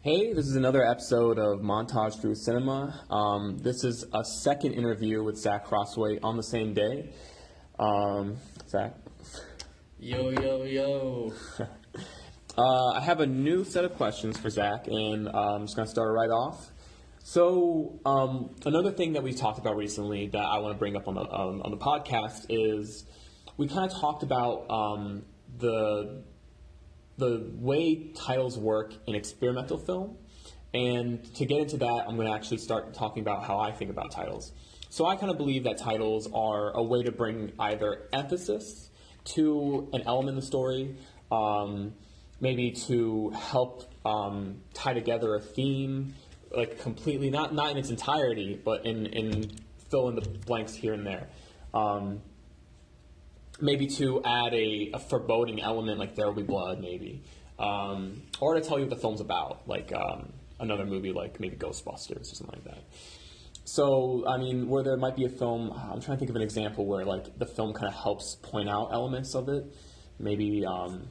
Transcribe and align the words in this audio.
Hey, 0.00 0.32
this 0.32 0.46
is 0.46 0.54
another 0.54 0.86
episode 0.86 1.40
of 1.40 1.58
Montage 1.58 2.20
Through 2.20 2.36
Cinema. 2.36 3.04
Um, 3.10 3.58
this 3.58 3.82
is 3.82 4.04
a 4.14 4.24
second 4.24 4.74
interview 4.74 5.24
with 5.24 5.36
Zach 5.36 5.66
Crossway 5.66 6.20
on 6.22 6.36
the 6.36 6.42
same 6.44 6.72
day. 6.72 7.10
Um, 7.80 8.36
Zach, 8.68 8.94
Yo, 9.98 10.30
yo, 10.30 10.62
yo. 10.62 11.32
uh, 12.56 12.92
I 12.94 13.00
have 13.00 13.18
a 13.18 13.26
new 13.26 13.64
set 13.64 13.84
of 13.84 13.96
questions 13.96 14.38
for 14.38 14.50
Zach, 14.50 14.86
and 14.86 15.26
uh, 15.26 15.54
I'm 15.56 15.62
just 15.62 15.74
going 15.74 15.86
to 15.86 15.90
start 15.90 16.14
right 16.14 16.30
off. 16.30 16.70
So, 17.24 17.98
um, 18.06 18.54
another 18.64 18.92
thing 18.92 19.14
that 19.14 19.24
we've 19.24 19.36
talked 19.36 19.58
about 19.58 19.74
recently 19.74 20.28
that 20.28 20.44
I 20.44 20.60
want 20.60 20.76
to 20.76 20.78
bring 20.78 20.94
up 20.94 21.08
on 21.08 21.16
the 21.16 21.22
um, 21.22 21.60
on 21.62 21.72
the 21.72 21.76
podcast 21.76 22.46
is 22.48 23.04
we 23.56 23.66
kind 23.66 23.90
of 23.90 23.98
talked 23.98 24.22
about 24.22 24.70
um, 24.70 25.24
the 25.58 26.22
the 27.18 27.50
way 27.54 28.10
titles 28.14 28.56
work 28.56 28.94
in 29.06 29.14
experimental 29.14 29.76
film. 29.76 30.16
And 30.72 31.22
to 31.34 31.44
get 31.44 31.60
into 31.60 31.78
that, 31.78 32.06
I'm 32.06 32.16
going 32.16 32.28
to 32.28 32.34
actually 32.34 32.58
start 32.58 32.94
talking 32.94 33.22
about 33.22 33.44
how 33.44 33.58
I 33.58 33.72
think 33.72 33.90
about 33.90 34.10
titles. 34.10 34.52
So 34.90 35.04
I 35.04 35.16
kind 35.16 35.30
of 35.30 35.36
believe 35.36 35.64
that 35.64 35.78
titles 35.78 36.28
are 36.32 36.70
a 36.72 36.82
way 36.82 37.02
to 37.02 37.12
bring 37.12 37.52
either 37.58 38.08
emphasis 38.12 38.88
to 39.24 39.88
an 39.92 40.02
element 40.06 40.30
in 40.30 40.36
the 40.36 40.46
story, 40.46 40.96
um, 41.30 41.92
maybe 42.40 42.70
to 42.70 43.30
help 43.30 43.92
um, 44.04 44.60
tie 44.72 44.94
together 44.94 45.34
a 45.34 45.40
theme, 45.40 46.14
like 46.50 46.80
completely, 46.80 47.28
not, 47.28 47.52
not 47.52 47.70
in 47.70 47.76
its 47.76 47.90
entirety, 47.90 48.58
but 48.64 48.86
in, 48.86 49.06
in 49.06 49.50
fill 49.90 50.08
in 50.08 50.14
the 50.14 50.22
blanks 50.22 50.74
here 50.74 50.94
and 50.94 51.06
there. 51.06 51.28
Um, 51.74 52.22
maybe 53.60 53.86
to 53.86 54.22
add 54.24 54.54
a, 54.54 54.90
a 54.94 54.98
foreboding 54.98 55.60
element 55.60 55.98
like 55.98 56.14
There 56.14 56.26
Will 56.26 56.34
Be 56.34 56.42
Blood, 56.42 56.80
maybe, 56.80 57.22
um, 57.58 58.22
or 58.40 58.54
to 58.54 58.60
tell 58.60 58.78
you 58.78 58.84
what 58.84 58.90
the 58.90 59.00
film's 59.00 59.20
about, 59.20 59.66
like 59.66 59.92
um, 59.92 60.32
another 60.60 60.84
movie 60.84 61.12
like 61.12 61.40
maybe 61.40 61.56
Ghostbusters 61.56 62.32
or 62.32 62.34
something 62.34 62.60
like 62.60 62.64
that. 62.64 62.84
So, 63.64 64.24
I 64.26 64.38
mean, 64.38 64.68
where 64.68 64.82
there 64.82 64.96
might 64.96 65.14
be 65.14 65.26
a 65.26 65.28
film, 65.28 65.72
I'm 65.72 66.00
trying 66.00 66.16
to 66.16 66.18
think 66.18 66.30
of 66.30 66.36
an 66.36 66.42
example 66.42 66.86
where 66.86 67.04
like 67.04 67.38
the 67.38 67.46
film 67.46 67.74
kind 67.74 67.88
of 67.88 67.94
helps 67.94 68.36
point 68.36 68.68
out 68.68 68.90
elements 68.92 69.34
of 69.34 69.48
it. 69.48 69.66
Maybe 70.18 70.64
um, 70.64 71.08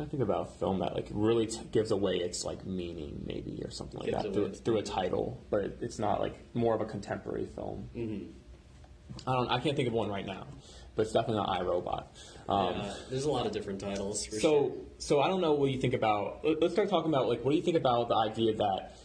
trying 0.00 0.08
to 0.08 0.16
think 0.16 0.22
about 0.22 0.48
a 0.48 0.58
film 0.58 0.78
that 0.78 0.94
like 0.94 1.08
really 1.10 1.46
t- 1.46 1.60
gives 1.72 1.90
away 1.90 2.16
its 2.16 2.44
like 2.44 2.64
meaning, 2.64 3.22
maybe 3.26 3.60
or 3.64 3.70
something 3.70 4.00
like 4.00 4.10
Gives 4.10 4.22
that 4.22 4.32
through, 4.32 4.52
through 4.54 4.78
a 4.78 4.82
title, 4.82 5.44
but 5.50 5.60
it, 5.64 5.78
it's 5.80 5.98
not 5.98 6.20
like 6.20 6.34
more 6.54 6.74
of 6.74 6.80
a 6.80 6.86
contemporary 6.86 7.46
film. 7.46 7.88
Mm-hmm. 7.94 9.28
I 9.28 9.34
don't. 9.34 9.48
I 9.48 9.58
can't 9.58 9.76
think 9.76 9.88
of 9.88 9.94
one 9.94 10.08
right 10.08 10.24
now, 10.24 10.46
but 10.94 11.02
it's 11.02 11.12
definitely 11.12 11.36
not 11.36 11.60
iRobot. 11.60 12.04
Um, 12.48 12.76
yeah, 12.76 12.94
there's 13.10 13.24
a 13.24 13.30
lot 13.30 13.46
of 13.46 13.52
different 13.52 13.80
titles 13.80 14.24
for 14.24 14.36
so, 14.36 14.40
sure. 14.40 14.72
so 14.98 15.20
I 15.20 15.28
don't 15.28 15.40
know 15.40 15.52
what 15.52 15.70
you 15.70 15.80
think 15.80 15.94
about. 15.94 16.44
Let's 16.44 16.72
start 16.72 16.88
talking 16.88 17.12
about 17.12 17.28
like 17.28 17.44
what 17.44 17.50
do 17.50 17.56
you 17.56 17.62
think 17.62 17.76
about 17.76 18.08
the 18.08 18.16
idea 18.16 18.54
that 18.54 18.96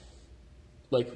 like 0.91 1.11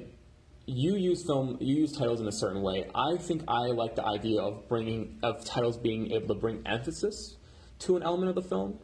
you 0.66 0.96
use 0.96 1.24
film, 1.24 1.56
you 1.60 1.76
use 1.76 1.92
titles 1.92 2.20
in 2.20 2.28
a 2.28 2.32
certain 2.32 2.62
way. 2.62 2.90
I 2.94 3.16
think 3.16 3.44
I 3.48 3.68
like 3.68 3.94
the 3.94 4.04
idea 4.04 4.40
of 4.42 4.68
bringing 4.68 5.20
of 5.22 5.44
titles 5.44 5.78
being 5.78 6.12
able 6.12 6.28
to 6.28 6.40
bring 6.40 6.62
emphasis 6.66 7.36
to 7.80 7.96
an 7.96 8.02
element 8.02 8.28
of 8.30 8.34
the 8.34 8.42
film. 8.48 8.78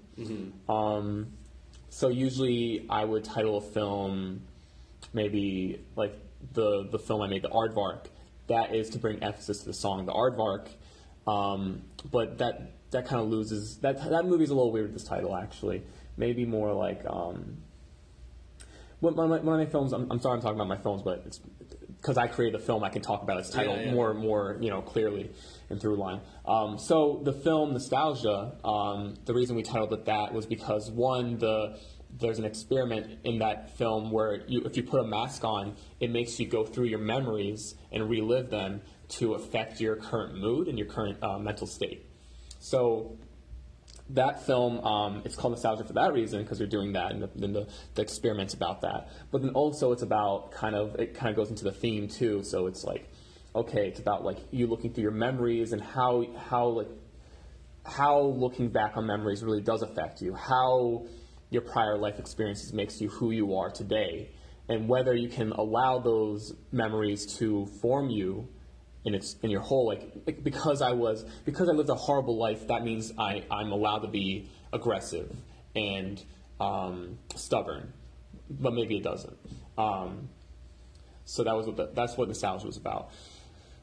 Um, 0.68 1.28
so 1.90 2.08
usually 2.08 2.86
I 2.90 3.04
would 3.04 3.24
title 3.24 3.58
a 3.58 3.60
film 3.60 4.42
maybe 5.12 5.80
like 5.96 6.14
the 6.52 6.86
the 6.90 6.98
film 6.98 7.22
I 7.22 7.26
made, 7.28 7.42
the 7.42 7.48
Aardvark. 7.48 8.06
That 8.48 8.74
is 8.74 8.90
to 8.90 8.98
bring 8.98 9.22
emphasis 9.22 9.60
to 9.60 9.66
the 9.66 9.74
song, 9.74 10.06
the 10.06 10.12
Aardvark. 10.12 10.68
Um, 11.26 11.82
but 12.10 12.38
that 12.38 12.72
that 12.90 13.06
kind 13.06 13.20
of 13.20 13.28
loses 13.28 13.78
that 13.78 14.08
that 14.10 14.26
movie's 14.26 14.50
a 14.50 14.54
little 14.54 14.72
weird 14.72 14.86
with 14.86 14.94
this 14.94 15.04
title 15.04 15.36
actually. 15.36 15.82
Maybe 16.16 16.46
more 16.46 16.72
like 16.72 17.02
um, 17.06 17.58
one, 19.00 19.16
one, 19.16 19.24
of 19.24 19.30
my, 19.30 19.38
one 19.38 19.60
of 19.60 19.66
my 19.66 19.70
films. 19.70 19.92
I'm, 19.92 20.10
I'm 20.10 20.20
sorry, 20.20 20.36
I'm 20.36 20.42
talking 20.42 20.56
about 20.56 20.68
my 20.68 20.78
films, 20.78 21.02
but 21.02 21.22
it's 21.26 21.40
because 22.06 22.18
I 22.18 22.28
created 22.28 22.60
the 22.60 22.64
film. 22.64 22.84
I 22.84 22.88
can 22.88 23.02
talk 23.02 23.24
about 23.24 23.38
its 23.38 23.50
title 23.50 23.74
Yeah, 23.74 23.86
yeah. 23.86 23.92
more 23.92 24.14
more 24.14 24.56
you 24.60 24.70
know 24.70 24.80
clearly 24.80 25.28
and 25.70 25.80
through 25.80 25.96
line. 25.96 26.20
Um, 26.46 26.78
so 26.78 27.20
the 27.24 27.32
film 27.32 27.72
Nostalgia. 27.72 28.52
Um, 28.64 29.14
the 29.24 29.34
reason 29.34 29.56
we 29.56 29.64
titled 29.64 29.92
it 29.92 30.04
that 30.04 30.32
was 30.32 30.46
because 30.46 30.88
one 30.88 31.38
the 31.38 31.80
there's 32.18 32.38
an 32.38 32.44
experiment 32.44 33.18
in 33.24 33.40
that 33.40 33.76
film 33.76 34.10
where 34.12 34.42
you, 34.46 34.62
if 34.62 34.76
you 34.76 34.84
put 34.84 35.00
a 35.00 35.04
mask 35.04 35.44
on, 35.44 35.74
it 36.00 36.10
makes 36.10 36.38
you 36.38 36.46
go 36.46 36.64
through 36.64 36.86
your 36.86 37.00
memories 37.00 37.74
and 37.90 38.08
relive 38.08 38.48
them 38.48 38.80
to 39.08 39.34
affect 39.34 39.80
your 39.80 39.96
current 39.96 40.34
mood 40.38 40.68
and 40.68 40.78
your 40.78 40.86
current 40.86 41.18
uh, 41.22 41.38
mental 41.38 41.66
state. 41.66 42.06
So 42.60 43.18
that 44.10 44.46
film, 44.46 44.78
um, 44.80 45.22
it's 45.24 45.34
called 45.34 45.52
Nostalgia 45.52 45.84
for 45.84 45.92
that 45.94 46.12
reason 46.12 46.42
because 46.42 46.58
they're 46.58 46.66
doing 46.66 46.92
that 46.92 47.12
and 47.12 47.22
the, 47.22 47.30
and 47.44 47.54
the, 47.54 47.68
the 47.94 48.02
experiments 48.02 48.54
about 48.54 48.82
that. 48.82 49.08
But 49.32 49.42
then 49.42 49.50
also 49.50 49.92
it's 49.92 50.02
about 50.02 50.52
kind 50.52 50.74
of 50.74 50.94
it 50.96 51.14
kind 51.14 51.30
of 51.30 51.36
goes 51.36 51.50
into 51.50 51.64
the 51.64 51.72
theme 51.72 52.08
too. 52.08 52.42
So 52.44 52.66
it's 52.66 52.84
like, 52.84 53.08
okay, 53.54 53.88
it's 53.88 53.98
about 53.98 54.24
like 54.24 54.38
you 54.50 54.66
looking 54.68 54.92
through 54.92 55.02
your 55.02 55.12
memories 55.12 55.72
and 55.72 55.82
how 55.82 56.24
how 56.48 56.68
like 56.68 56.88
how 57.84 58.20
looking 58.20 58.68
back 58.68 58.96
on 58.96 59.06
memories 59.06 59.42
really 59.42 59.62
does 59.62 59.82
affect 59.82 60.22
you. 60.22 60.34
How 60.34 61.06
your 61.50 61.62
prior 61.62 61.98
life 61.98 62.18
experiences 62.18 62.72
makes 62.72 63.00
you 63.00 63.08
who 63.08 63.30
you 63.32 63.56
are 63.56 63.70
today, 63.70 64.30
and 64.68 64.88
whether 64.88 65.14
you 65.14 65.28
can 65.28 65.52
allow 65.52 65.98
those 65.98 66.54
memories 66.70 67.38
to 67.38 67.66
form 67.80 68.10
you 68.10 68.48
in 69.06 69.14
its 69.14 69.36
in 69.42 69.50
your 69.50 69.60
whole 69.60 69.86
like, 69.86 70.42
because 70.42 70.82
I 70.82 70.92
was 70.92 71.24
because 71.44 71.68
I 71.68 71.72
lived 71.72 71.88
a 71.88 71.94
horrible 71.94 72.36
life. 72.36 72.66
That 72.66 72.84
means 72.84 73.12
I 73.16 73.44
I'm 73.50 73.72
allowed 73.72 74.00
to 74.00 74.08
be 74.08 74.50
aggressive 74.72 75.34
and 75.74 76.22
um, 76.60 77.18
stubborn, 77.34 77.92
but 78.50 78.74
maybe 78.74 78.96
it 78.96 79.04
doesn't. 79.04 79.38
Um, 79.78 80.28
so 81.24 81.44
that 81.44 81.56
was 81.56 81.66
what 81.66 81.76
the, 81.76 81.90
that's 81.94 82.16
what 82.16 82.28
nostalgia 82.28 82.66
was 82.66 82.76
about. 82.76 83.10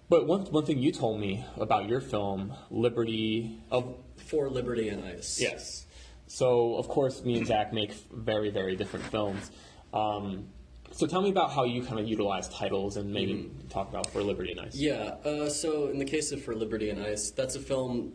But 0.09 0.28
one 0.28 0.41
one 0.41 0.66
thing 0.66 0.79
you 0.79 0.91
told 0.91 1.19
me 1.22 1.45
about 1.57 1.88
your 1.88 2.01
film, 2.01 2.53
Liberty 2.69 3.61
of 3.72 3.95
For 4.17 4.50
Liberty 4.50 4.90
and 4.90 5.05
Ice. 5.05 5.40
Yes. 5.40 5.85
So 6.28 6.75
of 6.75 6.90
course, 6.90 7.23
me 7.23 7.38
and 7.38 7.47
Zach 7.47 7.72
make 7.72 7.94
very 8.11 8.50
very 8.50 8.75
different 8.75 9.05
films. 9.05 9.51
Um, 9.94 10.47
so 10.94 11.08
tell 11.08 11.22
me 11.22 11.30
about 11.30 11.52
how 11.52 11.64
you 11.64 11.84
kind 11.84 12.00
of 12.00 12.08
utilize 12.08 12.48
titles 12.50 12.98
and 12.98 13.12
maybe 13.12 13.52
talk 13.70 13.90
about 13.90 14.09
For 14.12 14.22
Liberty 14.22 14.52
and 14.52 14.62
Ice. 14.62 14.76
Yeah, 14.76 15.16
uh, 15.26 15.50
so 15.50 15.88
in 15.88 15.98
the 15.98 16.06
case 16.06 16.31
of 16.31 16.42
For 16.42 16.56
Liberty 16.56 16.90
and 16.90 17.02
Ice, 17.02 17.31
that's 17.31 17.56
a 17.56 17.59
film 17.59 18.14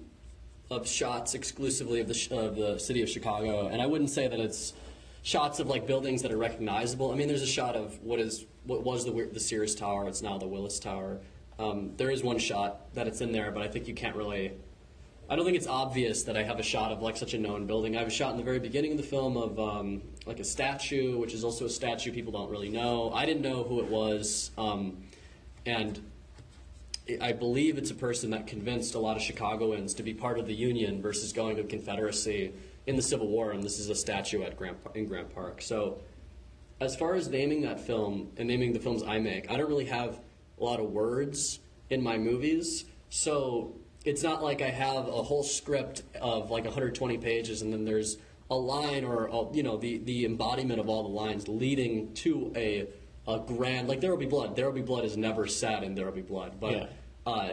of 0.71 0.87
shots 0.87 1.34
exclusively 1.34 2.00
of 2.00 2.09
the, 2.09 2.15
sh- 2.15 2.31
of 2.31 2.56
the 2.56 2.78
city 2.78 3.03
of 3.03 3.09
Chicago, 3.09 3.69
and 3.69 3.83
I 3.83 3.87
wouldn't 3.87 4.11
say 4.11 4.28
that 4.28 4.38
it's 4.38 4.75
shots 5.22 5.61
of 5.61 5.67
like 5.67 5.87
buildings 5.87 6.22
that 6.22 6.33
are 6.33 6.37
recognizable. 6.37 7.12
I 7.12 7.17
mean, 7.17 7.28
there's 7.28 7.43
a 7.43 7.47
shot 7.47 7.75
of 7.77 8.03
what 8.03 8.21
is 8.21 8.47
what 8.65 8.83
was 8.83 9.05
the 9.05 9.28
the 9.33 9.41
Sears 9.41 9.75
Tower. 9.75 10.09
It's 10.09 10.22
now 10.22 10.38
the 10.38 10.47
Willis 10.47 10.78
Tower. 10.78 11.21
Um, 11.59 11.97
there 11.97 12.11
is 12.11 12.22
one 12.22 12.38
shot 12.38 12.94
that 12.94 13.06
it's 13.06 13.21
in 13.21 13.33
there, 13.33 13.50
but 13.50 13.62
I 13.62 13.69
think 13.69 13.88
you 13.88 13.94
can't 13.94 14.17
really. 14.17 14.53
I 15.31 15.37
don't 15.37 15.44
think 15.44 15.59
it's 15.59 15.67
obvious 15.67 16.22
that 16.22 16.38
I 16.38 16.43
have 16.43 16.59
a 16.59 16.62
shot 16.62 16.91
of 16.91 17.03
like 17.03 17.17
such 17.17 17.34
a 17.34 17.38
known 17.38 17.67
building. 17.67 17.97
I 17.97 17.99
have 17.99 18.09
a 18.09 18.11
shot 18.11 18.31
in 18.31 18.38
the 18.38 18.44
very 18.44 18.59
beginning 18.59 18.93
of 18.93 18.97
the 18.97 19.03
film 19.03 19.37
of 19.37 19.59
um, 19.59 20.03
like 20.28 20.41
a 20.41 20.44
statue, 20.44 21.19
which 21.19 21.33
is 21.33 21.43
also 21.43 21.65
a 21.65 21.71
statue 21.71 22.12
people 22.12 22.33
don't 22.33 22.50
really 22.50 22.69
know. 22.69 23.11
I 23.12 23.25
didn't 23.25 23.43
know 23.43 23.65
who 23.65 23.81
it 23.81 23.87
was, 23.87 24.50
um, 24.59 24.99
and 25.65 25.99
I 27.21 27.33
believe 27.33 27.78
it's 27.78 27.91
a 27.91 27.94
person 27.94 28.31
that 28.31 28.47
convinced 28.47 28.94
a 28.94 28.99
lot 28.99 29.17
of 29.17 29.22
Chicagoans 29.22 29.94
to 29.94 30.03
be 30.03 30.12
part 30.12 30.38
of 30.38 30.47
the 30.47 30.55
Union 30.55 31.00
versus 31.00 31.33
going 31.33 31.56
to 31.56 31.62
the 31.62 31.69
Confederacy 31.69 32.53
in 32.87 32.94
the 32.94 33.03
Civil 33.03 33.28
War, 33.28 33.53
and 33.53 33.62
this 33.62 33.78
is 33.78 33.88
a 33.88 33.94
statue 33.94 34.43
at 34.43 34.56
Grant, 34.56 34.77
in 34.94 35.06
Grant 35.06 35.34
Park. 35.34 35.62
So, 35.62 35.99
as 36.81 36.94
far 36.94 37.15
as 37.15 37.28
naming 37.28 37.62
that 37.62 37.81
film 37.81 38.31
and 38.37 38.47
naming 38.47 38.72
the 38.75 38.78
films 38.78 39.03
I 39.03 39.19
make, 39.19 39.50
I 39.50 39.56
don't 39.56 39.69
really 39.69 39.87
have 39.87 40.21
a 40.61 40.65
lot 40.65 40.78
of 40.78 40.93
words 40.93 41.59
in 41.88 42.03
my 42.03 42.19
movies, 42.19 42.84
so 43.09 43.75
it's 44.05 44.22
not 44.22 44.43
like 44.43 44.61
I 44.61 44.69
have 44.69 45.09
a 45.09 45.22
whole 45.22 45.43
script 45.43 46.03
of 46.21 46.50
like 46.50 46.65
120 46.65 47.19
pages 47.19 47.62
and 47.62 47.72
then 47.72 47.84
there's 47.84 48.19
a 48.50 48.55
line 48.56 49.05
or 49.05 49.27
a, 49.27 49.53
you 49.55 49.62
know 49.62 49.77
the 49.77 49.99
the 49.99 50.25
embodiment 50.25 50.81
of 50.81 50.89
all 50.89 51.03
the 51.03 51.09
lines 51.09 51.49
leading 51.49 52.12
to 52.15 52.53
a 52.56 52.89
a 53.27 53.39
grand 53.41 53.89
like 53.89 54.00
there 54.00 54.11
will 54.11 54.17
be 54.19 54.27
blood. 54.27 54.56
There 54.56 54.65
will 54.67 54.73
be 54.75 54.81
blood 54.83 55.05
is 55.05 55.17
never 55.17 55.47
said 55.47 55.83
in 55.83 55.95
There 55.95 56.06
will 56.06 56.12
be 56.12 56.23
blood, 56.23 56.59
but 56.61 56.73
Yeah. 56.73 56.87
uh, 57.27 57.53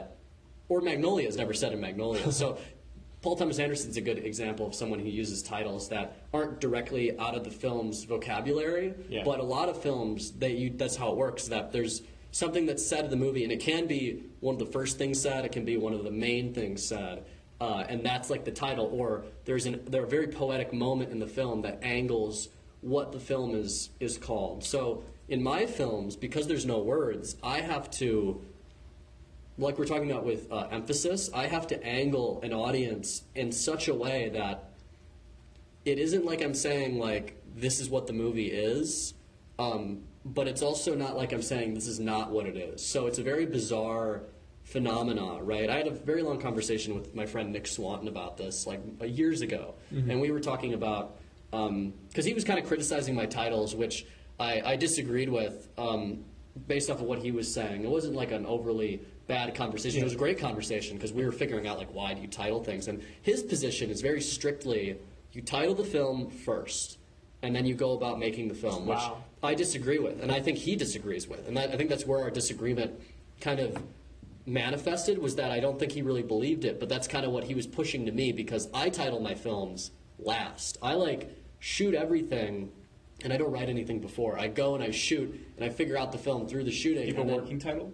or 0.70 0.82
Magnolia 0.82 1.28
is 1.28 1.36
never 1.36 1.54
said 1.54 1.74
in 1.74 1.82
Magnolia. 1.82 2.32
so 2.32 2.58
Paul 3.22 3.36
Thomas 3.36 3.58
Anderson's 3.60 3.98
a 3.98 4.02
good 4.02 4.20
example 4.20 4.68
of 4.68 4.76
someone 4.76 5.00
who 5.00 5.10
uses 5.10 5.42
titles 5.44 5.90
that 5.90 6.16
aren't 6.34 6.62
directly 6.62 7.18
out 7.20 7.36
of 7.36 7.44
the 7.44 7.50
film's 7.52 8.04
vocabulary, 8.04 8.94
Yeah. 9.10 9.24
but 9.26 9.40
a 9.40 9.44
lot 9.44 9.68
of 9.68 9.82
films 9.82 10.32
that 10.34 10.52
you 10.54 10.70
that's 10.70 10.96
how 10.96 11.12
it 11.12 11.18
works. 11.18 11.48
That 11.50 11.72
there's 11.74 12.04
something 12.32 12.66
that's 12.68 12.86
said 12.86 13.04
in 13.06 13.10
the 13.10 13.16
movie, 13.18 13.44
and 13.44 13.52
it 13.52 13.60
can 13.60 13.88
be 13.88 14.24
one 14.42 14.56
of 14.56 14.60
the 14.60 14.66
first 14.68 14.98
things 14.98 15.20
said, 15.22 15.44
it 15.44 15.52
can 15.52 15.66
be 15.66 15.76
one 15.78 15.94
of 15.94 16.04
the 16.04 16.12
main 16.12 16.54
things 16.54 16.86
said, 16.86 17.26
uh, 17.62 17.84
and 17.88 18.06
that's 18.06 18.30
like 18.30 18.46
the 18.46 18.52
title. 18.52 18.90
Or 18.92 19.26
there's 19.46 19.66
an 19.66 19.82
there's 19.86 20.06
a 20.06 20.08
very 20.08 20.28
poetic 20.28 20.74
moment 20.74 21.12
in 21.12 21.20
the 21.20 21.28
film 21.28 21.62
that 21.62 21.80
angles 21.84 22.50
what 22.82 23.12
the 23.12 23.20
film 23.20 23.56
is 23.56 23.90
is 24.00 24.18
called. 24.18 24.64
So 24.64 25.04
in 25.28 25.42
my 25.42 25.66
films, 25.66 26.16
because 26.16 26.48
there's 26.48 26.66
no 26.66 26.80
words, 26.80 27.36
I 27.44 27.62
have 27.62 27.90
to 27.92 28.42
like 29.58 29.80
we're 29.80 29.86
talking 29.86 30.12
about 30.12 30.26
with 30.26 30.52
uh, 30.52 30.68
emphasis, 30.72 31.30
I 31.34 31.48
have 31.48 31.68
to 31.68 31.84
angle 31.84 32.42
an 32.44 32.54
audience 32.54 33.24
in 33.36 33.52
such 33.52 33.88
a 33.88 33.94
way 33.94 34.30
that 34.30 34.72
it 35.86 35.98
isn't 35.98 36.26
like 36.26 36.42
I'm 36.42 36.54
saying 36.54 37.00
like 37.00 37.42
this 37.56 37.80
is 37.80 37.90
what 37.90 38.06
the 38.08 38.14
movie 38.14 38.52
is, 38.52 39.14
um, 39.58 40.04
but 40.26 40.48
it's 40.48 40.62
also 40.62 40.94
not 40.96 41.16
like 41.16 41.32
I'm 41.32 41.42
saying 41.42 41.74
this 41.74 41.88
is 41.88 42.00
not 42.00 42.32
what 42.32 42.48
it 42.48 42.58
is. 42.58 42.86
So 42.86 43.08
it's 43.08 43.20
a 43.20 43.24
very 43.24 43.46
bizarre 43.46 44.24
phenomena, 44.66 45.42
right? 45.42 45.70
I 45.70 45.78
had 45.78 45.88
a 45.88 45.92
very 45.92 46.22
long 46.22 46.42
conversation 46.42 46.96
with 46.96 47.16
my 47.16 47.26
friend 47.26 47.54
Nick 47.54 47.68
Swanton 47.68 48.08
about 48.08 48.36
this 48.36 48.68
like 48.68 48.82
years 49.06 49.42
ago, 49.42 49.76
and 50.10 50.20
we 50.20 50.32
were 50.32 50.42
talking 50.42 50.74
about 50.74 51.18
because 51.52 52.26
he 52.26 52.34
was 52.34 52.44
kind 52.44 52.60
of 52.60 52.66
criticizing 52.66 53.16
my 53.16 53.26
titles, 53.26 53.74
which 53.76 54.06
I, 54.40 54.62
I 54.66 54.76
disagreed 54.76 55.30
with 55.30 55.70
um, 55.78 56.26
based 56.68 56.90
off 56.90 57.00
of 57.00 57.06
what 57.06 57.20
he 57.20 57.32
was 57.32 57.54
saying. 57.54 57.86
It 57.86 57.90
wasn't 57.90 58.16
like 58.16 58.32
an 58.32 58.46
overly 58.46 59.00
bad 59.28 59.56
conversation. 59.56 60.02
It 60.02 60.04
was 60.04 60.14
a 60.14 60.18
great 60.18 60.40
conversation 60.40 60.98
because 60.98 61.14
we 61.14 61.24
were 61.24 61.32
figuring 61.32 61.68
out 61.68 61.78
like 61.78 61.94
why 61.94 62.14
do 62.14 62.22
you 62.22 62.28
title 62.28 62.62
things, 62.64 62.88
and 62.88 63.02
his 63.22 63.44
position 63.44 63.90
is 63.90 64.02
very 64.02 64.20
strictly 64.22 64.98
you 65.32 65.42
title 65.42 65.76
the 65.76 65.86
film 65.86 66.30
first, 66.30 66.98
and 67.44 67.56
then 67.56 67.66
you 67.66 67.76
go 67.76 67.92
about 67.94 68.20
making 68.20 68.48
the 68.48 68.56
film, 68.56 68.88
which 68.88 69.00
I 69.44 69.54
disagree 69.54 70.00
with, 70.00 70.22
and 70.24 70.32
I 70.32 70.40
think 70.42 70.58
he 70.58 70.76
disagrees 70.76 71.28
with, 71.28 71.48
and 71.48 71.56
that, 71.56 71.72
I 71.72 71.78
think 71.78 71.90
that's 71.90 72.06
where 72.06 72.22
our 72.22 72.32
disagreement 72.32 73.00
kind 73.42 73.60
of 73.60 73.78
manifested 74.46 75.18
was 75.18 75.36
that 75.36 75.52
I 75.52 75.60
don't 75.60 75.80
think 75.80 75.92
he 75.92 76.02
really 76.02 76.24
believed 76.24 76.66
it, 76.66 76.80
but 76.80 76.90
that's 76.90 77.08
kind 77.08 77.26
of 77.26 77.32
what 77.32 77.44
he 77.46 77.56
was 77.56 77.66
pushing 77.68 78.06
to 78.06 78.12
me 78.12 78.32
because 78.32 78.70
I 78.74 78.90
title 78.90 79.20
my 79.20 79.34
films 79.36 79.92
last. 80.20 80.78
I 80.82 80.94
like 80.94 81.30
shoot 81.60 81.96
everything, 81.96 82.72
and 83.24 83.34
I 83.34 83.38
don't 83.38 83.52
write 83.52 83.70
anything 83.70 84.00
before. 84.00 84.38
I 84.40 84.48
go 84.48 84.76
and 84.76 84.84
I 84.84 84.92
shoot, 84.92 85.34
and 85.56 85.66
I 85.66 85.70
figure 85.70 85.98
out 85.98 86.12
the 86.12 86.18
film 86.18 86.48
through 86.48 86.64
the 86.66 86.72
shooting. 86.72 87.08
You 87.08 87.16
have 87.16 87.28
a 87.30 87.36
working 87.36 87.60
title? 87.60 87.92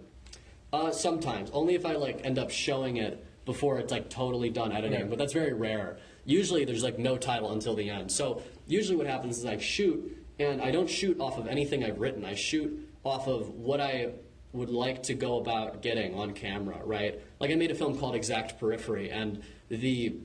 uh, 0.72 0.90
sometimes, 0.90 1.50
only 1.52 1.74
if 1.74 1.84
I 1.84 1.92
like 1.94 2.24
end 2.24 2.38
up 2.38 2.50
showing 2.50 2.96
it 2.96 3.24
before 3.44 3.78
it's 3.78 3.90
like 3.92 4.08
totally 4.08 4.48
done 4.50 4.72
editing, 4.72 5.00
Yeah. 5.00 5.06
but 5.06 5.18
that's 5.18 5.32
very 5.32 5.52
rare. 5.52 5.98
Usually, 6.24 6.64
there's 6.64 6.82
like 6.84 6.98
no 6.98 7.16
title 7.18 7.52
until 7.52 7.74
the 7.74 7.90
end. 7.90 8.10
So 8.12 8.42
usually, 8.66 8.96
what 8.96 9.06
happens 9.06 9.38
is 9.38 9.44
I 9.44 9.58
shoot, 9.58 10.24
and 10.38 10.62
I 10.62 10.70
don't 10.70 10.88
shoot 10.88 11.18
off 11.20 11.36
of 11.38 11.46
anything 11.46 11.84
I've 11.84 11.98
written. 11.98 12.24
I 12.24 12.34
shoot 12.34 12.88
off 13.04 13.26
of 13.26 13.48
what 13.50 13.80
I 13.80 14.12
would 14.52 14.70
like 14.70 15.02
to 15.04 15.14
go 15.14 15.38
about 15.38 15.82
getting 15.82 16.14
on 16.14 16.32
camera, 16.32 16.78
right? 16.84 17.20
Like 17.40 17.50
I 17.50 17.54
made 17.54 17.70
a 17.70 17.74
film 17.74 17.98
called 17.98 18.14
Exact 18.14 18.60
Periphery, 18.60 19.10
and 19.10 19.42
the 19.68 20.16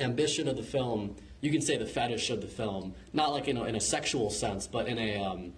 ambition 0.00 0.48
of 0.48 0.56
the 0.56 0.62
film, 0.62 1.16
you 1.40 1.50
can 1.50 1.60
say 1.60 1.76
the 1.76 1.86
fetish 1.86 2.30
of 2.30 2.40
the 2.40 2.46
film, 2.46 2.94
not 3.12 3.32
like 3.32 3.48
in 3.48 3.56
a, 3.56 3.64
in 3.64 3.74
a 3.74 3.80
sexual 3.80 4.30
sense, 4.30 4.66
but 4.66 4.86
in 4.86 4.98
a 4.98 5.16
um, 5.16 5.52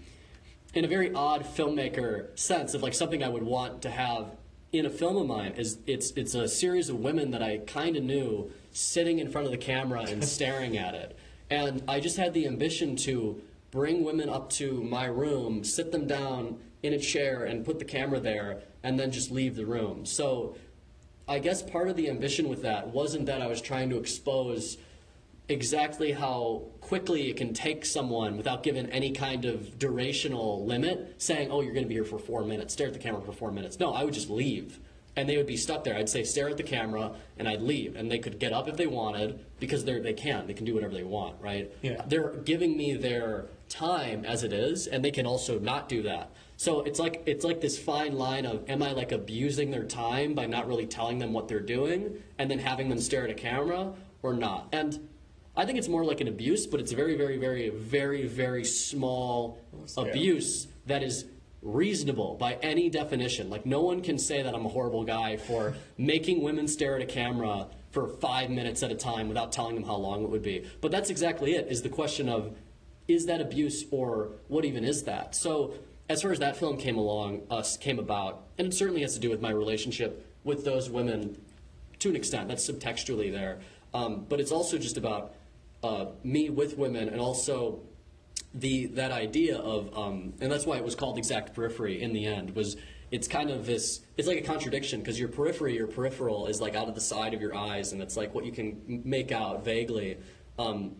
in 0.75 0.85
a 0.85 0.89
very 0.89 1.13
odd 1.15 1.43
filmmaker 1.45 2.39
sense 2.39 2.75
of 2.75 2.83
like 2.83 2.95
something 2.95 3.25
I 3.25 3.29
would 3.29 3.43
want 3.43 3.83
to 3.83 3.91
have 3.91 4.37
in 4.73 4.85
a 4.85 4.91
film 4.91 5.17
of 5.17 5.27
mine 5.27 5.53
is 5.57 5.79
it's 5.87 6.11
it's 6.13 6.35
a 6.35 6.47
series 6.47 6.89
of 6.89 7.01
women 7.01 7.31
that 7.33 7.43
I 7.43 7.59
kind 7.59 7.97
of 7.97 8.05
knew 8.05 8.51
sitting 8.73 9.19
in 9.19 9.31
front 9.31 9.47
of 9.47 9.51
the 9.51 9.59
camera 9.59 10.03
and 10.03 10.23
staring 10.37 10.77
at 10.77 10.95
it, 10.95 11.19
and 11.51 11.83
I 11.89 12.01
just 12.01 12.17
had 12.17 12.35
the 12.35 12.47
ambition 12.47 12.95
to 12.97 13.41
bring 13.77 14.05
women 14.11 14.29
up 14.29 14.47
to 14.61 14.67
my 14.83 15.07
room, 15.23 15.53
sit 15.63 15.93
them 15.93 16.07
down 16.07 16.59
in 16.83 16.93
a 16.93 16.99
chair, 16.99 17.45
and 17.45 17.65
put 17.65 17.79
the 17.79 17.85
camera 17.97 18.21
there, 18.21 18.51
and 18.83 18.99
then 18.99 19.11
just 19.11 19.31
leave 19.31 19.55
the 19.57 19.67
room. 19.77 20.05
So. 20.05 20.57
I 21.29 21.41
guess 21.41 21.61
part 21.61 21.89
of 21.89 21.97
the 21.97 22.09
ambition 22.09 22.49
with 22.49 22.63
that 22.63 22.83
wasn't 22.99 23.27
that 23.27 23.43
I 23.43 23.49
was 23.49 23.61
trying 23.61 23.91
to 23.91 23.97
expose 23.99 24.79
exactly 25.49 26.13
how 26.13 26.69
quickly 26.81 27.29
it 27.31 27.37
can 27.37 27.53
take 27.53 27.85
someone 27.85 28.37
without 28.37 28.63
giving 28.63 28.87
any 28.91 29.11
kind 29.11 29.45
of 29.45 29.57
durational 29.77 30.65
limit, 30.65 31.17
saying, 31.19 31.51
oh, 31.51 31.63
you're 31.63 31.73
going 31.73 31.85
to 31.85 31.89
be 31.89 31.99
here 32.01 32.05
for 32.05 32.21
four 32.21 32.45
minutes, 32.45 32.75
stare 32.75 32.87
at 32.87 32.93
the 32.93 33.01
camera 33.01 33.21
for 33.23 33.33
four 33.33 33.51
minutes. 33.51 33.81
No, 33.81 33.93
I 33.93 34.05
would 34.05 34.15
just 34.15 34.31
leave. 34.31 34.79
And 35.17 35.29
they 35.29 35.37
would 35.37 35.49
be 35.49 35.57
stuck 35.57 35.83
there. 35.83 35.97
I'd 35.97 36.09
say, 36.09 36.23
stare 36.23 36.49
at 36.49 36.59
the 36.59 36.63
camera, 36.63 37.17
and 37.39 37.49
I'd 37.49 37.63
leave. 37.63 37.97
And 37.97 38.09
they 38.09 38.21
could 38.21 38.39
get 38.39 38.53
up 38.53 38.69
if 38.69 38.77
they 38.77 38.87
wanted, 38.87 39.45
because 39.59 39.85
they're, 39.85 40.01
they 40.01 40.13
can. 40.13 40.47
They 40.47 40.55
can 40.55 40.65
do 40.65 40.75
whatever 40.75 40.95
they 40.95 41.03
want, 41.03 41.35
right? 41.41 41.73
Yeah. 41.83 42.03
They're 42.07 42.35
giving 42.45 42.77
me 42.77 42.95
their 42.95 43.47
time 43.69 44.25
as 44.25 44.43
it 44.43 44.53
is, 44.53 44.87
and 44.87 45.05
they 45.05 45.11
can 45.11 45.27
also 45.27 45.59
not 45.59 45.89
do 45.89 46.03
that. 46.03 46.31
So 46.57 46.81
it's 46.83 46.99
like 46.99 47.23
it's 47.27 47.45
like 47.45 47.61
this 47.61 47.79
fine 47.79 48.17
line 48.17 48.47
of 48.47 48.69
am 48.69 48.83
I 48.83 48.93
like 48.93 49.13
abusing 49.13 49.71
their 49.71 49.85
time 49.85 50.35
by 50.35 50.47
not 50.47 50.67
really 50.67 50.87
telling 50.87 51.19
them 51.19 51.33
what 51.33 51.49
they're 51.49 51.61
doing 51.61 52.23
and 52.39 52.51
then 52.51 52.59
having 52.59 52.89
them 52.89 52.99
stare 52.99 53.25
at 53.25 53.31
a 53.31 53.35
camera 53.35 53.93
or 54.23 54.33
not? 54.33 54.69
And 54.73 55.09
I 55.57 55.65
think 55.67 55.79
it's 55.79 55.89
more 55.89 56.05
like 56.05 56.21
an 56.21 56.29
abuse, 56.29 56.67
but 56.67 56.81
it's 56.81 56.93
very, 56.93 57.17
very, 57.17 57.39
very, 57.39 57.71
very, 57.71 58.27
very 58.27 58.65
small 58.65 59.59
scale. 59.87 60.07
abuse 60.07 60.69
that 60.87 61.03
is 61.03 61.27
reasonable 61.63 62.35
by 62.35 62.55
any 62.63 62.89
definition. 62.89 63.51
Like 63.51 63.67
no 63.67 63.83
one 63.83 64.03
can 64.03 64.19
say 64.19 64.43
that 64.43 64.55
I'm 64.55 64.65
a 64.65 64.69
horrible 64.69 65.05
guy 65.05 65.37
for 65.37 65.75
making 65.99 66.43
women 66.43 66.69
stare 66.69 66.97
at 66.97 67.03
a 67.03 67.07
camera 67.07 67.69
for 67.91 68.09
five 68.09 68.51
minutes 68.51 68.83
at 68.83 68.91
a 68.91 68.95
time 68.95 69.29
without 69.29 69.53
telling 69.53 69.75
them 69.75 69.85
how 69.85 69.97
long 69.97 70.23
it 70.23 70.31
would 70.31 70.43
be. 70.43 70.65
But 70.81 70.91
that's 70.91 71.11
exactly 71.11 71.55
it. 71.55 71.69
Is 71.69 71.83
the 71.83 71.89
question 71.89 72.29
of 72.29 72.55
is 73.09 73.27
that 73.27 73.41
abuse 73.41 73.85
or 73.91 74.31
what 74.49 74.65
even 74.65 74.85
is 74.85 75.05
that? 75.05 75.35
So 75.35 75.75
as 76.09 76.23
far 76.23 76.33
as 76.33 76.39
that 76.39 76.57
film 76.57 76.77
came 76.77 76.97
along, 76.97 77.43
us 77.51 77.77
came 77.77 77.99
about, 77.99 78.45
and 78.59 78.69
it 78.69 78.75
certainly 78.75 79.03
has 79.03 79.15
to 79.15 79.21
do 79.21 79.31
with 79.31 79.41
my 79.41 79.51
relationship 79.51 80.27
with 80.45 80.65
those 80.65 80.89
women 80.89 81.41
to 81.99 82.11
an 82.11 82.17
extent. 82.17 82.49
That's 82.49 82.69
subtextually 82.69 83.33
there, 83.33 83.59
um, 83.93 84.27
but 84.29 84.41
it's 84.41 84.53
also 84.53 84.79
just 84.79 84.97
about 84.97 85.35
uh, 85.83 86.07
me 86.23 86.51
with 86.51 86.79
women, 86.79 87.09
and 87.09 87.21
also 87.21 87.81
the 88.55 88.87
that 88.87 89.13
idea 89.13 89.59
of, 89.59 89.97
um, 89.97 90.33
and 90.41 90.51
that's 90.51 90.67
why 90.67 90.77
it 90.77 90.85
was 90.85 90.95
called 90.95 91.19
exact 91.19 91.55
periphery 91.55 92.01
in 92.01 92.13
the 92.13 92.27
end. 92.27 92.55
Was 92.55 92.77
it's 93.11 93.29
kind 93.29 93.51
of 93.51 93.67
this, 93.67 94.01
it's 94.17 94.27
like 94.27 94.39
a 94.39 94.43
contradiction 94.43 95.01
because 95.01 95.19
your 95.19 95.29
periphery, 95.29 95.75
your 95.75 95.87
peripheral, 95.87 96.47
is 96.47 96.61
like 96.61 96.75
out 96.75 96.89
of 96.89 96.95
the 96.95 97.01
side 97.01 97.35
of 97.35 97.41
your 97.41 97.55
eyes, 97.55 97.93
and 97.93 98.03
it's 98.03 98.17
like 98.17 98.35
what 98.35 98.45
you 98.45 98.53
can 98.53 99.03
make 99.05 99.33
out 99.33 99.65
vaguely. 99.65 100.19
Um, 100.59 100.97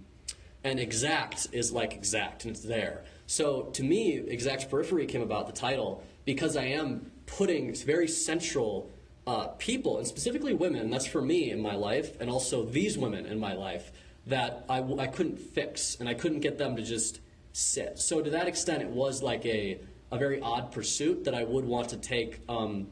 and 0.67 0.81
exact 0.81 1.47
is 1.53 1.71
like 1.71 1.95
exact 1.95 2.45
and 2.45 2.57
it's 2.57 2.65
there 2.65 3.05
so 3.27 3.63
to 3.73 3.85
me 3.85 4.17
exact 4.17 4.69
periphery 4.69 5.07
came 5.07 5.23
about 5.23 5.47
the 5.47 5.53
title 5.53 6.03
because 6.25 6.57
i 6.57 6.65
am 6.65 7.09
putting 7.27 7.73
very 7.73 8.09
central 8.09 8.91
uh, 9.29 9.47
people 9.59 9.99
and 9.99 10.07
specifically 10.07 10.55
women 10.55 10.91
that's 10.91 11.07
for 11.07 11.23
me 11.23 11.51
in 11.51 11.61
my 11.61 11.75
life 11.75 12.21
and 12.21 12.29
also 12.29 12.65
these 12.65 12.99
women 12.99 13.27
in 13.27 13.39
my 13.39 13.53
life 13.53 13.93
that 14.27 14.65
I, 14.69 14.79
w- 14.79 14.99
I 15.01 15.07
couldn't 15.07 15.39
fix 15.39 15.97
and 16.01 16.09
i 16.09 16.15
couldn't 16.15 16.41
get 16.41 16.59
them 16.59 16.75
to 16.75 16.83
just 16.83 17.21
sit 17.53 17.99
so 17.99 18.21
to 18.21 18.31
that 18.31 18.49
extent 18.49 18.83
it 18.83 18.89
was 18.89 19.23
like 19.23 19.47
a, 19.47 19.79
a 20.11 20.19
very 20.19 20.41
odd 20.41 20.73
pursuit 20.73 21.25
that 21.25 21.35
i 21.35 21.45
would 21.45 21.65
want 21.65 21.91
to 21.91 21.97
take 21.97 22.41
um, 22.49 22.89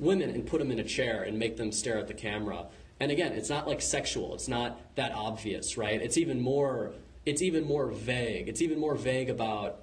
women 0.00 0.30
and 0.30 0.44
put 0.44 0.58
them 0.58 0.72
in 0.72 0.80
a 0.80 0.84
chair 0.84 1.22
and 1.22 1.38
make 1.38 1.56
them 1.56 1.70
stare 1.70 1.98
at 1.98 2.08
the 2.08 2.14
camera 2.14 2.66
and 3.02 3.10
again, 3.10 3.32
it's 3.32 3.50
not 3.50 3.66
like 3.66 3.82
sexual. 3.82 4.32
It's 4.32 4.46
not 4.46 4.94
that 4.94 5.10
obvious, 5.10 5.76
right? 5.76 6.00
It's 6.00 6.16
even 6.16 6.40
more. 6.40 6.92
It's 7.24 7.42
even 7.42 7.64
more 7.64 7.86
vague. 7.86 8.48
It's 8.48 8.62
even 8.62 8.78
more 8.78 8.94
vague 8.94 9.30
about. 9.30 9.82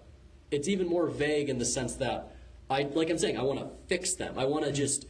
It's 0.52 0.68
even 0.68 0.88
more 0.88 1.08
vague 1.08 1.50
in 1.50 1.60
the 1.60 1.66
sense 1.66 1.96
that 1.96 2.36
I, 2.70 2.84
like 2.84 3.10
I'm 3.10 3.18
saying, 3.18 3.38
I 3.38 3.44
want 3.44 3.60
to 3.60 3.68
fix 3.88 4.14
them. 4.14 4.38
I 4.38 4.46
want 4.46 4.66
to 4.66 4.72
just 4.72 5.06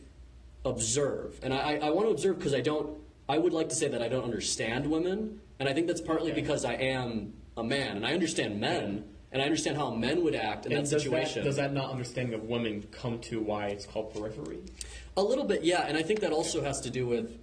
observe, 0.65 1.39
and 1.41 1.53
I, 1.53 1.77
I 1.77 1.89
want 1.91 2.07
to 2.07 2.11
observe 2.11 2.37
because 2.37 2.53
I 2.53 2.61
don't. 2.61 2.97
I 3.27 3.37
would 3.37 3.53
like 3.53 3.69
to 3.69 3.75
say 3.75 3.87
that 3.87 4.01
I 4.01 4.09
don't 4.09 4.23
understand 4.23 4.89
women, 4.89 5.39
and 5.59 5.69
I 5.69 5.73
think 5.73 5.87
that's 5.87 6.01
partly 6.01 6.31
because 6.31 6.65
I 6.65 6.73
am 6.73 7.33
a 7.57 7.63
man, 7.63 7.97
and 7.97 8.05
I 8.05 8.13
understand 8.13 8.59
men, 8.59 9.05
and 9.31 9.41
I 9.41 9.45
understand 9.45 9.77
how 9.77 9.91
men 9.91 10.23
would 10.23 10.35
act 10.35 10.65
in 10.65 10.71
And 10.71 10.85
that 10.85 10.89
does 10.89 11.03
situation. 11.03 11.43
that, 11.43 11.45
does 11.45 11.57
that 11.57 11.71
not 11.71 11.91
understanding 11.91 12.33
of 12.33 12.43
women 12.43 12.87
come 12.91 13.19
to 13.19 13.39
why 13.39 13.67
it's 13.67 13.85
called 13.85 14.13
periphery? 14.13 14.59
a 15.17 15.23
little 15.23 15.43
bit, 15.45 15.63
yeah, 15.63 15.85
and 15.85 15.97
I 15.97 16.01
think 16.01 16.21
that 16.21 16.31
also 16.31 16.63
has 16.63 16.81
to 16.81 16.89
do 16.89 17.05
with 17.05 17.37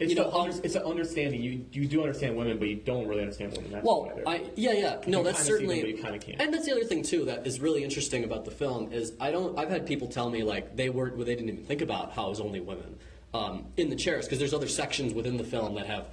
It's, 0.00 0.10
You 0.10 0.16
the 0.16 0.22
know, 0.22 0.32
under, 0.32 0.56
it's 0.64 0.74
an 0.74 0.82
understanding. 0.82 1.40
You 1.40 1.64
you 1.70 1.86
do 1.86 2.02
understand 2.02 2.36
women, 2.36 2.58
but 2.58 2.66
you 2.66 2.74
don't 2.76 3.06
really 3.06 3.22
understand 3.22 3.52
women. 3.52 3.70
That's 3.70 3.86
Well, 3.86 4.10
I 4.26 4.42
yeah 4.56 4.72
yeah 4.72 5.00
no 5.06 5.18
You 5.18 5.24
that's 5.24 5.44
certainly 5.44 5.76
them, 5.76 5.82
but 5.82 5.96
you 5.96 6.02
kinda 6.02 6.18
can't. 6.18 6.40
and 6.40 6.52
that's 6.52 6.66
the 6.66 6.72
other 6.72 6.84
thing 6.84 7.02
too 7.04 7.24
that 7.26 7.46
is 7.46 7.60
really 7.60 7.84
interesting 7.84 8.24
about 8.24 8.44
the 8.44 8.50
film 8.50 8.92
is 8.92 9.12
I 9.20 9.30
don't 9.30 9.56
I've 9.56 9.70
had 9.70 9.86
people 9.86 10.08
tell 10.08 10.28
me 10.30 10.42
like 10.42 10.74
they 10.74 10.90
weren't 10.90 11.16
they 11.18 11.36
didn't 11.36 11.48
even 11.48 11.64
think 11.64 11.80
about 11.80 12.10
how 12.12 12.26
it 12.26 12.30
was 12.30 12.40
only 12.40 12.58
women 12.60 12.98
um, 13.32 13.66
in 13.76 13.88
the 13.88 13.96
chairs 13.96 14.24
because 14.26 14.40
there's 14.40 14.54
other 14.54 14.68
sections 14.68 15.14
within 15.14 15.36
the 15.36 15.44
film 15.44 15.76
that 15.76 15.86
have 15.86 16.08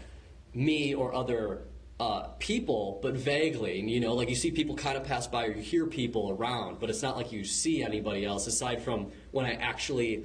me 0.53 0.93
or 0.93 1.13
other 1.15 1.63
uh, 1.99 2.27
people 2.37 2.99
but 3.01 3.13
vaguely 3.15 3.79
you 3.79 3.99
know 3.99 4.13
like 4.13 4.29
you 4.29 4.35
see 4.35 4.51
people 4.51 4.75
kind 4.75 4.95
of 4.97 5.03
pass 5.03 5.25
by 5.27 5.45
or 5.47 5.51
you 5.53 5.61
hear 5.61 5.85
people 5.87 6.35
around 6.37 6.79
but 6.79 6.89
it's 6.89 7.01
not 7.01 7.15
like 7.17 7.31
you 7.31 7.43
see 7.43 7.83
anybody 7.83 8.25
else 8.25 8.45
aside 8.47 8.81
from 8.81 9.11
when 9.31 9.45
I 9.45 9.53
actually 9.53 10.23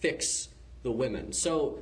fix 0.00 0.48
the 0.82 0.90
women. 0.90 1.32
So 1.32 1.78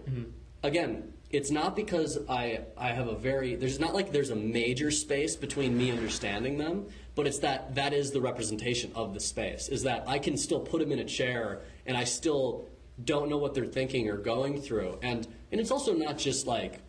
again, 0.62 1.12
it's 1.30 1.50
not 1.50 1.76
because 1.76 2.18
I 2.28 2.60
I 2.76 2.88
have 2.88 3.08
a 3.08 3.14
very 3.14 3.54
there's 3.54 3.78
not 3.78 3.94
like 3.94 4.12
there's 4.12 4.30
a 4.30 4.36
major 4.36 4.90
space 4.90 5.36
between 5.36 5.76
me 5.76 5.90
understanding 5.90 6.58
them, 6.58 6.86
but 7.14 7.26
it's 7.26 7.38
that 7.38 7.74
that 7.76 7.92
is 7.92 8.10
the 8.10 8.20
representation 8.20 8.90
of 8.94 9.14
the 9.14 9.20
space. 9.20 9.68
Is 9.68 9.84
that 9.84 10.04
I 10.08 10.18
can 10.18 10.36
still 10.36 10.60
put 10.60 10.80
them 10.80 10.92
in 10.92 10.98
a 10.98 11.04
chair 11.04 11.60
and 11.86 11.96
I 11.96 12.04
still 12.04 12.66
don't 13.04 13.30
know 13.30 13.38
what 13.38 13.54
they're 13.54 13.64
thinking 13.64 14.08
or 14.08 14.16
going 14.16 14.60
through. 14.60 14.98
And 15.02 15.26
and 15.52 15.60
it's 15.60 15.70
also 15.70 15.94
not 15.94 16.18
just 16.18 16.46
like 16.46 16.80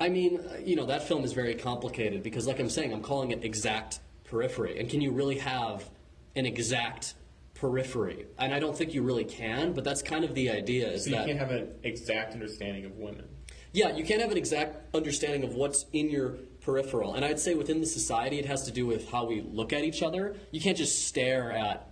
I 0.00 0.08
mean, 0.08 0.40
you 0.64 0.76
know, 0.76 0.86
that 0.86 1.06
film 1.06 1.24
is 1.24 1.32
very 1.32 1.54
complicated 1.54 2.22
because, 2.22 2.46
like 2.46 2.58
I'm 2.58 2.68
saying, 2.68 2.92
I'm 2.92 3.00
calling 3.00 3.30
it 3.30 3.44
exact 3.44 4.00
periphery. 4.24 4.78
And 4.78 4.90
can 4.90 5.00
you 5.00 5.12
really 5.12 5.38
have 5.38 5.88
an 6.34 6.46
exact 6.46 7.14
periphery? 7.54 8.26
And 8.38 8.52
I 8.52 8.58
don't 8.58 8.76
think 8.76 8.94
you 8.94 9.02
really 9.02 9.24
can, 9.24 9.72
but 9.72 9.84
that's 9.84 10.02
kind 10.02 10.24
of 10.24 10.34
the 10.34 10.50
idea 10.50 10.88
is 10.88 11.04
so 11.04 11.10
you 11.10 11.16
that. 11.16 11.26
can't 11.26 11.38
have 11.38 11.50
an 11.50 11.68
exact 11.82 12.32
understanding 12.32 12.84
of 12.84 12.96
women. 12.96 13.26
Yeah, 13.72 13.96
you 13.96 14.04
can't 14.04 14.20
have 14.20 14.30
an 14.30 14.36
exact 14.36 14.94
understanding 14.94 15.42
of 15.42 15.54
what's 15.54 15.86
in 15.92 16.08
your 16.08 16.36
peripheral. 16.60 17.14
And 17.14 17.24
I'd 17.24 17.40
say 17.40 17.54
within 17.54 17.80
the 17.80 17.86
society, 17.86 18.38
it 18.38 18.46
has 18.46 18.64
to 18.66 18.70
do 18.70 18.86
with 18.86 19.10
how 19.10 19.24
we 19.24 19.40
look 19.40 19.72
at 19.72 19.82
each 19.82 20.02
other. 20.02 20.36
You 20.52 20.60
can't 20.60 20.76
just 20.76 21.06
stare 21.08 21.50
at 21.50 21.90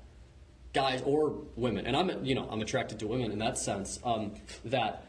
guys 0.73 1.03
or 1.05 1.43
women. 1.57 1.87
And 1.87 1.97
I'm, 1.97 2.25
you 2.25 2.35
know, 2.35 2.47
I'm 2.49 2.63
attracted 2.63 2.99
to 3.01 3.07
women 3.07 3.33
in 3.33 3.39
that 3.41 3.59
sense. 3.59 3.99
Um, 4.05 4.35
that, 4.65 5.07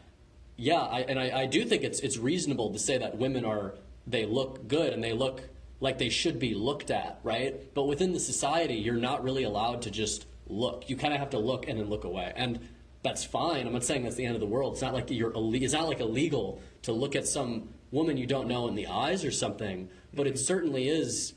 yeah, 0.56 0.80
I, 0.80 1.00
and 1.02 1.18
I, 1.18 1.42
I 1.42 1.46
do 1.46 1.64
think 1.64 1.82
it's 1.82 2.00
it's 2.00 2.18
reasonable 2.18 2.72
to 2.72 2.78
say 2.78 2.98
that 2.98 3.18
women 3.18 3.44
are 3.44 3.74
they 4.06 4.26
look 4.26 4.68
good 4.68 4.92
and 4.92 5.02
they 5.02 5.12
look 5.12 5.42
like 5.80 5.98
they 5.98 6.08
should 6.08 6.38
be 6.38 6.54
looked 6.54 6.90
at, 6.90 7.18
right? 7.22 7.72
But 7.74 7.84
within 7.84 8.12
the 8.12 8.20
society, 8.20 8.74
you're 8.74 8.94
not 8.94 9.24
really 9.24 9.44
allowed 9.44 9.82
to 9.82 9.90
just 9.90 10.26
look. 10.46 10.88
You 10.88 10.96
kind 10.96 11.12
of 11.12 11.20
have 11.20 11.30
to 11.30 11.38
look 11.38 11.68
and 11.68 11.78
then 11.78 11.88
look 11.88 12.04
away. 12.04 12.32
And 12.34 12.60
that's 13.02 13.24
fine. 13.24 13.66
I'm 13.66 13.72
not 13.72 13.84
saying 13.84 14.02
that's 14.02 14.16
the 14.16 14.24
end 14.24 14.34
of 14.34 14.40
the 14.40 14.46
world. 14.46 14.72
It's 14.72 14.82
not 14.82 14.94
like 14.94 15.10
you're 15.10 15.32
it's 15.34 15.74
not 15.74 15.88
like 15.88 16.00
illegal 16.00 16.60
to 16.82 16.92
look 16.92 17.14
at 17.14 17.26
some 17.26 17.68
woman 17.90 18.16
you 18.16 18.26
don't 18.26 18.48
know 18.48 18.66
in 18.66 18.74
the 18.74 18.86
eyes 18.86 19.24
or 19.24 19.30
something, 19.30 19.88
but 20.12 20.26
it 20.26 20.38
certainly 20.38 20.88
is 20.88 21.34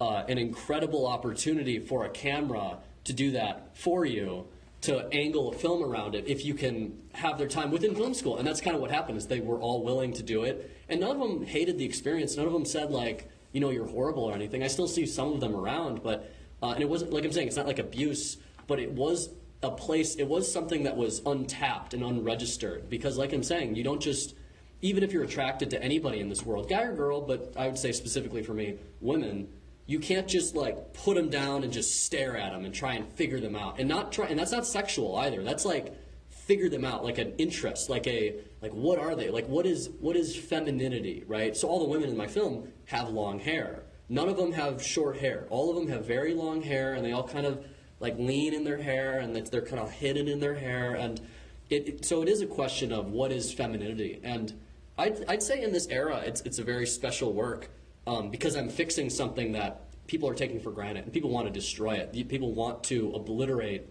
uh, 0.00 0.24
an 0.28 0.38
incredible 0.38 1.06
opportunity 1.06 1.78
for 1.78 2.04
a 2.04 2.08
camera 2.08 2.78
to 3.04 3.12
do 3.12 3.32
that 3.32 3.76
for 3.76 4.04
you 4.04 4.46
to 4.82 5.06
angle 5.12 5.50
a 5.50 5.52
film 5.52 5.82
around 5.82 6.14
it 6.14 6.26
if 6.26 6.44
you 6.44 6.54
can 6.54 6.96
have 7.12 7.36
their 7.36 7.48
time 7.48 7.70
within 7.70 7.94
film 7.94 8.14
school 8.14 8.38
and 8.38 8.46
that's 8.46 8.60
kind 8.60 8.74
of 8.74 8.80
what 8.80 8.90
happened 8.90 9.18
is 9.18 9.26
they 9.26 9.40
were 9.40 9.58
all 9.58 9.82
willing 9.84 10.12
to 10.12 10.22
do 10.22 10.44
it 10.44 10.74
and 10.88 11.00
none 11.00 11.10
of 11.10 11.18
them 11.18 11.44
hated 11.44 11.76
the 11.76 11.84
experience 11.84 12.36
none 12.36 12.46
of 12.46 12.52
them 12.52 12.64
said 12.64 12.90
like 12.90 13.28
you 13.52 13.60
know 13.60 13.68
you're 13.68 13.86
horrible 13.86 14.24
or 14.24 14.34
anything 14.34 14.62
i 14.62 14.66
still 14.66 14.88
see 14.88 15.04
some 15.04 15.32
of 15.32 15.40
them 15.40 15.54
around 15.54 16.02
but 16.02 16.32
uh, 16.62 16.70
and 16.70 16.82
it 16.82 16.88
wasn't 16.88 17.12
like 17.12 17.24
i'm 17.24 17.32
saying 17.32 17.46
it's 17.46 17.56
not 17.56 17.66
like 17.66 17.78
abuse 17.78 18.36
but 18.66 18.78
it 18.78 18.92
was 18.92 19.30
a 19.62 19.70
place, 19.70 20.14
it 20.14 20.26
was 20.26 20.50
something 20.50 20.84
that 20.84 20.96
was 20.96 21.20
untapped 21.26 21.92
and 21.94 22.02
unregistered. 22.02 22.88
Because, 22.88 23.18
like 23.18 23.32
I'm 23.32 23.42
saying, 23.42 23.76
you 23.76 23.84
don't 23.84 24.00
just, 24.00 24.34
even 24.80 25.02
if 25.02 25.12
you're 25.12 25.24
attracted 25.24 25.70
to 25.70 25.82
anybody 25.82 26.20
in 26.20 26.28
this 26.28 26.44
world, 26.44 26.68
guy 26.68 26.82
or 26.82 26.94
girl, 26.94 27.20
but 27.20 27.54
I 27.56 27.66
would 27.66 27.78
say 27.78 27.92
specifically 27.92 28.42
for 28.42 28.54
me, 28.54 28.76
women, 29.00 29.48
you 29.86 29.98
can't 29.98 30.28
just 30.28 30.54
like 30.54 30.94
put 30.94 31.16
them 31.16 31.28
down 31.28 31.64
and 31.64 31.72
just 31.72 32.04
stare 32.04 32.36
at 32.36 32.52
them 32.52 32.64
and 32.64 32.72
try 32.72 32.94
and 32.94 33.06
figure 33.12 33.40
them 33.40 33.56
out. 33.56 33.78
And 33.78 33.88
not 33.88 34.12
try, 34.12 34.26
and 34.26 34.38
that's 34.38 34.52
not 34.52 34.66
sexual 34.66 35.16
either. 35.16 35.42
That's 35.42 35.64
like 35.64 35.94
figure 36.28 36.68
them 36.68 36.84
out, 36.84 37.04
like 37.04 37.18
an 37.18 37.34
interest, 37.38 37.90
like 37.90 38.06
a, 38.06 38.36
like 38.62 38.72
what 38.72 38.98
are 38.98 39.14
they? 39.14 39.30
Like 39.30 39.48
what 39.48 39.66
is, 39.66 39.90
what 40.00 40.16
is 40.16 40.36
femininity, 40.36 41.24
right? 41.26 41.56
So 41.56 41.68
all 41.68 41.80
the 41.80 41.88
women 41.88 42.08
in 42.08 42.16
my 42.16 42.28
film 42.28 42.68
have 42.86 43.08
long 43.08 43.40
hair. 43.40 43.82
None 44.10 44.28
of 44.28 44.36
them 44.36 44.52
have 44.52 44.82
short 44.82 45.16
hair. 45.16 45.46
All 45.48 45.70
of 45.70 45.76
them 45.76 45.88
have 45.88 46.04
very 46.04 46.34
long 46.34 46.60
hair, 46.60 46.92
and 46.92 47.04
they 47.04 47.12
all 47.12 47.26
kind 47.26 47.46
of 47.46 47.64
like 48.00 48.18
lean 48.18 48.54
in 48.54 48.64
their 48.64 48.78
hair 48.78 49.18
and 49.18 49.36
they're 49.36 49.62
kind 49.62 49.80
of 49.80 49.90
hidden 49.92 50.26
in 50.26 50.40
their 50.40 50.54
hair 50.54 50.94
and 50.94 51.20
it, 51.68 51.88
it, 51.88 52.04
so 52.04 52.22
it 52.22 52.28
is 52.28 52.40
a 52.40 52.46
question 52.46 52.92
of 52.92 53.10
what 53.10 53.30
is 53.30 53.52
femininity 53.52 54.18
and 54.24 54.58
I'd, 54.98 55.24
I'd 55.28 55.42
say 55.42 55.62
in 55.62 55.72
this 55.72 55.86
era 55.88 56.22
it's, 56.26 56.40
it's 56.40 56.58
a 56.58 56.64
very 56.64 56.86
special 56.86 57.32
work 57.32 57.70
um, 58.06 58.30
because 58.30 58.56
I'm 58.56 58.68
fixing 58.68 59.10
something 59.10 59.52
that 59.52 59.84
people 60.06 60.28
are 60.28 60.34
taking 60.34 60.58
for 60.60 60.72
granted 60.72 61.04
and 61.04 61.12
people 61.12 61.30
want 61.30 61.46
to 61.46 61.52
destroy 61.52 61.94
it 61.94 62.12
people 62.28 62.52
want 62.52 62.82
to 62.84 63.12
obliterate 63.14 63.86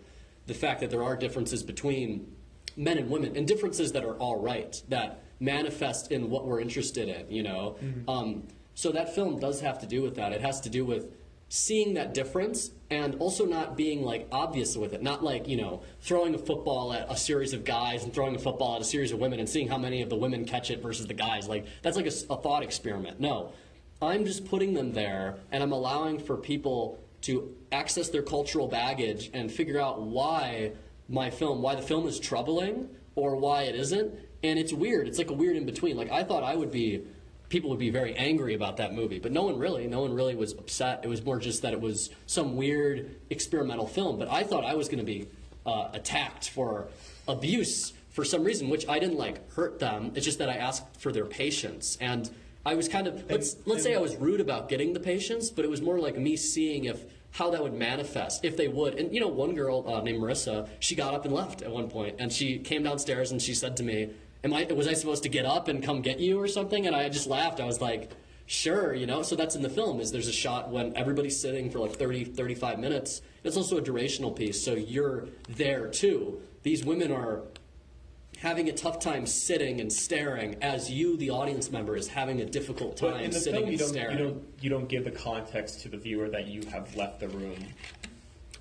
the 0.48 0.54
fact 0.54 0.82
that 0.82 0.90
there 0.90 1.04
are 1.04 1.16
differences 1.16 1.64
between 1.64 2.36
men 2.76 2.98
and 2.98 3.10
women 3.10 3.38
and 3.38 3.48
differences 3.48 3.92
that 3.92 4.04
are 4.04 4.16
all 4.16 4.38
right 4.38 4.82
that 4.90 5.24
manifest 5.40 6.12
in 6.12 6.30
what 6.30 6.46
we're 6.46 6.60
interested 6.60 7.08
in 7.08 7.30
you 7.32 7.44
know 7.44 7.78
mm-hmm. 7.82 8.10
um, 8.10 8.44
so 8.80 8.94
that 8.94 9.14
film 9.14 9.42
does 9.42 9.60
have 9.60 9.80
to 9.80 9.86
do 9.86 10.02
with 10.02 10.16
that. 10.16 10.32
It 10.32 10.40
has 10.40 10.62
to 10.62 10.70
do 10.70 10.86
with 10.86 11.12
seeing 11.50 11.96
that 11.96 12.14
difference 12.14 12.72
and 12.90 13.16
also 13.16 13.46
not 13.46 13.76
being 13.76 14.04
like 14.04 14.30
obvious 14.32 14.78
with 14.78 14.94
it. 14.94 15.04
Not 15.04 15.22
like 15.22 15.50
you 15.50 15.58
know 15.58 15.82
throwing 16.00 16.34
a 16.34 16.38
football 16.38 16.94
at 16.94 17.12
a 17.12 17.18
series 17.18 17.52
of 17.52 17.66
guys 17.66 18.06
and 18.06 18.14
throwing 18.14 18.38
a 18.38 18.40
football 18.40 18.76
at 18.78 18.82
a 18.82 18.86
series 18.86 19.12
of 19.12 19.20
women 19.20 19.38
and 19.38 19.50
seeing 19.50 19.68
how 19.68 19.78
many 19.78 20.02
of 20.02 20.08
the 20.10 20.16
women 20.16 20.46
catch 20.46 20.72
it 20.72 20.82
versus 20.82 21.08
the 21.08 21.14
guys. 21.14 21.46
Like 21.46 21.66
that's 21.82 21.98
like 21.98 22.06
a, 22.06 22.14
a 22.30 22.38
thought 22.38 22.64
experiment. 22.64 23.20
No. 23.20 23.52
I'm 24.02 24.24
just 24.24 24.46
putting 24.46 24.76
them 24.76 24.94
there 24.94 25.40
and 25.52 25.62
i'm 25.62 25.74
allowing 25.74 26.18
for 26.18 26.38
people 26.38 27.04
to 27.24 27.54
access 27.74 28.08
their 28.08 28.24
cultural 28.24 28.70
baggage 28.70 29.30
and 29.34 29.52
figure 29.52 29.78
out 29.78 30.02
why 30.04 30.72
my 31.10 31.30
film 31.30 31.62
why 31.62 31.76
the 31.76 31.82
film 31.82 32.08
is 32.08 32.18
troubling 32.18 32.88
or 33.16 33.36
why 33.36 33.64
it 33.64 33.76
isn't. 33.76 34.14
And 34.42 34.58
it's 34.58 34.72
weird. 34.72 35.10
It's 35.10 35.18
like 35.18 35.32
a 35.32 35.34
weird 35.34 35.58
in 35.58 35.66
between 35.66 35.98
like 35.98 36.10
i 36.12 36.24
thought 36.24 36.46
i 36.46 36.56
would 36.56 36.72
be 36.72 37.04
people 37.50 37.70
would 37.72 37.80
be 37.80 37.90
very 37.90 38.16
angry 38.16 38.54
about 38.54 38.78
that 38.78 38.94
movie. 38.94 39.20
But 39.20 39.32
no 39.32 39.44
one 39.44 39.58
really, 39.58 39.88
no 39.88 40.02
one 40.02 40.14
really 40.14 40.36
was 40.36 40.54
upset. 40.54 41.02
It 41.04 41.08
was 41.08 41.24
more 41.24 41.40
just 41.40 41.64
that 41.64 41.74
it 41.74 41.82
was 41.82 42.10
some 42.26 42.56
weird 42.56 43.16
experimental 43.30 43.88
film. 43.88 44.18
But 44.18 44.30
I 44.30 44.44
thought 44.44 44.64
I 44.64 44.76
was 44.76 44.88
going 44.88 45.00
to 45.00 45.06
be 45.06 45.28
uh, 45.66 45.90
attacked 45.94 46.50
for 46.50 46.88
abuse 47.28 47.94
for 48.10 48.24
some 48.24 48.44
reason, 48.44 48.70
which 48.70 48.88
I 48.88 49.00
didn't 49.00 49.18
like 49.18 49.52
hurt 49.54 49.80
them. 49.80 50.12
It's 50.16 50.26
just 50.26 50.40
that 50.40 50.50
I 50.50 50.56
asked 50.56 50.98
for 50.98 51.12
their 51.12 51.26
patience 51.26 51.98
and. 52.00 52.30
I 52.66 52.76
was 52.76 52.90
kind 52.90 53.08
of 53.08 53.24
let's 53.32 53.56
let's 53.66 53.84
say 53.84 53.96
I 53.96 54.00
was 54.00 54.18
rude 54.18 54.42
about 54.42 54.68
getting 54.68 54.92
the 54.92 55.00
patience, 55.00 55.50
but 55.50 55.64
it 55.64 55.72
was 55.72 55.82
more 55.82 55.98
like 55.98 56.18
me 56.18 56.36
seeing 56.36 56.84
if 56.84 57.06
how 57.32 57.50
that 57.52 57.64
would 57.64 57.74
manifest 57.74 58.44
if 58.44 58.58
they 58.58 58.68
would. 58.68 58.96
And 58.96 59.14
you 59.14 59.22
know, 59.22 59.28
one 59.28 59.56
girl 59.56 59.86
uh, 59.88 60.02
named 60.02 60.22
Marissa, 60.22 60.68
she 60.80 60.94
got 60.94 61.14
up 61.14 61.26
and 61.26 61.34
left 61.34 61.62
at 61.62 61.72
one 61.72 61.90
point, 61.90 62.18
and 62.20 62.32
she 62.32 62.60
came 62.60 62.84
downstairs 62.84 63.32
and 63.32 63.42
she 63.42 63.54
said 63.54 63.78
to 63.78 63.84
me, 63.84 64.10
am 64.44 64.54
I 64.54 64.66
was 64.66 64.88
I 64.88 64.94
supposed 64.94 65.24
to 65.24 65.30
get 65.30 65.46
up 65.46 65.68
and 65.68 65.84
come 65.84 66.02
get 66.02 66.20
you 66.20 66.40
or 66.40 66.48
something? 66.48 66.88
And 66.88 66.96
I 66.96 67.10
just 67.10 67.28
laughed. 67.28 67.60
I 67.60 67.66
was 67.66 67.82
like, 67.82 68.12
sure, 68.46 68.94
you 68.94 69.06
know. 69.06 69.22
So 69.22 69.36
that's 69.36 69.56
in 69.56 69.62
the 69.62 69.70
film. 69.70 70.00
Is 70.00 70.12
there's 70.12 70.28
a 70.28 70.34
shot 70.34 70.70
when 70.70 70.96
everybody's 70.96 71.40
sitting 71.40 71.70
for 71.70 71.80
like 71.80 71.94
30, 71.94 72.26
35 72.26 72.80
minutes. 72.80 73.22
It's 73.44 73.58
also 73.58 73.78
a 73.78 73.82
durational 73.82 74.36
piece, 74.36 74.62
so 74.62 74.74
you're 74.74 75.28
there 75.48 75.88
too. 75.88 76.42
These 76.64 76.84
women 76.84 77.12
are 77.12 77.44
having 78.40 78.70
a 78.70 78.72
tough 78.72 79.00
time 79.00 79.26
sitting 79.26 79.82
and 79.82 79.92
staring 79.92 80.56
as 80.62 80.90
you, 80.90 81.18
the 81.18 81.30
audience 81.30 81.72
member, 81.72 81.96
is 81.96 82.08
having 82.08 82.42
a 82.42 82.46
difficult 82.46 82.98
time 82.98 83.32
sitting 83.32 83.62
film, 83.62 83.70
and 83.70 83.80
staring. 83.80 84.18
You 84.18 84.24
don't, 84.24 84.44
you 84.62 84.70
don't 84.70 84.90
give 84.90 85.04
the 85.04 85.12
context 85.12 85.82
to 85.82 85.90
the 85.90 85.98
viewer 85.98 86.30
that 86.30 86.48
you 86.48 86.64
have 86.72 86.96
left 86.96 87.20
the 87.20 87.30
room. 87.30 87.58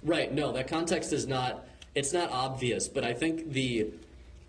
Right. 0.02 0.32
No, 0.32 0.52
that 0.52 0.68
context 0.68 1.12
is 1.12 1.26
not. 1.26 1.64
It's 1.94 2.12
not 2.12 2.30
obvious, 2.30 2.86
but 2.86 3.02
I 3.02 3.12
think 3.12 3.50
the 3.50 3.90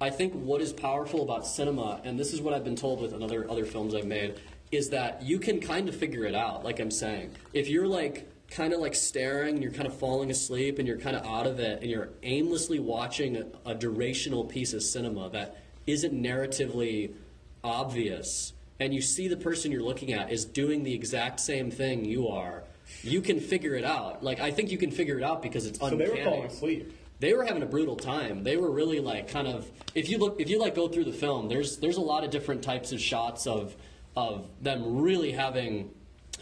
I 0.02 0.10
think 0.10 0.34
what 0.34 0.62
is 0.62 0.72
powerful 0.72 1.24
about 1.24 1.46
cinema, 1.46 2.00
and 2.06 2.18
this 2.18 2.34
is 2.34 2.42
what 2.42 2.54
I've 2.54 2.64
been 2.64 2.78
told 2.78 3.02
with 3.02 3.14
other 3.14 3.50
other 3.52 3.66
films 3.66 3.94
I've 3.94 4.06
made, 4.06 4.40
is 4.72 4.90
that 4.92 5.22
you 5.22 5.40
can 5.40 5.60
kind 5.60 5.90
of 5.90 5.96
figure 5.96 6.24
it 6.24 6.36
out. 6.36 6.64
Like 6.64 6.80
I'm 6.80 6.92
saying, 6.92 7.32
if 7.54 7.68
you're 7.68 7.88
like 7.88 8.30
kind 8.50 8.72
of 8.72 8.80
like 8.80 8.96
staring 8.96 9.56
and 9.56 9.64
you're 9.64 9.74
kind 9.74 9.88
of 9.88 9.94
falling 9.94 10.32
asleep 10.32 10.80
and 10.80 10.88
you're 10.88 10.98
kind 10.98 11.16
of 11.16 11.26
out 11.26 11.46
of 11.46 11.60
it 11.60 11.82
and 11.82 11.92
you're 11.92 12.10
aimlessly 12.24 12.80
watching 12.80 13.38
a, 13.38 13.72
a 13.72 13.76
durational 13.76 14.48
piece 14.48 14.74
of 14.74 14.82
cinema 14.82 15.30
that 15.32 15.58
isn't 15.86 16.14
narratively 16.14 17.14
obvious, 17.62 18.54
and 18.80 18.94
you 18.94 19.02
see 19.02 19.28
the 19.28 19.38
person 19.38 19.70
you're 19.70 19.84
looking 19.84 20.14
at 20.14 20.32
is 20.32 20.46
doing 20.46 20.84
the 20.84 20.94
exact 20.94 21.42
same 21.42 21.70
thing 21.70 22.06
you 22.06 22.30
are, 22.30 22.64
you 23.04 23.20
can 23.20 23.42
figure 23.42 23.76
it 23.76 23.84
out. 23.84 24.24
Like 24.24 24.40
I 24.40 24.52
think 24.52 24.72
you 24.72 24.78
can 24.78 24.92
figure 24.92 25.18
it 25.18 25.24
out 25.24 25.42
because 25.42 25.66
it's 25.66 25.78
uncanny. 25.82 26.06
So 26.06 26.14
they 26.14 26.20
were 26.20 26.24
falling 26.24 26.48
asleep 26.48 26.94
they 27.20 27.34
were 27.34 27.44
having 27.44 27.64
a 27.64 27.66
brutal 27.66 27.96
time. 27.96 28.44
They 28.44 28.58
were 28.58 28.72
really 28.72 29.00
like 29.00 29.28
kind 29.28 29.48
of 29.48 29.70
if 29.94 30.10
you 30.10 30.18
look 30.18 30.40
if 30.40 30.50
you 30.50 30.60
like 30.60 30.76
go 30.76 30.88
through 30.88 31.06
the 31.06 31.14
film, 31.14 31.50
there's 31.50 31.78
there's 31.78 31.98
a 31.98 32.02
lot 32.02 32.24
of 32.24 32.32
different 32.32 32.64
types 32.64 32.92
of 32.92 33.02
shots 33.02 33.46
of 33.46 33.76
of 34.16 34.48
them 34.62 35.02
really 35.02 35.32
having 35.32 35.92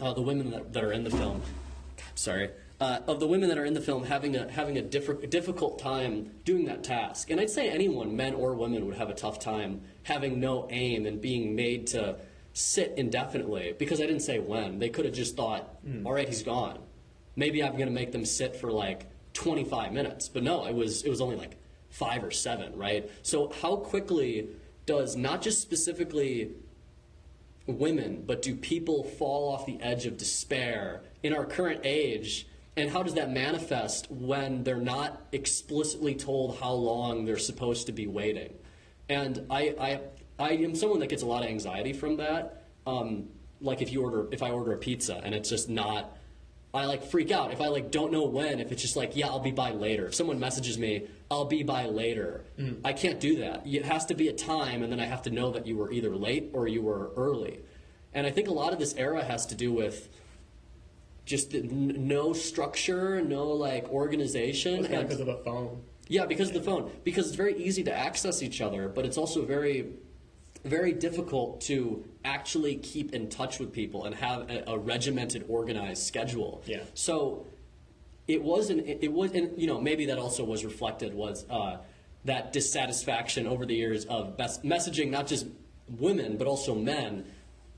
uh, 0.00 0.12
the 0.12 0.22
women 0.22 0.50
that, 0.50 0.72
that, 0.72 0.84
are 0.84 0.92
in 0.92 1.04
the 1.04 1.10
film. 1.10 1.42
Sorry. 2.14 2.50
Uh, 2.80 3.00
of 3.08 3.18
the 3.18 3.26
women 3.26 3.48
that 3.48 3.58
are 3.58 3.64
in 3.64 3.74
the 3.74 3.80
film 3.80 4.04
having 4.04 4.36
a 4.36 4.50
having 4.50 4.78
a 4.78 4.82
diff- 4.82 5.28
difficult 5.30 5.80
time 5.80 6.30
doing 6.44 6.66
that 6.66 6.84
task, 6.84 7.30
and 7.30 7.40
I'd 7.40 7.50
say 7.50 7.68
anyone, 7.68 8.14
men 8.16 8.34
or 8.34 8.54
women, 8.54 8.86
would 8.86 8.96
have 8.96 9.10
a 9.10 9.14
tough 9.14 9.40
time 9.40 9.80
having 10.04 10.38
no 10.38 10.68
aim 10.70 11.04
and 11.04 11.20
being 11.20 11.56
made 11.56 11.88
to 11.88 12.16
sit 12.52 12.94
indefinitely. 12.96 13.74
Because 13.76 14.00
I 14.00 14.06
didn't 14.06 14.22
say 14.22 14.38
when; 14.38 14.78
they 14.78 14.90
could 14.90 15.06
have 15.06 15.14
just 15.14 15.36
thought, 15.36 15.84
mm. 15.84 16.06
"All 16.06 16.12
right, 16.12 16.28
he's 16.28 16.44
gone." 16.44 16.78
Maybe 17.34 17.64
I'm 17.64 17.72
going 17.72 17.86
to 17.86 17.94
make 17.94 18.12
them 18.12 18.24
sit 18.24 18.54
for 18.54 18.70
like 18.70 19.06
25 19.38 19.92
minutes. 19.92 20.28
But 20.28 20.42
no, 20.42 20.66
it 20.66 20.74
was 20.74 21.02
it 21.02 21.10
was 21.10 21.20
only 21.20 21.36
like 21.36 21.56
five 21.90 22.24
or 22.24 22.32
seven, 22.32 22.76
right? 22.76 23.08
So 23.22 23.52
how 23.62 23.76
quickly 23.76 24.48
does 24.84 25.14
not 25.16 25.42
just 25.42 25.60
specifically 25.60 26.50
women, 27.66 28.24
but 28.26 28.42
do 28.42 28.56
people 28.56 29.04
fall 29.04 29.52
off 29.52 29.64
the 29.64 29.80
edge 29.80 30.06
of 30.06 30.16
despair 30.16 31.02
in 31.22 31.32
our 31.32 31.44
current 31.44 31.82
age? 31.84 32.48
And 32.76 32.90
how 32.90 33.04
does 33.04 33.14
that 33.14 33.30
manifest 33.30 34.10
when 34.10 34.64
they're 34.64 34.76
not 34.76 35.28
explicitly 35.30 36.14
told 36.16 36.58
how 36.58 36.72
long 36.72 37.24
they're 37.24 37.38
supposed 37.38 37.86
to 37.86 37.92
be 37.92 38.08
waiting? 38.08 38.54
And 39.08 39.46
I, 39.50 39.74
I, 39.80 40.00
I 40.38 40.50
am 40.54 40.74
someone 40.74 40.98
that 40.98 41.08
gets 41.08 41.22
a 41.22 41.26
lot 41.26 41.44
of 41.44 41.48
anxiety 41.48 41.92
from 41.92 42.16
that. 42.16 42.64
Um, 42.86 43.28
like 43.60 43.82
if 43.82 43.92
you 43.92 44.02
order, 44.02 44.26
if 44.32 44.42
I 44.42 44.50
order 44.50 44.72
a 44.72 44.78
pizza 44.78 45.20
and 45.22 45.34
it's 45.34 45.48
just 45.48 45.68
not 45.68 46.17
I 46.78 46.86
like 46.86 47.04
freak 47.04 47.30
out 47.30 47.52
if 47.52 47.60
I 47.60 47.68
like 47.68 47.90
don't 47.90 48.12
know 48.12 48.24
when. 48.24 48.60
If 48.60 48.72
it's 48.72 48.82
just 48.82 48.96
like, 48.96 49.16
yeah, 49.16 49.26
I'll 49.26 49.40
be 49.40 49.50
by 49.50 49.70
later. 49.70 50.06
If 50.06 50.14
someone 50.14 50.38
messages 50.38 50.78
me, 50.78 51.06
I'll 51.30 51.44
be 51.44 51.62
by 51.62 51.86
later. 51.86 52.44
Mm. 52.58 52.80
I 52.84 52.92
can't 52.92 53.20
do 53.20 53.40
that. 53.40 53.66
It 53.66 53.84
has 53.84 54.06
to 54.06 54.14
be 54.14 54.28
a 54.28 54.32
time, 54.32 54.82
and 54.82 54.90
then 54.90 55.00
I 55.00 55.06
have 55.06 55.22
to 55.22 55.30
know 55.30 55.50
that 55.52 55.66
you 55.66 55.76
were 55.76 55.92
either 55.92 56.14
late 56.14 56.50
or 56.52 56.68
you 56.68 56.82
were 56.82 57.10
early. 57.16 57.60
And 58.14 58.26
I 58.26 58.30
think 58.30 58.48
a 58.48 58.52
lot 58.52 58.72
of 58.72 58.78
this 58.78 58.94
era 58.96 59.22
has 59.22 59.46
to 59.46 59.54
do 59.54 59.72
with 59.72 60.08
just 61.26 61.52
no 61.52 62.32
structure, 62.32 63.20
no 63.20 63.48
like 63.48 63.88
organization. 63.90 64.86
Well, 64.90 65.02
because 65.02 65.20
of 65.20 65.26
the 65.26 65.36
phone. 65.44 65.82
Yeah, 66.08 66.24
because 66.24 66.48
of 66.48 66.54
the 66.54 66.62
phone. 66.62 66.90
Because 67.04 67.26
it's 67.26 67.36
very 67.36 67.54
easy 67.62 67.84
to 67.84 67.94
access 67.94 68.42
each 68.42 68.62
other, 68.62 68.88
but 68.88 69.04
it's 69.04 69.18
also 69.18 69.44
very 69.44 69.90
very 70.64 70.92
difficult 70.92 71.60
to 71.62 72.04
actually 72.24 72.76
keep 72.76 73.14
in 73.14 73.28
touch 73.28 73.58
with 73.58 73.72
people 73.72 74.04
and 74.04 74.14
have 74.14 74.50
a, 74.50 74.64
a 74.68 74.78
regimented, 74.78 75.44
organized 75.48 76.02
schedule. 76.02 76.62
Yeah. 76.66 76.82
So 76.94 77.46
it 78.26 78.42
wasn't. 78.42 78.86
It, 78.86 78.98
it 79.02 79.12
was, 79.12 79.32
and 79.32 79.60
you 79.60 79.66
know, 79.66 79.80
maybe 79.80 80.06
that 80.06 80.18
also 80.18 80.44
was 80.44 80.64
reflected 80.64 81.14
was 81.14 81.46
uh, 81.48 81.78
that 82.24 82.52
dissatisfaction 82.52 83.46
over 83.46 83.64
the 83.64 83.74
years 83.74 84.04
of 84.06 84.36
best 84.36 84.62
messaging, 84.62 85.10
not 85.10 85.26
just 85.26 85.46
women 85.98 86.36
but 86.36 86.46
also 86.46 86.74
men, 86.74 87.24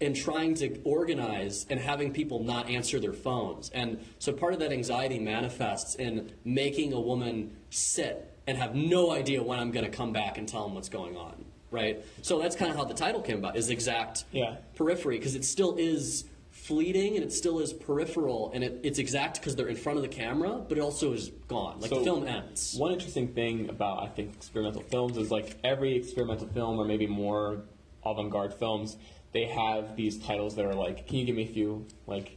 in 0.00 0.14
trying 0.14 0.54
to 0.54 0.80
organize 0.82 1.66
and 1.68 1.78
having 1.78 2.12
people 2.12 2.42
not 2.42 2.68
answer 2.70 2.98
their 2.98 3.12
phones. 3.12 3.70
And 3.70 4.04
so 4.18 4.32
part 4.32 4.54
of 4.54 4.60
that 4.60 4.72
anxiety 4.72 5.18
manifests 5.18 5.94
in 5.94 6.32
making 6.44 6.92
a 6.94 7.00
woman 7.00 7.56
sit 7.68 8.26
and 8.46 8.56
have 8.56 8.74
no 8.74 9.12
idea 9.12 9.42
when 9.42 9.58
I'm 9.58 9.70
going 9.70 9.84
to 9.84 9.96
come 9.96 10.12
back 10.12 10.38
and 10.38 10.48
tell 10.48 10.64
them 10.64 10.74
what's 10.74 10.88
going 10.88 11.16
on. 11.16 11.44
Right. 11.70 12.04
So 12.22 12.40
that's 12.40 12.56
kind 12.56 12.70
of 12.70 12.76
how 12.76 12.84
the 12.84 12.94
title 12.94 13.20
came 13.20 13.38
about. 13.38 13.56
Is 13.56 13.70
exact 13.70 14.24
Yeah. 14.32 14.56
periphery 14.74 15.18
because 15.18 15.34
it 15.34 15.44
still 15.44 15.76
is 15.76 16.24
fleeting 16.50 17.14
and 17.16 17.24
it 17.24 17.32
still 17.32 17.58
is 17.58 17.72
peripheral 17.72 18.50
and 18.52 18.62
it, 18.62 18.80
it's 18.82 18.98
exact 18.98 19.40
because 19.40 19.56
they're 19.56 19.68
in 19.68 19.76
front 19.76 19.96
of 19.96 20.02
the 20.02 20.08
camera, 20.08 20.62
but 20.68 20.78
it 20.78 20.80
also 20.80 21.12
is 21.12 21.30
gone. 21.48 21.80
Like 21.80 21.90
the 21.90 22.00
film 22.00 22.26
ends. 22.26 22.74
One 22.76 22.92
interesting 22.92 23.28
thing 23.28 23.68
about 23.68 24.02
I 24.02 24.08
think 24.08 24.34
experimental 24.34 24.82
films 24.82 25.16
is 25.16 25.30
like 25.30 25.56
every 25.64 25.96
experimental 25.96 26.48
film 26.48 26.78
or 26.78 26.84
maybe 26.84 27.06
more 27.06 27.62
avant-garde 28.04 28.54
films, 28.54 28.96
they 29.32 29.46
have 29.46 29.94
these 29.96 30.18
titles 30.18 30.56
that 30.56 30.64
are 30.64 30.74
like, 30.74 31.06
can 31.06 31.16
you 31.18 31.24
give 31.24 31.36
me 31.36 31.44
a 31.44 31.52
few 31.52 31.86
like 32.06 32.36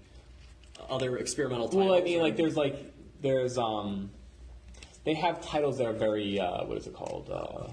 Other 0.90 1.18
experimental 1.18 1.68
titles. 1.68 1.86
Well, 1.86 1.96
I 1.96 2.02
mean, 2.02 2.22
like 2.22 2.36
there's 2.36 2.56
like 2.56 2.94
there's 3.22 3.58
um, 3.58 4.10
they 5.06 5.14
have 5.16 5.42
titles 5.42 5.78
that 5.80 5.88
are 5.88 5.94
very 5.94 6.40
uh, 6.40 6.66
what 6.66 6.78
is 6.78 6.88
it 6.88 6.94
called? 6.94 7.30
Uh, 7.30 7.72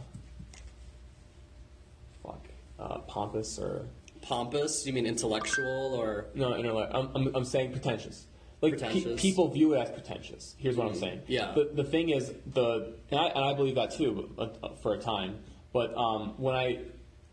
uh, 2.81 2.99
pompous 3.01 3.59
or 3.59 3.87
pompous. 4.23 4.87
You 4.87 4.93
mean 4.93 5.07
intellectual 5.07 5.95
or 5.95 6.27
no, 6.35 6.61
no 6.61 6.79
I'm, 6.79 7.11
I'm, 7.15 7.37
I'm 7.37 7.45
saying 7.45 7.73
pretentious. 7.73 8.27
Like 8.61 8.79
pe- 8.79 9.17
people 9.17 9.49
view 9.49 9.75
it 9.75 9.79
as 9.79 9.91
pretentious. 9.91 10.55
Here's 10.59 10.77
what 10.77 10.87
I'm 10.87 10.95
saying. 10.95 11.23
yeah. 11.27 11.53
The, 11.55 11.71
the 11.73 11.85
thing 11.85 12.11
is 12.11 12.33
the 12.47 12.95
and 13.11 13.19
I, 13.19 13.27
and 13.29 13.45
I 13.45 13.55
believe 13.55 13.77
that 13.77 13.93
too 13.93 14.35
uh, 14.39 14.75
for 14.83 14.95
a 14.95 14.99
time. 14.99 15.39
But 15.73 15.97
um, 15.97 16.35
when 16.37 16.55
I 16.55 16.81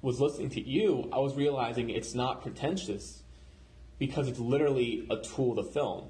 was 0.02 0.22
listening 0.22 0.50
to 0.52 0.62
you, 0.62 1.10
I 1.12 1.20
was 1.20 1.36
realizing 1.36 1.90
it's 1.90 2.14
not 2.14 2.44
pretentious 2.44 3.24
because 4.00 4.28
it's 4.28 4.40
literally 4.40 5.08
a 5.10 5.18
tool 5.18 5.56
to 5.56 5.64
film, 5.64 6.10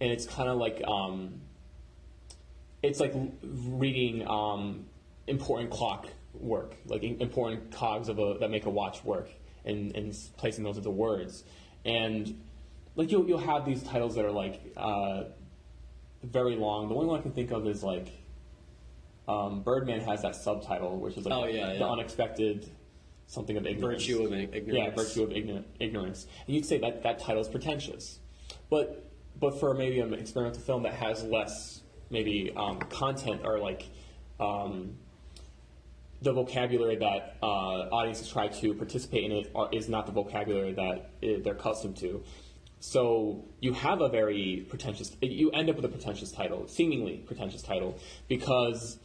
and 0.00 0.10
it's 0.10 0.26
kind 0.26 0.48
of 0.48 0.58
like 0.58 0.82
um, 0.86 1.40
it's 2.82 3.00
like 3.00 3.14
reading 3.42 4.26
um, 4.28 4.86
important 5.26 5.70
clock 5.70 6.08
work, 6.34 6.74
like 6.86 7.02
important 7.02 7.70
cogs 7.72 8.08
of 8.08 8.18
a 8.18 8.36
that 8.40 8.50
make 8.50 8.66
a 8.66 8.70
watch 8.70 9.02
work, 9.04 9.28
and, 9.64 9.94
and 9.96 10.16
placing 10.36 10.64
those 10.64 10.76
into 10.76 10.90
words, 10.90 11.44
and 11.84 12.40
like 12.96 13.10
you'll 13.10 13.26
you'll 13.26 13.38
have 13.38 13.64
these 13.64 13.82
titles 13.82 14.14
that 14.16 14.24
are 14.24 14.30
like 14.32 14.60
uh, 14.76 15.24
very 16.22 16.56
long. 16.56 16.88
The 16.88 16.94
only 16.94 17.06
one 17.06 17.18
I 17.18 17.22
can 17.22 17.32
think 17.32 17.50
of 17.50 17.66
is 17.66 17.82
like 17.82 18.08
um, 19.28 19.62
Birdman 19.62 20.00
has 20.00 20.22
that 20.22 20.34
subtitle, 20.36 20.98
which 20.98 21.16
is 21.16 21.24
like 21.24 21.34
Oh, 21.34 21.46
yeah, 21.46 21.72
the 21.72 21.78
yeah. 21.80 21.86
unexpected 21.90 22.68
something 23.26 23.56
of 23.56 23.64
ignorance. 23.66 24.02
virtue 24.04 24.24
of 24.24 24.32
ignorance. 24.32 24.66
Yeah, 24.66 24.90
virtue 24.90 25.22
of 25.22 25.30
igno- 25.30 25.64
ignorance. 25.78 26.26
And 26.46 26.56
you'd 26.56 26.66
say 26.66 26.78
that 26.78 27.02
that 27.04 27.20
title 27.20 27.40
is 27.40 27.48
pretentious, 27.48 28.18
but 28.68 29.06
but 29.38 29.58
for 29.60 29.72
maybe 29.74 30.00
an 30.00 30.12
experimental 30.14 30.60
film 30.62 30.82
that 30.82 30.94
has 30.94 31.22
less 31.24 31.82
maybe 32.10 32.52
um, 32.56 32.78
content 32.90 33.42
or 33.44 33.58
like 33.60 33.84
um, 34.40 34.96
the 36.22 36.32
vocabulary 36.32 36.96
that 36.96 37.36
uh, 37.42 37.46
audiences 37.46 38.28
try 38.28 38.48
to 38.48 38.74
participate 38.74 39.24
in 39.24 39.32
it 39.32 39.50
are, 39.54 39.68
is 39.72 39.88
not 39.88 40.06
the 40.06 40.12
vocabulary 40.12 40.72
that 40.74 41.10
i 41.22 41.40
they're 41.42 41.54
accustomed 41.54 41.96
to. 41.98 42.22
So 42.80 43.44
you 43.60 43.72
have 43.74 44.00
a 44.00 44.08
very 44.08 44.66
pretentious. 44.68 45.14
You 45.20 45.50
end 45.50 45.68
up 45.68 45.76
with 45.76 45.84
a 45.84 45.88
pretentious 45.88 46.30
title, 46.32 46.66
seemingly 46.68 47.18
pretentious 47.18 47.62
title, 47.62 47.98
because 48.28 48.98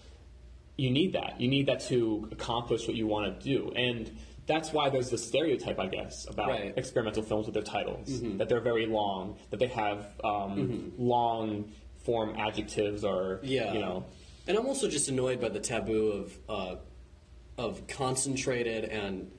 you 0.78 0.92
need 0.92 1.14
that. 1.14 1.40
You 1.40 1.48
need 1.50 1.66
that 1.68 1.82
to 1.88 2.28
accomplish 2.32 2.88
what 2.88 2.96
you 2.96 3.08
want 3.08 3.40
to 3.40 3.44
do, 3.44 3.72
and 3.76 4.12
that's 4.48 4.72
why 4.72 4.90
there's 4.90 5.10
this 5.10 5.26
stereotype, 5.28 5.80
I 5.80 5.88
guess, 5.88 6.28
about 6.30 6.50
Right. 6.50 6.74
experimental 6.78 7.24
films 7.24 7.48
with 7.48 7.54
their 7.56 7.64
titles 7.64 8.22
that 8.38 8.48
they're 8.48 8.62
very 8.62 8.86
long, 8.86 9.38
that 9.50 9.60
they 9.60 9.68
have 9.68 10.08
um, 10.24 10.94
long 10.98 11.72
form 12.06 12.36
adjectives, 12.38 13.04
or 13.04 13.40
Yeah. 13.44 13.74
you 13.74 13.80
know, 13.80 14.06
And 14.48 14.56
I'm 14.56 14.68
also 14.68 14.88
just 14.88 15.10
annoyed 15.10 15.42
by 15.42 15.50
the 15.50 15.60
taboo 15.60 16.08
of 16.12 16.38
uh, 16.48 16.76
of 17.58 17.88
concentrated 17.88 18.86
and 18.86 19.32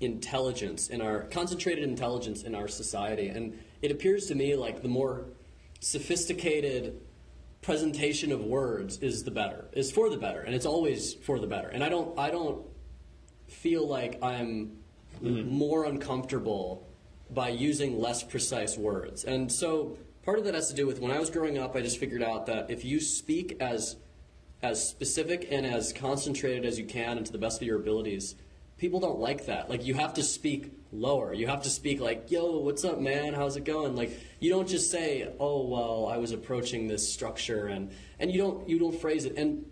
intelligence 0.00 0.88
in 0.88 1.00
our 1.00 1.22
concentrated 1.24 1.84
intelligence 1.84 2.42
in 2.42 2.54
our 2.54 2.68
society. 2.68 3.28
And 3.28 3.58
it 3.80 3.90
appears 3.90 4.26
to 4.26 4.34
me 4.34 4.56
like 4.56 4.82
the 4.82 4.88
more 4.88 5.26
sophisticated 5.80 7.00
presentation 7.62 8.32
of 8.32 8.40
words 8.40 8.98
is 8.98 9.22
the 9.22 9.30
better, 9.30 9.66
is 9.72 9.90
for 9.90 10.10
the 10.10 10.16
better, 10.16 10.40
and 10.40 10.54
it's 10.54 10.66
always 10.66 11.14
for 11.14 11.38
the 11.38 11.46
better. 11.46 11.68
And 11.68 11.82
I 11.82 11.88
don't 11.88 12.18
I 12.18 12.30
don't 12.30 12.66
feel 13.48 13.86
like 13.86 14.18
I'm 14.22 14.78
mm-hmm. 15.22 15.48
more 15.48 15.84
uncomfortable 15.84 16.88
by 17.30 17.48
using 17.48 17.98
less 18.00 18.22
precise 18.22 18.76
words. 18.76 19.24
And 19.24 19.50
so 19.50 19.96
part 20.24 20.38
of 20.38 20.44
that 20.44 20.54
has 20.54 20.68
to 20.68 20.74
do 20.74 20.86
with 20.86 21.00
when 21.00 21.10
I 21.10 21.18
was 21.18 21.30
growing 21.30 21.58
up, 21.58 21.74
I 21.76 21.80
just 21.80 21.98
figured 21.98 22.22
out 22.22 22.46
that 22.46 22.70
if 22.70 22.84
you 22.84 23.00
speak 23.00 23.56
as 23.60 23.96
as 24.62 24.86
specific 24.88 25.48
and 25.50 25.66
as 25.66 25.92
concentrated 25.92 26.64
as 26.64 26.78
you 26.78 26.84
can 26.84 27.16
and 27.16 27.26
to 27.26 27.32
the 27.32 27.38
best 27.38 27.60
of 27.60 27.66
your 27.66 27.78
abilities, 27.78 28.36
people 28.78 29.00
don't 29.00 29.18
like 29.18 29.46
that. 29.46 29.68
Like 29.68 29.84
you 29.84 29.94
have 29.94 30.14
to 30.14 30.22
speak 30.22 30.72
lower. 30.92 31.32
You 31.32 31.48
have 31.48 31.62
to 31.62 31.70
speak 31.70 32.00
like, 32.00 32.30
"Yo, 32.30 32.58
what's 32.58 32.84
up, 32.84 33.00
man? 33.00 33.34
How's 33.34 33.56
it 33.56 33.64
going?" 33.64 33.96
Like 33.96 34.18
you 34.40 34.50
don't 34.50 34.68
just 34.68 34.90
say, 34.90 35.28
"Oh, 35.40 35.66
well, 35.66 36.06
I 36.06 36.18
was 36.18 36.32
approaching 36.32 36.86
this 36.86 37.12
structure," 37.12 37.66
and 37.66 37.90
and 38.20 38.30
you 38.30 38.38
don't 38.38 38.68
you 38.68 38.78
don't 38.78 38.98
phrase 38.98 39.24
it. 39.24 39.36
And 39.36 39.66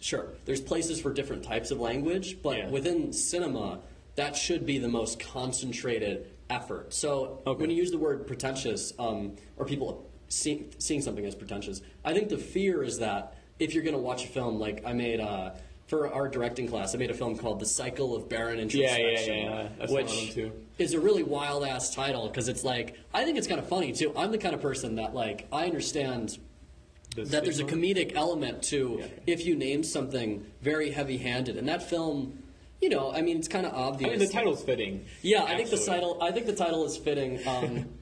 Sure, 0.00 0.32
there's 0.46 0.60
places 0.60 1.00
for 1.00 1.12
different 1.12 1.44
types 1.44 1.70
of 1.70 1.78
language, 1.78 2.42
but 2.42 2.56
Yeah. 2.58 2.68
within 2.70 3.12
cinema, 3.12 3.78
that 4.16 4.34
should 4.34 4.66
be 4.66 4.78
the 4.78 4.88
most 4.88 5.20
concentrated 5.20 6.26
effort. 6.50 6.92
So 6.92 7.40
Okay. 7.46 7.60
when 7.60 7.70
you 7.70 7.76
use 7.76 7.92
the 7.92 7.98
word 7.98 8.26
pretentious, 8.26 8.92
um, 8.98 9.36
or 9.56 9.64
people 9.64 10.10
see, 10.26 10.66
seeing 10.78 11.02
something 11.02 11.24
as 11.24 11.36
pretentious, 11.36 11.82
I 12.04 12.14
think 12.14 12.30
the 12.30 12.36
fear 12.36 12.82
is 12.82 12.98
that 12.98 13.36
if 13.58 13.74
you're 13.74 13.82
going 13.82 13.94
to 13.96 14.00
watch 14.00 14.24
a 14.24 14.28
film, 14.28 14.58
like 14.58 14.82
I 14.84 14.92
made 14.92 15.20
uh, 15.20 15.50
for 15.86 16.12
our 16.12 16.28
directing 16.28 16.68
class, 16.68 16.94
I 16.94 16.98
made 16.98 17.10
a 17.10 17.14
film 17.14 17.36
called 17.36 17.60
"The 17.60 17.66
Cycle 17.66 18.14
of 18.16 18.28
Barren 18.28 18.56
yeah, 18.56 18.62
Introspection," 18.62 19.36
yeah, 19.36 19.62
yeah. 19.62 19.68
That's 19.78 19.92
which 19.92 20.38
is 20.78 20.94
a 20.94 21.00
really 21.00 21.22
wild 21.22 21.64
ass 21.64 21.94
title 21.94 22.28
because 22.28 22.48
it's 22.48 22.64
like 22.64 22.98
I 23.12 23.24
think 23.24 23.38
it's 23.38 23.46
kind 23.46 23.60
of 23.60 23.68
funny 23.68 23.92
too. 23.92 24.12
I'm 24.16 24.30
the 24.32 24.38
kind 24.38 24.54
of 24.54 24.62
person 24.62 24.96
that 24.96 25.14
like 25.14 25.46
I 25.52 25.66
understand 25.66 26.38
The 27.14 27.24
that 27.24 27.44
there's 27.44 27.60
a 27.60 27.64
comedic 27.64 28.12
element 28.14 28.62
to 28.64 28.96
Yeah. 29.00 29.06
if 29.26 29.44
you 29.46 29.54
name 29.54 29.82
something 29.82 30.46
very 30.62 30.90
heavy-handed, 30.90 31.56
and 31.56 31.68
that 31.68 31.82
film, 31.88 32.42
you 32.80 32.88
know, 32.88 33.12
I 33.12 33.20
mean, 33.22 33.36
it's 33.38 33.48
kind 33.48 33.66
of 33.66 33.74
obvious. 33.74 34.08
I 34.08 34.16
mean, 34.16 34.26
the 34.26 34.32
title's 34.32 34.62
fitting. 34.64 35.04
Yeah, 35.20 35.44
I 35.44 35.56
think 35.56 35.70
the 35.70 35.76
title. 35.78 36.18
I 36.22 36.32
think 36.32 36.46
the 36.46 36.56
title 36.56 36.84
is 36.86 36.96
fitting. 36.96 37.46
Um, 37.46 37.86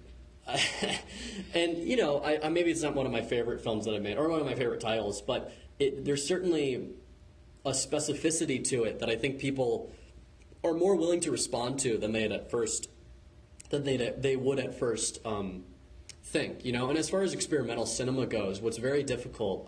and 1.54 1.78
you 1.78 1.96
know, 1.96 2.18
I, 2.18 2.46
I, 2.46 2.48
maybe 2.48 2.70
it's 2.70 2.82
not 2.82 2.94
one 2.94 3.06
of 3.06 3.12
my 3.12 3.22
favorite 3.22 3.62
films 3.62 3.84
that 3.84 3.94
I've 3.94 4.02
made, 4.02 4.16
or 4.18 4.28
one 4.28 4.40
of 4.40 4.46
my 4.46 4.54
favorite 4.54 4.80
titles, 4.80 5.22
but 5.22 5.52
it, 5.78 6.04
there's 6.04 6.26
certainly 6.26 6.90
a 7.64 7.70
specificity 7.70 8.62
to 8.68 8.84
it 8.84 9.00
that 9.00 9.10
I 9.10 9.16
think 9.16 9.38
people 9.38 9.92
are 10.64 10.74
more 10.74 10.96
willing 10.96 11.20
to 11.20 11.30
respond 11.30 11.78
to 11.80 11.98
than 11.98 12.12
they 12.12 12.24
at 12.24 12.50
first 12.50 12.88
than 13.70 13.84
they 13.84 13.96
they 14.18 14.36
would 14.36 14.58
at 14.58 14.78
first 14.78 15.24
um, 15.24 15.64
think. 16.22 16.64
You 16.64 16.72
know, 16.72 16.88
and 16.88 16.98
as 16.98 17.08
far 17.08 17.22
as 17.22 17.32
experimental 17.32 17.86
cinema 17.86 18.26
goes, 18.26 18.60
what's 18.60 18.78
very 18.78 19.02
difficult. 19.02 19.66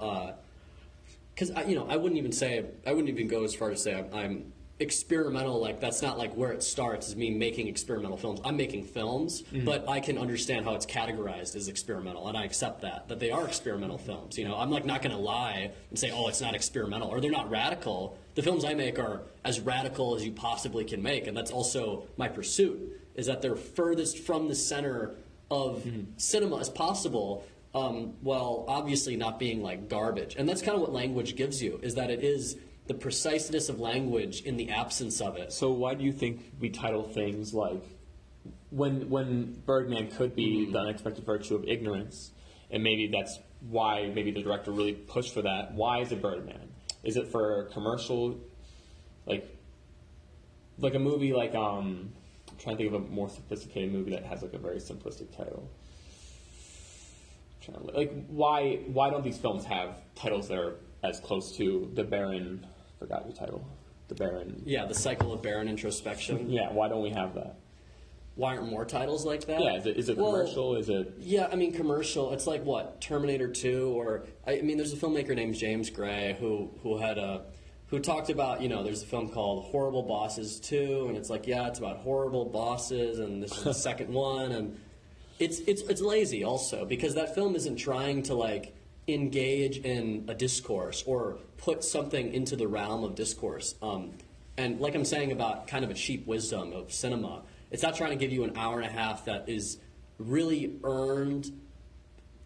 because 1.35 1.51
I, 1.53 1.63
you 1.65 1.75
know, 1.75 1.87
I 1.89 1.97
wouldn't 1.97 2.19
even 2.19 2.33
say 2.33 2.65
I 2.87 2.93
wouldn't 2.93 3.09
even 3.09 3.29
go 3.29 3.45
as 3.45 3.55
far 3.55 3.71
as 3.71 3.83
say 3.83 3.95
I'm, 3.95 4.13
I'm 4.13 4.53
experimental. 4.81 5.61
Like 5.61 5.81
that's 5.81 6.03
not 6.03 6.19
like 6.19 6.35
where 6.35 6.53
it 6.53 6.63
starts 6.63 7.09
is 7.09 7.17
me 7.17 7.31
making 7.31 7.69
experimental 7.69 8.17
films. 8.17 8.41
I'm 8.45 8.57
making 8.57 8.85
films, 8.85 9.43
but 9.65 9.89
I 9.89 10.01
can 10.01 10.19
understand 10.19 10.65
how 10.65 10.75
it's 10.75 10.87
categorized 10.87 11.55
as 11.57 11.69
experimental, 11.69 12.27
and 12.29 12.37
I 12.37 12.45
accept 12.45 12.83
that 12.83 13.09
that 13.09 13.21
they 13.21 13.31
are 13.31 13.47
experimental 13.47 13.99
films. 13.99 14.37
You 14.39 14.47
know, 14.47 14.57
I'm 14.57 14.71
like 14.71 14.85
not 14.85 15.03
going 15.03 15.15
to 15.15 15.23
lie 15.23 15.71
and 15.91 15.99
say, 15.99 16.11
oh, 16.11 16.29
it's 16.29 16.41
not 16.41 16.55
experimental 16.55 17.09
or 17.09 17.21
they're 17.21 17.31
not 17.31 17.51
radical. 17.51 18.19
The 18.35 18.43
films 18.43 18.65
I 18.65 18.75
make 18.75 18.99
are 18.99 19.23
as 19.45 19.61
radical 19.61 20.17
as 20.17 20.25
you 20.25 20.33
possibly 20.33 20.85
can 20.85 21.03
make, 21.03 21.27
and 21.27 21.37
that's 21.37 21.51
also 21.51 22.07
my 22.17 22.29
pursuit. 22.29 22.99
Is 23.15 23.27
that 23.27 23.43
they're 23.43 23.57
furthest 23.57 24.19
from 24.21 24.49
the 24.49 24.55
center 24.55 25.15
of 25.51 25.87
cinema 26.17 26.59
as 26.59 26.71
possible, 26.71 27.45
um, 27.75 28.15
while 28.23 28.65
obviously 28.69 29.17
not 29.17 29.39
being 29.39 29.63
like 29.63 29.89
garbage. 29.91 30.35
And 30.37 30.49
that's 30.49 30.63
kind 30.63 30.75
of 30.75 30.81
what 30.81 30.93
language 30.95 31.37
gives 31.37 31.63
you, 31.63 31.79
is 31.83 31.95
that 31.97 32.11
it 32.11 32.25
is 32.25 32.57
the 32.87 32.95
preciseness 32.95 33.69
of 33.69 33.79
language 33.79 34.43
in 34.43 34.57
the 34.57 34.71
absence 34.71 35.21
of 35.21 35.37
it. 35.37 35.53
So 35.53 35.71
why 35.71 35.95
do 35.95 36.05
you 36.05 36.13
think 36.13 36.53
we 36.59 36.69
title 36.71 37.05
things 37.05 37.55
like 37.55 37.85
when 38.71 39.09
when 39.09 39.63
Birdman 39.67 40.11
could 40.11 40.35
be 40.35 40.63
Mm-hmm. 40.63 40.73
the 40.73 40.79
unexpected 40.79 41.25
virtue 41.25 41.55
of 41.55 41.65
ignorance, 41.69 42.33
and 42.71 42.83
maybe 42.83 43.09
that's 43.09 43.39
why 43.69 44.11
maybe 44.15 44.31
the 44.33 44.43
director 44.43 44.73
really 44.73 44.95
pushed 44.95 45.35
for 45.35 45.43
that. 45.43 45.75
Why 45.75 46.01
is 46.01 46.11
it 46.11 46.21
Birdman? 46.21 46.69
Is 47.05 47.17
it 47.17 47.29
for 47.29 47.65
commercial, 47.73 48.41
like 49.27 49.49
like 50.79 50.95
a 50.95 50.99
movie 50.99 51.33
like 51.33 51.55
um, 51.55 52.13
I'm 52.51 52.57
trying 52.59 52.77
to 52.77 52.83
think 52.83 52.95
of 52.95 53.05
a 53.05 53.09
more 53.09 53.29
sophisticated 53.29 53.93
movie 53.93 54.11
that 54.13 54.25
has 54.25 54.43
like 54.43 54.55
a 54.55 54.59
very 54.59 54.79
simplistic 54.79 55.37
title. 55.37 55.71
trying 57.61 57.87
to, 57.87 57.93
like 57.93 58.27
why 58.27 58.81
why 58.87 59.11
don't 59.11 59.23
these 59.23 59.39
films 59.39 59.65
have 59.67 59.97
titles 60.15 60.49
that 60.49 60.59
are 60.59 60.77
as 61.03 61.21
close 61.21 61.57
to 61.57 61.91
the 61.95 62.05
Barren? 62.05 62.67
Forgot 62.99 63.25
your 63.27 63.35
title. 63.35 63.67
The 64.09 64.15
Barren. 64.15 64.63
Yeah, 64.65 64.87
the 64.87 64.95
cycle 64.95 65.33
of 65.33 65.43
barren 65.43 65.69
introspection. 65.69 66.51
Yeah. 66.51 66.71
Why 66.73 66.89
don't 66.89 67.03
we 67.03 67.11
have 67.11 67.35
that? 67.35 67.57
Why 68.35 68.57
aren't 68.57 68.69
more 68.71 68.85
titles 68.85 69.27
like 69.27 69.47
that? 69.47 69.61
Yeah. 69.61 69.77
Is 69.77 69.87
it, 69.87 69.97
is 69.97 70.09
it 70.09 70.17
Well, 70.17 70.33
commercial? 70.33 70.77
Is 70.77 70.89
it? 70.89 71.15
Yeah, 71.19 71.49
I 71.51 71.57
mean 71.57 71.73
commercial. 71.73 72.33
It's 72.33 72.47
like 72.47 72.65
what 72.65 73.01
Terminator 73.01 73.49
Two, 73.49 73.89
or 73.97 74.25
I, 74.47 74.59
I 74.59 74.63
mean, 74.63 74.77
there's 74.77 74.93
a 74.93 74.97
filmmaker 74.97 75.35
named 75.35 75.55
James 75.55 75.91
Gray 75.91 76.37
who 76.41 76.71
who 76.83 76.97
had 76.99 77.19
a 77.19 77.43
who 77.89 77.99
talked 77.99 78.31
about 78.31 78.63
you 78.63 78.69
know 78.71 78.83
there's 78.83 79.03
a 79.03 79.07
film 79.07 79.29
called 79.29 79.65
Horrible 79.65 80.03
Bosses 80.03 80.61
Two, 80.61 81.07
and 81.09 81.17
it's 81.17 81.29
like 81.29 81.47
yeah, 81.47 81.69
it's 81.69 81.79
about 81.79 81.99
horrible 81.99 82.47
bosses, 82.47 83.19
and 83.19 83.43
this 83.43 83.57
is 83.57 83.65
the 83.65 83.75
second 83.89 84.13
one, 84.13 84.53
and 84.53 84.81
it's 85.39 85.59
it's 85.61 85.83
it's 85.83 86.01
lazy 86.01 86.43
also 86.43 86.85
because 86.87 87.15
that 87.17 87.35
film 87.35 87.55
isn't 87.55 87.77
trying 87.77 88.23
to 88.25 88.35
like 88.35 88.75
engage 89.09 89.79
in 89.79 90.25
a 90.29 90.35
discourse 90.35 91.03
or 91.07 91.39
put 91.59 91.83
something 91.85 92.33
into 92.33 92.57
the 92.57 92.69
realm 92.69 93.05
of 93.05 93.15
discourse. 93.15 93.75
Um, 93.83 94.13
and 94.57 94.81
like 94.81 94.95
I'm 94.95 95.05
saying 95.05 95.33
about 95.33 95.67
kind 95.67 95.85
of 95.85 95.91
a 95.91 95.95
cheap 95.95 96.27
wisdom 96.27 96.73
of 96.73 96.93
cinema, 96.93 97.43
it's 97.71 97.83
not 97.83 97.97
trying 97.97 98.11
to 98.11 98.17
give 98.17 98.33
you 98.33 98.45
an 98.45 98.57
hour 98.57 98.81
and 98.81 98.89
a 98.89 98.93
half 98.93 99.25
that 99.25 99.49
is 99.49 99.79
really 100.19 100.77
earned 100.85 101.51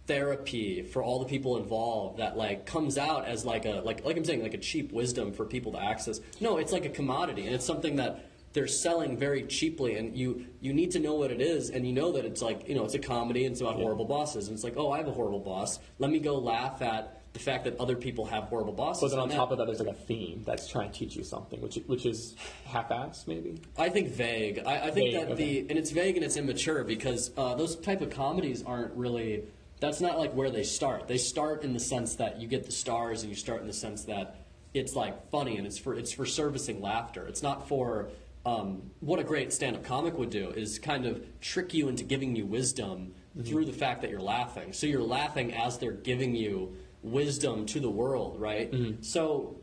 therapy 0.06 0.82
for 0.82 1.02
all 1.02 1.18
the 1.18 1.26
people 1.26 1.56
involved 1.56 2.18
that 2.18 2.36
like 2.36 2.64
comes 2.64 2.96
out 2.96 3.26
as 3.26 3.44
like 3.44 3.64
a 3.64 3.82
like 3.84 4.04
like 4.04 4.16
I'm 4.16 4.24
saying 4.24 4.40
like 4.40 4.54
a 4.54 4.58
cheap 4.58 4.92
wisdom 4.92 5.32
for 5.32 5.44
people 5.44 5.72
to 5.72 5.82
access. 5.82 6.20
No, 6.40 6.58
it's 6.58 6.72
like 6.72 6.84
a 6.84 6.90
commodity 6.90 7.46
and 7.46 7.54
it's 7.54 7.64
something 7.64 7.96
that 7.96 8.24
they're 8.56 8.66
selling 8.66 9.18
very 9.18 9.42
cheaply 9.42 9.98
and 9.98 10.16
you 10.16 10.46
you 10.62 10.72
need 10.72 10.90
to 10.90 10.98
know 10.98 11.14
what 11.14 11.30
it 11.30 11.42
is 11.42 11.68
and 11.68 11.86
you 11.86 11.92
know 11.92 12.10
that 12.12 12.24
it's 12.24 12.40
like 12.40 12.66
you 12.66 12.74
know 12.74 12.86
it's 12.86 12.94
a 12.94 12.98
comedy 12.98 13.44
and 13.44 13.52
it's 13.52 13.60
about 13.60 13.74
horrible 13.74 14.06
bosses 14.06 14.48
and 14.48 14.54
it's 14.54 14.64
like 14.64 14.78
oh 14.78 14.90
I 14.90 14.96
have 14.96 15.08
a 15.08 15.12
horrible 15.12 15.40
boss 15.40 15.78
let 15.98 16.10
me 16.10 16.18
go 16.18 16.38
laugh 16.38 16.80
at 16.80 17.20
the 17.34 17.38
fact 17.38 17.64
that 17.64 17.78
other 17.78 17.96
people 17.96 18.24
have 18.24 18.44
horrible 18.44 18.72
bosses 18.72 19.02
But 19.02 19.10
then 19.10 19.18
on 19.18 19.28
that- 19.28 19.34
top 19.36 19.50
of 19.52 19.58
that, 19.58 19.66
there's 19.66 19.78
like 19.78 19.90
a 19.90 19.92
theme 19.92 20.42
that's 20.46 20.66
trying 20.66 20.90
to 20.90 20.98
teach 20.98 21.16
you 21.16 21.22
something, 21.22 21.60
which 21.60 21.78
which 21.86 22.06
is 22.06 22.34
half-assed 22.64 23.26
maybe. 23.28 23.60
I 23.76 23.90
think 23.90 24.08
vague. 24.08 24.62
I, 24.64 24.86
I 24.86 24.90
think 24.90 25.10
Vague, 25.10 25.14
that 25.16 25.32
okay. 25.32 25.60
the 25.60 25.68
and 25.68 25.78
it's 25.78 25.90
vague 25.90 26.16
and 26.16 26.24
it's 26.24 26.38
immature 26.38 26.82
because 26.82 27.32
uh, 27.36 27.54
those 27.54 27.76
type 27.76 28.00
of 28.00 28.08
comedies 28.08 28.62
aren't 28.62 28.94
really. 28.94 29.44
That's 29.80 30.00
not 30.00 30.18
like 30.18 30.32
where 30.32 30.48
they 30.48 30.62
start. 30.62 31.08
They 31.08 31.18
start 31.18 31.62
in 31.62 31.74
the 31.74 31.80
sense 31.80 32.14
that 32.16 32.40
you 32.40 32.48
get 32.48 32.64
the 32.64 32.72
stars, 32.72 33.20
and 33.22 33.28
you 33.28 33.36
start 33.36 33.60
in 33.60 33.66
the 33.66 33.74
sense 33.74 34.04
that 34.04 34.36
it's 34.72 34.96
like 34.96 35.28
funny 35.30 35.58
and 35.58 35.66
it's 35.66 35.76
for 35.76 35.94
it's 35.94 36.12
for 36.12 36.24
servicing 36.24 36.80
laughter. 36.80 37.26
It's 37.26 37.42
not 37.42 37.68
for 37.68 38.08
um, 38.46 38.90
what 39.00 39.18
a 39.18 39.24
great 39.24 39.52
stand-up 39.52 39.82
comic 39.84 40.16
would 40.16 40.30
do 40.30 40.50
is 40.50 40.78
kind 40.78 41.04
of 41.04 41.20
trick 41.40 41.74
you 41.74 41.88
into 41.88 42.04
giving 42.04 42.36
you 42.36 42.46
wisdom 42.46 43.12
through 43.44 43.64
the 43.66 43.72
fact 43.72 44.00
that 44.02 44.10
you're 44.10 44.20
laughing. 44.20 44.72
So 44.72 44.86
you're 44.86 45.02
laughing 45.02 45.52
as 45.52 45.78
they're 45.78 45.92
giving 45.92 46.34
you 46.34 46.76
wisdom 47.02 47.66
to 47.66 47.80
the 47.80 47.90
world, 47.90 48.40
right? 48.40 48.72
So 49.04 49.56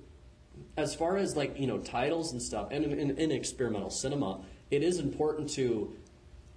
as 0.77 0.93
far 0.93 1.17
as 1.17 1.35
like 1.37 1.59
you 1.59 1.65
know 1.65 1.77
titles 1.79 2.31
and 2.33 2.41
stuff 2.41 2.67
and 2.71 2.83
in, 2.85 2.99
in, 2.99 3.17
in 3.17 3.31
experimental 3.31 3.89
cinema 3.89 4.41
it 4.71 4.83
is 4.83 4.99
important 4.99 5.49
to 5.49 5.93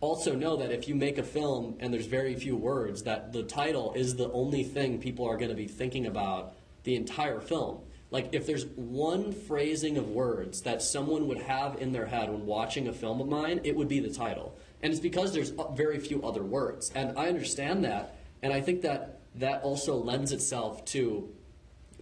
also 0.00 0.34
know 0.34 0.56
that 0.56 0.70
if 0.70 0.88
you 0.88 0.94
make 0.94 1.18
a 1.18 1.22
film 1.22 1.76
and 1.80 1.92
there's 1.92 2.06
very 2.06 2.34
few 2.34 2.56
words 2.56 3.02
that 3.04 3.32
the 3.32 3.42
title 3.42 3.92
is 3.94 4.16
the 4.16 4.30
only 4.32 4.62
thing 4.62 4.98
people 4.98 5.26
are 5.26 5.36
going 5.36 5.50
to 5.50 5.56
be 5.56 5.66
thinking 5.66 6.06
about 6.06 6.54
the 6.84 6.94
entire 6.94 7.40
film 7.40 7.80
like 8.10 8.28
if 8.32 8.46
there's 8.46 8.66
one 8.76 9.32
phrasing 9.32 9.98
of 9.98 10.10
words 10.10 10.62
that 10.62 10.82
someone 10.82 11.28
would 11.28 11.40
have 11.42 11.80
in 11.80 11.92
their 11.92 12.06
head 12.06 12.30
when 12.30 12.46
watching 12.46 12.88
a 12.88 12.92
film 12.92 13.20
of 13.20 13.28
mine 13.28 13.60
it 13.64 13.76
would 13.76 13.88
be 13.88 14.00
the 14.00 14.12
title. 14.12 14.56
And 14.82 14.92
it's 14.92 15.00
because 15.00 15.32
there's 15.32 15.52
uh, 15.52 15.70
very 15.72 15.98
few 15.98 16.22
other 16.22 16.42
words. 16.42 16.92
And 16.94 17.18
i 17.18 17.28
understand 17.28 17.84
that. 17.84 18.18
And 18.42 18.52
i 18.52 18.60
think 18.60 18.82
that 18.82 19.20
that 19.34 19.62
also 19.62 19.96
lends 19.96 20.32
itself 20.32 20.84
to 20.86 21.28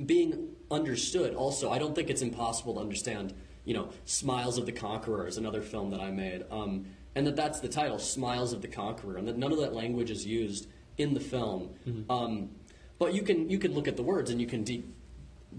being 0.05 0.51
understood 0.71 1.35
also. 1.35 1.71
I 1.71 1.79
don't 1.79 1.95
think 1.95 2.11
it's 2.11 2.23
impossible 2.23 2.75
to 2.75 2.81
understand 2.81 3.35
you 3.65 3.75
know 3.75 3.89
smiles 4.05 4.59
of 4.59 4.67
the 4.67 4.73
conqueror 4.73 5.27
is 5.27 5.39
another 5.39 5.63
film 5.63 5.91
that 5.91 6.01
i 6.01 6.11
made 6.11 6.45
um, 6.51 6.85
and 7.15 7.27
that 7.27 7.35
that's 7.35 7.61
the 7.61 7.69
title 7.69 7.99
smiles 7.99 8.53
of 8.53 8.61
the 8.61 8.69
conqueror 8.69 9.17
and 9.17 9.27
that 9.27 9.39
none 9.39 9.53
of 9.53 9.59
that 9.59 9.73
language 9.73 10.11
is 10.11 10.27
used 10.27 10.67
in 10.99 11.15
the 11.15 11.21
film. 11.21 11.71
Um, 12.11 12.51
but 12.99 13.15
you 13.15 13.23
can 13.23 13.49
you 13.49 13.59
can 13.59 13.73
look 13.73 13.89
at 13.89 13.97
the 13.97 14.03
words 14.03 14.31
and 14.31 14.41
you 14.41 14.47
can 14.47 14.65
de- 14.65 14.85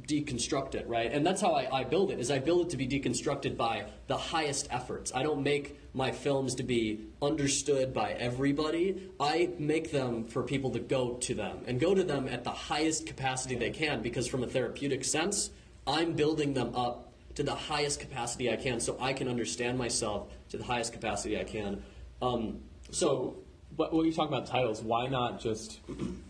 deconstruct 0.07 0.75
it 0.75 0.87
right? 0.87 1.11
And 1.11 1.25
that's 1.25 1.41
how 1.41 1.53
I, 1.53 1.81
I 1.81 1.83
build 1.83 2.11
it 2.11 2.19
is 2.19 2.31
i 2.31 2.39
build 2.39 2.67
it 2.67 2.69
to 2.71 2.77
be 2.77 2.87
deconstructed 2.87 3.57
by 3.57 3.85
the 4.07 4.17
highest 4.17 4.67
efforts. 4.71 5.11
I 5.13 5.23
don't 5.23 5.43
make 5.43 5.79
my 5.93 6.11
films 6.11 6.55
to 6.55 6.63
be 6.63 7.07
understood 7.21 7.93
by 7.93 8.11
everybody. 8.11 9.09
I 9.19 9.51
make 9.57 9.91
them 9.91 10.25
for 10.25 10.43
people 10.43 10.71
to 10.71 10.79
go 10.79 11.13
to 11.15 11.33
them 11.33 11.59
and 11.67 11.79
go 11.79 11.95
to 11.95 12.03
them 12.03 12.27
at 12.27 12.43
the 12.43 12.51
highest 12.51 13.05
capacity 13.05 13.55
they 13.55 13.71
can 13.71 14.01
because 14.01 14.27
from 14.27 14.43
a 14.43 14.47
therapeutic 14.47 15.03
sense 15.03 15.51
i'm 15.87 16.13
building 16.13 16.53
them 16.53 16.75
up 16.75 17.13
to 17.35 17.43
the 17.43 17.55
highest 17.55 17.99
capacity 17.99 18.51
i 18.51 18.55
can 18.55 18.79
so 18.79 18.97
i 18.99 19.13
can 19.13 19.27
understand 19.27 19.77
myself 19.77 20.27
to 20.49 20.57
the 20.57 20.63
highest 20.63 20.93
capacity 20.93 21.39
i 21.39 21.43
can. 21.43 21.83
Um, 22.21 22.61
so 22.91 23.37
But 23.77 23.93
when 23.93 24.05
you 24.05 24.13
talk 24.13 24.27
about 24.29 24.45
titles, 24.45 24.81
why 24.81 25.07
not 25.07 25.39
just 25.39 25.79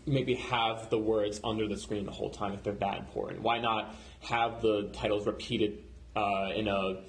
maybe 0.04 0.34
have 0.34 0.90
the 0.90 0.98
words 0.98 1.40
under 1.44 1.68
the 1.68 1.76
screen 1.76 2.04
the 2.04 2.12
whole 2.12 2.30
time 2.30 2.52
if 2.52 2.62
they're 2.62 2.74
that 2.74 2.98
important? 2.98 3.42
Why 3.42 3.58
not 3.58 3.94
have 4.20 4.62
the 4.62 4.90
titles 4.92 5.26
repeated 5.26 5.78
uh, 6.16 6.50
in 6.54 6.68
a 6.68 7.02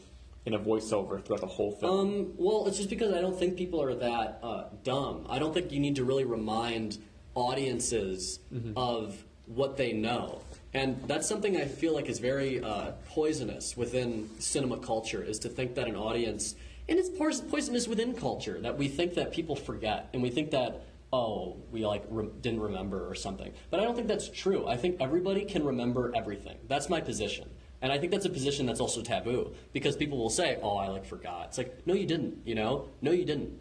in 0.45 0.54
a 0.54 0.60
voiceover 0.60 1.23
throughout 1.23 1.41
the 1.41 1.47
whole 1.47 1.71
film? 1.71 2.00
Um, 2.00 2.34
well, 2.38 2.67
it's 2.67 2.78
just 2.78 2.89
because 2.89 3.13
I 3.13 3.19
don't 3.19 3.38
think 3.38 3.58
people 3.58 3.82
are 3.82 3.95
that 3.95 4.39
uh, 4.43 4.63
dumb. 4.84 5.26
I 5.30 5.39
don't 5.39 5.54
think 5.54 5.71
you 5.71 5.80
need 5.80 5.97
to 5.97 6.06
really 6.06 6.23
remind 6.23 7.00
audiences 7.36 8.39
of 8.76 9.23
what 9.45 9.78
they 9.78 9.93
know. 9.93 10.41
And 10.73 11.02
that's 11.08 11.28
something 11.28 11.58
I 11.58 11.65
feel 11.65 11.93
like 11.93 12.08
is 12.08 12.19
very 12.19 12.63
uh, 12.63 12.91
poisonous 13.10 13.76
within 13.76 14.30
cinema 14.39 14.78
culture, 14.78 15.23
is 15.23 15.39
to 15.39 15.50
think 15.50 15.76
that 15.76 15.88
an 15.88 15.95
audience, 15.95 16.56
and 16.89 17.00
it's 17.00 17.10
poisonous 17.10 17.88
within 17.88 18.13
culture, 18.13 18.60
that 18.62 18.78
we 18.78 18.88
think 18.88 19.15
that 19.15 19.32
people 19.32 19.56
forget, 19.56 20.10
and 20.13 20.21
we 20.21 20.30
think 20.30 20.52
that, 20.52 20.84
oh, 21.12 21.58
we 21.71 21.86
like 21.86 22.06
re- 22.10 22.30
didn't 22.41 22.62
remember 22.62 23.10
or 23.10 23.15
something. 23.15 23.54
But 23.69 23.80
I 23.80 23.84
don't 23.84 23.95
think 23.95 24.08
that's 24.08 24.30
true. 24.30 24.67
I 24.67 24.78
think 24.78 24.97
everybody 25.02 25.45
can 25.45 25.65
remember 25.65 26.12
everything. 26.15 26.58
That's 26.67 26.89
my 26.89 27.02
position. 27.02 27.50
And 27.82 27.91
I 27.91 27.97
think 27.97 28.12
that's 28.12 28.26
a 28.26 28.30
position 28.30 28.65
that's 28.65 28.80
also 28.80 29.02
taboo 29.02 29.54
because 29.71 29.95
people 29.95 30.17
will 30.17 30.32
say, 30.32 30.58
"Oh, 30.63 30.78
I 30.78 30.88
like 30.88 31.06
forgot." 31.06 31.50
It's 31.50 31.58
like, 31.60 31.86
"No, 31.86 31.93
you 31.93 32.08
didn't." 32.08 32.39
You 32.45 32.56
know, 32.56 32.89
"No, 33.02 33.12
you 33.12 33.23
didn't." 33.23 33.60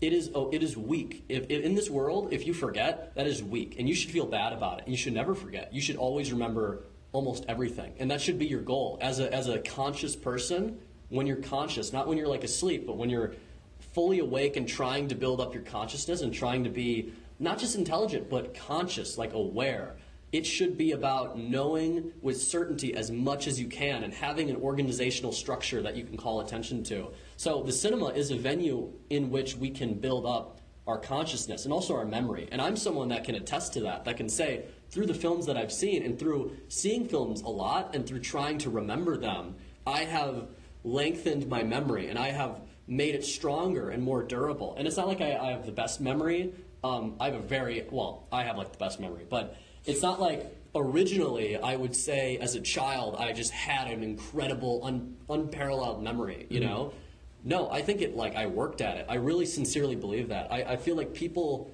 It 0.00 0.12
is 0.12 0.30
oh, 0.34 0.50
it 0.50 0.62
is 0.62 0.76
weak. 0.76 1.24
If, 1.28 1.44
if 1.50 1.62
in 1.62 1.74
this 1.74 1.90
world, 1.90 2.32
if 2.32 2.46
you 2.46 2.54
forget, 2.54 3.14
that 3.14 3.26
is 3.26 3.42
weak, 3.42 3.76
and 3.78 3.88
you 3.88 3.94
should 3.94 4.10
feel 4.10 4.26
bad 4.26 4.52
about 4.52 4.78
it. 4.78 4.84
And 4.86 4.92
you 4.92 4.96
should 4.96 5.12
never 5.12 5.34
forget. 5.34 5.72
You 5.72 5.80
should 5.80 5.96
always 5.96 6.32
remember 6.32 6.84
almost 7.12 7.44
everything, 7.46 7.92
and 7.98 8.10
that 8.10 8.20
should 8.20 8.38
be 8.38 8.46
your 8.46 8.62
goal 8.62 8.98
as 9.00 9.20
a 9.20 9.32
as 9.32 9.48
a 9.48 9.58
conscious 9.58 10.16
person. 10.16 10.80
When 11.12 11.26
you're 11.26 11.36
conscious, 11.36 11.92
not 11.92 12.08
when 12.08 12.16
you're 12.16 12.26
like 12.26 12.42
asleep, 12.42 12.86
but 12.86 12.96
when 12.96 13.10
you're 13.10 13.34
fully 13.92 14.20
awake 14.20 14.56
and 14.56 14.66
trying 14.66 15.08
to 15.08 15.14
build 15.14 15.42
up 15.42 15.52
your 15.52 15.62
consciousness 15.62 16.22
and 16.22 16.32
trying 16.32 16.64
to 16.64 16.70
be 16.70 17.12
not 17.38 17.58
just 17.58 17.76
intelligent 17.76 18.30
but 18.30 18.54
conscious, 18.54 19.18
like 19.18 19.34
aware. 19.34 19.96
It 20.32 20.46
should 20.46 20.78
be 20.78 20.92
about 20.92 21.38
knowing 21.38 22.12
with 22.22 22.40
certainty 22.40 22.94
as 22.94 23.10
much 23.10 23.46
as 23.46 23.60
you 23.60 23.66
can 23.66 24.04
and 24.04 24.14
having 24.14 24.48
an 24.48 24.56
organizational 24.56 25.32
structure 25.32 25.82
that 25.82 25.96
you 25.96 26.04
can 26.04 26.16
call 26.16 26.40
attention 26.40 26.82
to. 26.84 27.08
So 27.36 27.62
the 27.62 27.72
cinema 27.72 28.06
is 28.06 28.30
a 28.30 28.36
venue 28.36 28.90
in 29.10 29.28
which 29.28 29.54
we 29.54 29.68
can 29.68 29.92
build 29.92 30.24
up 30.24 30.62
our 30.86 30.96
consciousness 30.96 31.64
and 31.64 31.74
also 31.74 31.94
our 31.94 32.06
memory. 32.06 32.48
And 32.50 32.62
I'm 32.62 32.76
someone 32.76 33.08
that 33.08 33.24
can 33.24 33.34
attest 33.34 33.74
to 33.74 33.80
that, 33.80 34.06
that 34.06 34.16
can 34.16 34.30
say 34.30 34.64
through 34.88 35.06
the 35.06 35.14
films 35.14 35.44
that 35.44 35.58
I've 35.58 35.72
seen 35.72 36.02
and 36.02 36.18
through 36.18 36.56
seeing 36.68 37.06
films 37.06 37.42
a 37.42 37.50
lot 37.50 37.94
and 37.94 38.06
through 38.06 38.20
trying 38.20 38.56
to 38.58 38.70
remember 38.70 39.18
them, 39.18 39.56
I 39.86 40.04
have 40.04 40.48
lengthened 40.84 41.48
my 41.48 41.62
memory 41.62 42.08
and 42.08 42.18
I 42.18 42.30
have 42.30 42.60
made 42.86 43.14
it 43.14 43.24
stronger 43.24 43.90
and 43.90 44.02
more 44.02 44.22
durable. 44.22 44.74
And 44.76 44.86
it's 44.86 44.96
not 44.96 45.06
like 45.06 45.20
I, 45.20 45.36
I 45.36 45.50
have 45.52 45.66
the 45.66 45.72
best 45.72 46.00
memory. 46.00 46.52
Um, 46.82 47.16
I 47.20 47.26
have 47.26 47.34
a 47.34 47.40
very, 47.40 47.86
well, 47.90 48.26
I 48.32 48.42
have 48.44 48.56
like 48.56 48.72
the 48.72 48.78
best 48.78 49.00
memory, 49.00 49.24
but 49.28 49.56
it's 49.86 50.02
not 50.02 50.20
like 50.20 50.46
originally 50.74 51.56
I 51.56 51.76
would 51.76 51.94
say 51.94 52.38
as 52.38 52.54
a 52.54 52.60
child 52.60 53.16
I 53.18 53.32
just 53.32 53.52
had 53.52 53.88
an 53.88 54.02
incredible, 54.02 54.80
un, 54.84 55.16
unparalleled 55.28 56.02
memory, 56.02 56.46
you 56.50 56.60
know? 56.60 56.92
No, 57.44 57.70
I 57.70 57.82
think 57.82 58.02
it 58.02 58.16
like 58.16 58.36
I 58.36 58.46
worked 58.46 58.80
at 58.80 58.96
it. 58.96 59.06
I 59.08 59.14
really 59.14 59.46
sincerely 59.46 59.96
believe 59.96 60.28
that. 60.28 60.52
I, 60.52 60.62
I 60.62 60.76
feel 60.76 60.96
like 60.96 61.12
people 61.12 61.70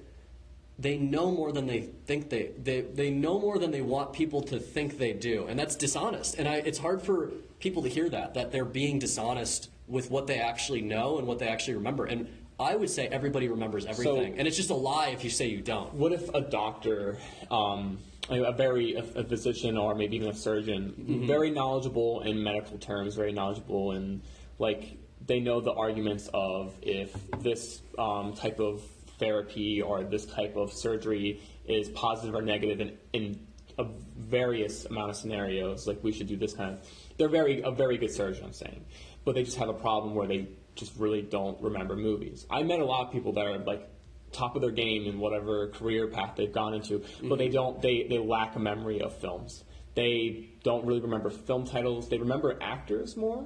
they 0.79 0.97
know 0.97 1.29
more 1.29 1.51
than 1.51 1.67
they 1.67 1.81
think 1.81 2.29
they, 2.29 2.51
they 2.63 2.81
they 2.81 3.09
know 3.11 3.37
more 3.39 3.59
than 3.59 3.71
they 3.71 3.81
want 3.81 4.13
people 4.13 4.41
to 4.43 4.59
think 4.59 4.97
they 4.97 5.13
do 5.13 5.45
and 5.47 5.59
that's 5.59 5.75
dishonest. 5.75 6.35
And 6.39 6.47
I, 6.47 6.55
it's 6.55 6.77
hard 6.79 7.01
for 7.01 7.31
people 7.59 7.83
to 7.83 7.89
hear 7.89 8.07
that 8.09 8.33
that 8.35 8.51
they're 8.51 8.65
being 8.65 8.97
dishonest 8.99 9.69
with 9.87 10.09
what 10.09 10.27
they 10.27 10.39
actually 10.39 10.81
know 10.81 11.17
and 11.17 11.27
what 11.27 11.39
they 11.39 11.47
actually 11.47 11.75
remember. 11.75 12.05
And 12.05 12.27
i 12.59 12.75
would 12.75 12.89
say 12.89 13.07
everybody 13.07 13.47
remembers 13.47 13.85
everything 13.85 14.37
and 14.37 14.45
it's 14.47 14.57
just 14.57 14.69
a 14.69 14.75
lie 14.75 15.09
if 15.09 15.23
you 15.23 15.29
say 15.29 15.47
you 15.47 15.61
don't. 15.61 15.93
What 15.93 16.11
if 16.13 16.33
a 16.33 16.41
doctor, 16.41 17.17
um, 17.51 17.99
a 18.29 18.43
a 18.43 18.53
very 18.53 18.95
a, 18.95 19.03
a 19.15 19.23
physician 19.23 19.77
or 19.77 19.95
maybe 19.95 20.15
even 20.15 20.29
a 20.29 20.33
surgeon, 20.33 20.93
Mm-hmm. 20.97 21.27
very 21.27 21.49
knowledgeable 21.51 22.21
in 22.21 22.41
medical 22.43 22.77
terms, 22.77 23.15
very 23.15 23.33
knowledgeable 23.33 23.91
in 23.91 24.21
like 24.59 24.97
they 25.25 25.39
know 25.39 25.59
the 25.61 25.73
arguments 25.73 26.29
of 26.33 26.73
if 26.81 27.11
this 27.39 27.81
um, 27.97 28.33
type 28.33 28.59
of 28.59 28.81
therapy 29.19 29.81
or 29.81 30.03
this 30.03 30.25
type 30.25 30.55
of 30.55 30.71
surgery 30.73 31.41
is 31.65 31.89
positive 31.89 32.33
or 32.33 32.41
negative 32.41 32.79
in, 32.81 32.97
in 33.13 33.47
a 33.77 33.85
various 34.17 34.85
amount 34.85 35.09
of 35.09 35.15
scenarios, 35.15 35.87
like 35.87 36.03
we 36.03 36.11
should 36.11 36.27
do 36.27 36.35
this 36.35 36.53
kind 36.53 36.73
of. 36.73 36.87
They're 37.17 37.29
very 37.29 37.61
a 37.61 37.71
very 37.71 37.97
good 37.97 38.11
surgeon, 38.11 38.45
I'm 38.45 38.53
saying, 38.53 38.85
but 39.25 39.35
they 39.35 39.43
just 39.43 39.57
have 39.57 39.69
a 39.69 39.73
problem 39.73 40.15
where 40.15 40.27
they 40.27 40.49
just 40.75 40.95
really 40.97 41.21
don't 41.21 41.61
remember 41.61 41.95
movies. 41.95 42.45
I 42.49 42.63
met 42.63 42.79
a 42.79 42.85
lot 42.85 43.07
of 43.07 43.13
people 43.13 43.33
that 43.33 43.45
are 43.45 43.57
like 43.59 43.87
top 44.31 44.55
of 44.55 44.61
their 44.61 44.71
game 44.71 45.05
in 45.05 45.19
whatever 45.19 45.69
career 45.69 46.07
path 46.07 46.35
they've 46.35 46.51
gone 46.51 46.73
into, 46.73 46.99
but 46.99 47.07
mm-hmm. 47.07 47.37
they 47.37 47.49
don't 47.49 47.81
they, 47.81 48.03
they 48.03 48.19
lack 48.19 48.55
a 48.55 48.59
memory 48.59 49.01
of 49.01 49.15
films. 49.17 49.63
They 49.95 50.49
don't 50.63 50.85
really 50.85 51.01
remember 51.01 51.29
film 51.29 51.65
titles. 51.65 52.09
They 52.09 52.17
remember 52.17 52.57
actors 52.61 53.17
more. 53.17 53.39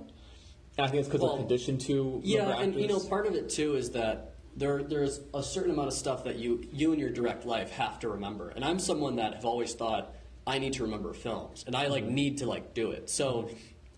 And 0.78 0.86
I 0.86 0.90
think 0.90 1.02
it's 1.02 1.08
because 1.08 1.22
Well, 1.22 1.32
they're 1.32 1.46
conditioned 1.46 1.82
to 1.82 2.22
Yeah, 2.24 2.60
and 2.60 2.76
you 2.76 2.88
know, 2.88 3.00
part 3.00 3.28
of 3.28 3.36
it 3.36 3.50
too 3.50 3.76
is 3.76 3.92
that 3.92 4.33
there 4.56 4.84
there's 4.84 5.20
a 5.34 5.44
certain 5.44 5.72
amount 5.72 5.88
of 5.88 5.94
stuff 5.94 6.24
that 6.26 6.36
you 6.38 6.68
you 6.72 6.94
in 6.94 7.00
your 7.00 7.10
direct 7.10 7.46
life 7.46 7.72
have 7.72 8.00
to 8.00 8.10
remember. 8.10 8.50
And 8.50 8.64
I'm 8.64 8.80
someone 8.80 9.16
that 9.18 9.34
have 9.36 9.46
always 9.46 9.74
thought 9.74 10.14
I 10.46 10.60
need 10.60 10.74
to 10.74 10.84
remember 10.84 11.14
films, 11.14 11.64
and 11.66 11.76
I 11.76 11.88
like 11.88 12.04
Mm-hmm. 12.04 12.16
need 12.16 12.38
to 12.40 12.46
like 12.46 12.74
do 12.74 12.92
it. 12.92 13.10
So 13.10 13.50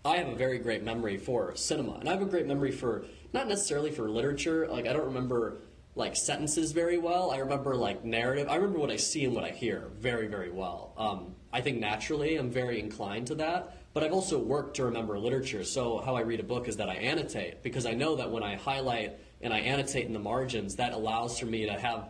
I 0.04 0.16
have 0.18 0.28
a 0.28 0.34
very 0.36 0.58
great 0.58 0.82
memory 0.82 1.16
for 1.16 1.54
cinema, 1.56 1.94
and 1.94 2.08
I 2.08 2.12
have 2.12 2.22
a 2.22 2.26
great 2.26 2.46
memory 2.46 2.70
for 2.72 3.04
not 3.32 3.48
necessarily 3.48 3.90
for 3.90 4.08
literature. 4.08 4.66
Like 4.68 4.86
I 4.86 4.92
don't 4.92 5.06
remember 5.06 5.58
like 5.94 6.14
sentences 6.14 6.72
very 6.72 6.98
well. 6.98 7.30
I 7.30 7.38
remember 7.38 7.74
like 7.74 8.04
narrative. 8.04 8.48
I 8.48 8.56
remember 8.56 8.78
what 8.78 8.90
I 8.90 8.96
see 8.96 9.24
and 9.24 9.34
what 9.34 9.44
I 9.44 9.50
hear 9.50 9.88
very 9.98 10.26
very 10.28 10.50
well. 10.50 10.92
Um, 10.96 11.34
I 11.52 11.60
think 11.60 11.80
naturally 11.80 12.36
I'm 12.36 12.50
very 12.50 12.78
inclined 12.80 13.26
to 13.28 13.34
that. 13.36 13.78
But 13.94 14.04
I've 14.04 14.12
also 14.12 14.38
worked 14.38 14.76
to 14.76 14.84
remember 14.84 15.18
literature. 15.18 15.64
So 15.64 16.02
how 16.04 16.16
I 16.16 16.20
read 16.20 16.38
a 16.38 16.42
book 16.42 16.68
is 16.68 16.76
that 16.76 16.90
I 16.90 16.96
annotate 16.96 17.62
because 17.62 17.86
I 17.86 17.92
know 17.92 18.16
that 18.16 18.30
when 18.30 18.42
I 18.42 18.56
highlight 18.56 19.18
and 19.46 19.54
I 19.54 19.60
annotate 19.60 20.06
in 20.06 20.12
the 20.12 20.18
margins, 20.18 20.74
that 20.74 20.92
allows 20.92 21.38
for 21.38 21.46
me 21.46 21.66
to 21.66 21.72
have 21.72 22.08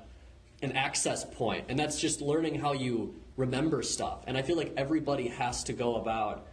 an 0.62 0.72
access 0.72 1.22
point, 1.22 1.66
and 1.68 1.79
that's 1.79 2.01
just 2.01 2.22
learning 2.22 2.59
how 2.59 2.72
you 2.72 3.14
remember 3.37 3.83
stuff. 3.83 4.25
And 4.27 4.38
I 4.38 4.42
feel 4.42 4.57
like 4.57 4.72
everybody 4.79 5.29
has 5.29 5.62
to 5.64 5.75
go 5.75 5.96
about, 5.96 6.46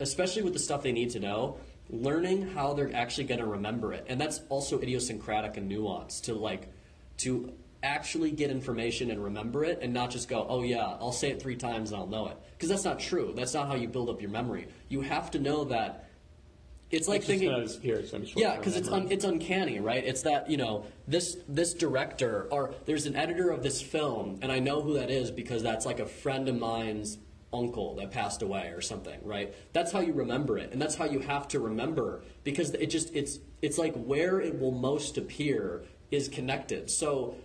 especially 0.00 0.42
with 0.42 0.52
the 0.52 0.58
stuff 0.58 0.82
they 0.82 0.90
need 0.90 1.10
to 1.10 1.20
know, 1.20 1.58
learning 1.88 2.48
how 2.48 2.74
they're 2.74 2.92
actually 2.92 3.22
going 3.22 3.38
to 3.38 3.46
remember 3.46 3.92
it. 3.92 4.04
And 4.08 4.20
that's 4.20 4.40
also 4.48 4.80
idiosyncratic 4.80 5.56
and 5.56 5.70
nuanced 5.70 6.22
to 6.22 6.34
like 6.34 6.72
to 7.18 7.52
actually 7.84 8.32
get 8.32 8.50
information 8.50 9.12
and 9.12 9.22
remember 9.22 9.64
it 9.64 9.78
and 9.80 9.94
not 9.94 10.10
just 10.10 10.28
go, 10.28 10.44
oh 10.48 10.64
yeah, 10.64 10.96
I'll 11.00 11.12
say 11.12 11.30
it 11.30 11.40
three 11.40 11.54
times 11.54 11.92
and 11.92 12.00
I'll 12.00 12.08
know 12.08 12.26
it. 12.26 12.36
Because 12.50 12.68
that's 12.68 12.84
not 12.84 12.98
true. 12.98 13.32
That's 13.36 13.54
not 13.54 13.68
how 13.68 13.76
you 13.76 13.86
build 13.86 14.10
up 14.10 14.20
your 14.20 14.30
memory. 14.30 14.66
You 14.88 15.02
have 15.02 15.30
to 15.30 15.38
know 15.38 15.62
that 15.66 16.05
it's 16.90 17.08
like 17.08 17.18
it's 17.18 17.26
thinking 17.26 17.60
disappear. 17.60 17.96
It's 17.96 18.12
gonna 18.12 18.24
be 18.24 18.32
yeah, 18.36 18.56
because 18.56 18.76
it's 18.76 18.88
un, 18.88 19.08
it's 19.10 19.24
uncanny, 19.24 19.80
right? 19.80 20.04
It's 20.04 20.22
that 20.22 20.48
you 20.48 20.56
know 20.56 20.86
this 21.08 21.36
this 21.48 21.74
director 21.74 22.46
or 22.50 22.74
there's 22.84 23.06
an 23.06 23.16
editor 23.16 23.50
of 23.50 23.62
this 23.62 23.82
film, 23.82 24.38
and 24.42 24.52
I 24.52 24.60
know 24.60 24.82
who 24.82 24.94
that 24.94 25.10
is 25.10 25.30
because 25.30 25.62
that's 25.62 25.84
like 25.84 25.98
a 25.98 26.06
friend 26.06 26.48
of 26.48 26.56
mine's 26.58 27.18
uncle 27.52 27.96
that 27.96 28.10
passed 28.10 28.42
away 28.42 28.68
or 28.68 28.80
something, 28.80 29.18
right? 29.24 29.54
That's 29.72 29.90
how 29.90 30.00
you 30.00 30.12
remember 30.12 30.58
it, 30.58 30.72
and 30.72 30.80
that's 30.80 30.94
how 30.94 31.06
you 31.06 31.20
have 31.20 31.48
to 31.48 31.58
remember 31.58 32.22
because 32.44 32.70
it 32.70 32.86
just 32.86 33.14
it's 33.14 33.40
it's 33.62 33.78
like 33.78 33.94
where 33.94 34.40
it 34.40 34.60
will 34.60 34.72
most 34.72 35.18
appear 35.18 35.84
is 36.12 36.28
connected. 36.28 36.88
So 36.88 37.36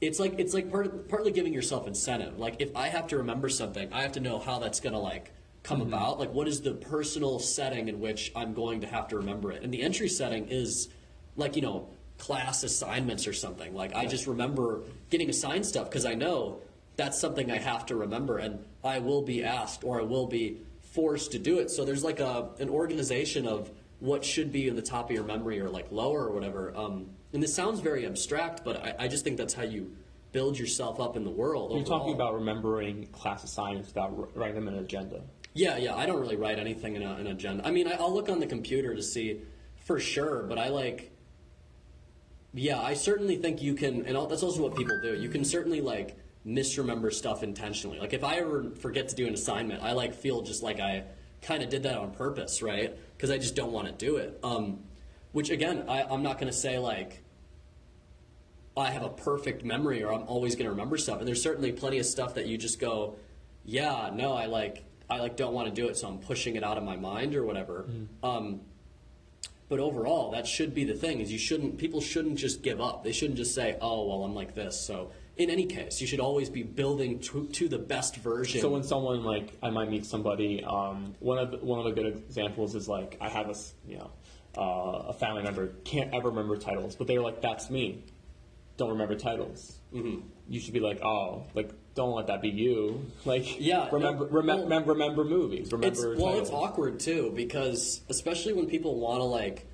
it's 0.00 0.18
like 0.18 0.34
it's 0.38 0.54
like 0.54 0.70
part, 0.70 1.08
partly 1.08 1.30
giving 1.30 1.54
yourself 1.54 1.86
incentive. 1.86 2.38
Like 2.38 2.56
if 2.58 2.74
I 2.74 2.88
have 2.88 3.06
to 3.08 3.18
remember 3.18 3.48
something, 3.48 3.92
I 3.92 4.02
have 4.02 4.12
to 4.12 4.20
know 4.20 4.38
how 4.38 4.58
that's 4.58 4.80
gonna 4.80 4.98
like 5.00 5.32
come 5.66 5.80
about. 5.80 6.18
Like 6.18 6.32
what 6.32 6.48
is 6.48 6.60
the 6.60 6.72
personal 6.72 7.38
setting 7.38 7.88
in 7.88 8.00
which 8.00 8.32
I'm 8.36 8.54
going 8.54 8.80
to 8.82 8.86
have 8.86 9.08
to 9.08 9.16
remember 9.16 9.52
it? 9.52 9.62
And 9.62 9.72
the 9.72 9.82
entry 9.82 10.08
setting 10.08 10.48
is 10.48 10.88
like 11.36 11.56
you 11.56 11.62
know 11.62 11.88
class 12.18 12.62
assignments 12.62 13.26
or 13.26 13.32
something. 13.32 13.74
Like 13.74 13.94
I 13.94 14.06
just 14.06 14.26
remember 14.26 14.82
getting 15.10 15.28
assigned 15.28 15.66
stuff 15.66 15.90
because 15.90 16.06
I 16.06 16.14
know 16.14 16.60
that's 16.96 17.18
something 17.18 17.50
I 17.50 17.58
have 17.58 17.84
to 17.86 17.96
remember, 17.96 18.38
and 18.38 18.64
I 18.82 19.00
will 19.00 19.22
be 19.22 19.44
asked 19.44 19.84
or 19.84 20.00
I 20.00 20.04
will 20.04 20.26
be 20.26 20.58
forced 20.80 21.32
to 21.32 21.38
do 21.38 21.58
it. 21.58 21.70
So 21.70 21.84
there's 21.84 22.04
like 22.04 22.20
a 22.20 22.50
an 22.58 22.70
organization 22.70 23.46
of 23.46 23.70
what 23.98 24.24
should 24.24 24.52
be 24.52 24.68
in 24.68 24.76
the 24.76 24.82
top 24.82 25.10
of 25.10 25.14
your 25.14 25.24
memory 25.24 25.60
or 25.60 25.68
like 25.68 25.90
lower 25.90 26.26
or 26.26 26.32
whatever. 26.32 26.72
Um, 26.76 27.10
and 27.32 27.42
this 27.42 27.54
sounds 27.54 27.80
very 27.80 28.06
abstract, 28.06 28.62
but 28.64 28.76
I, 28.76 29.04
I 29.04 29.08
just 29.08 29.24
think 29.24 29.36
that's 29.36 29.54
how 29.54 29.62
you 29.62 29.90
build 30.32 30.58
yourself 30.58 31.00
up 31.00 31.16
in 31.16 31.24
the 31.24 31.30
world. 31.30 31.72
You're 31.72 31.84
talking 31.84 32.12
about 32.12 32.34
remembering 32.34 33.06
class 33.06 33.42
assignments 33.42 33.88
without 33.88 34.36
writing 34.36 34.56
them 34.56 34.68
in 34.68 34.74
an 34.74 34.80
agenda. 34.80 35.22
Yeah, 35.56 35.78
yeah. 35.78 35.94
I 35.96 36.04
don't 36.04 36.20
really 36.20 36.36
write 36.36 36.58
anything 36.58 36.96
in 36.96 37.02
a, 37.02 37.14
an 37.14 37.28
agenda. 37.28 37.66
I 37.66 37.70
mean, 37.70 37.88
I, 37.88 37.92
I'll 37.92 38.12
look 38.12 38.28
on 38.28 38.40
the 38.40 38.46
computer 38.46 38.94
to 38.94 39.02
see 39.02 39.40
for 39.86 39.98
sure, 39.98 40.42
but 40.42 40.58
I 40.58 40.68
like. 40.68 41.12
Yeah, 42.52 42.80
I 42.80 42.92
certainly 42.92 43.36
think 43.36 43.62
you 43.62 43.74
can, 43.74 44.04
and 44.06 44.16
all, 44.16 44.26
that's 44.26 44.42
also 44.42 44.62
what 44.62 44.76
people 44.76 44.98
do. 45.00 45.14
You 45.14 45.30
can 45.30 45.44
certainly 45.44 45.80
like 45.80 46.18
misremember 46.44 47.10
stuff 47.10 47.42
intentionally. 47.42 47.98
Like 47.98 48.12
if 48.12 48.22
I 48.22 48.36
ever 48.36 48.70
forget 48.80 49.08
to 49.08 49.16
do 49.16 49.26
an 49.26 49.32
assignment, 49.32 49.82
I 49.82 49.92
like 49.92 50.14
feel 50.14 50.42
just 50.42 50.62
like 50.62 50.78
I 50.78 51.04
kind 51.40 51.62
of 51.62 51.70
did 51.70 51.84
that 51.84 51.96
on 51.96 52.10
purpose, 52.12 52.60
right? 52.60 52.94
Because 53.16 53.30
I 53.30 53.38
just 53.38 53.54
don't 53.54 53.72
want 53.72 53.86
to 53.86 53.92
do 53.92 54.16
it. 54.16 54.38
Um, 54.42 54.80
which 55.32 55.48
again, 55.48 55.84
I, 55.88 56.02
I'm 56.02 56.22
not 56.22 56.38
going 56.38 56.52
to 56.52 56.58
say 56.58 56.78
like 56.78 57.22
I 58.76 58.90
have 58.90 59.02
a 59.02 59.10
perfect 59.10 59.64
memory 59.64 60.02
or 60.02 60.12
I'm 60.12 60.24
always 60.24 60.54
going 60.54 60.66
to 60.66 60.70
remember 60.70 60.98
stuff. 60.98 61.18
And 61.18 61.26
there's 61.26 61.42
certainly 61.42 61.72
plenty 61.72 61.98
of 61.98 62.04
stuff 62.04 62.34
that 62.34 62.46
you 62.46 62.58
just 62.58 62.78
go, 62.78 63.16
yeah, 63.64 64.10
no, 64.12 64.34
I 64.34 64.46
like 64.46 64.85
I 65.08 65.18
like 65.18 65.36
don't 65.36 65.54
want 65.54 65.68
to 65.68 65.74
do 65.74 65.88
it, 65.88 65.96
so 65.96 66.08
I'm 66.08 66.18
pushing 66.18 66.56
it 66.56 66.64
out 66.64 66.78
of 66.78 66.84
my 66.84 66.96
mind 66.96 67.34
or 67.34 67.44
whatever. 67.44 67.86
Um, 68.22 68.60
but 69.68 69.80
overall, 69.80 70.30
that 70.32 70.46
should 70.46 70.74
be 70.74 70.84
the 70.84 70.94
thing: 70.94 71.20
is 71.20 71.32
you 71.32 71.38
shouldn't 71.38 71.78
people 71.78 72.00
shouldn't 72.00 72.36
just 72.36 72.62
give 72.62 72.80
up. 72.80 73.04
They 73.04 73.12
shouldn't 73.12 73.36
just 73.36 73.54
say, 73.54 73.76
"Oh, 73.80 74.06
well, 74.06 74.24
I'm 74.24 74.34
like 74.34 74.54
this." 74.54 74.80
So 74.80 75.10
in 75.36 75.50
any 75.50 75.66
case, 75.66 76.00
you 76.00 76.06
should 76.06 76.20
always 76.20 76.48
be 76.48 76.62
building 76.62 77.18
to, 77.20 77.46
to 77.48 77.68
the 77.68 77.78
best 77.78 78.16
version. 78.16 78.60
So 78.60 78.70
when 78.70 78.82
someone 78.82 79.22
like 79.22 79.52
I 79.62 79.70
might 79.70 79.90
meet 79.90 80.06
somebody, 80.06 80.64
um, 80.64 81.14
one 81.20 81.38
of 81.38 81.50
the, 81.50 81.58
one 81.58 81.78
of 81.78 81.84
the 81.84 81.92
good 81.92 82.06
examples 82.06 82.74
is 82.74 82.88
like 82.88 83.18
I 83.20 83.28
have 83.28 83.50
a 83.50 83.54
you 83.86 83.98
know 83.98 84.10
uh, 84.56 85.08
a 85.08 85.12
family 85.12 85.42
member 85.42 85.68
can't 85.84 86.14
ever 86.14 86.30
remember 86.30 86.56
titles, 86.56 86.96
but 86.96 87.06
they're 87.06 87.20
like 87.20 87.42
that's 87.42 87.68
me, 87.70 88.04
don't 88.76 88.90
remember 88.90 89.14
titles. 89.14 89.78
Mm-hmm. 89.92 90.26
You 90.48 90.60
should 90.60 90.74
be 90.74 90.80
like 90.80 91.02
oh 91.02 91.44
like 91.54 91.70
don't 91.96 92.14
let 92.14 92.28
that 92.28 92.40
be 92.42 92.50
you. 92.50 93.04
Like 93.24 93.58
Yeah, 93.58 93.88
remember 93.90 94.26
no, 94.26 94.30
well- 94.30 94.62
remember 94.62 94.92
remember 94.92 95.24
movies. 95.24 95.72
Remember 95.72 96.12
it's 96.12 96.20
well, 96.20 96.38
it's 96.38 96.50
awkward 96.50 97.00
too 97.00 97.32
because 97.34 98.02
especially 98.08 98.52
when 98.52 98.66
people 98.66 99.00
want 99.00 99.18
to 99.18 99.24
like, 99.24 99.66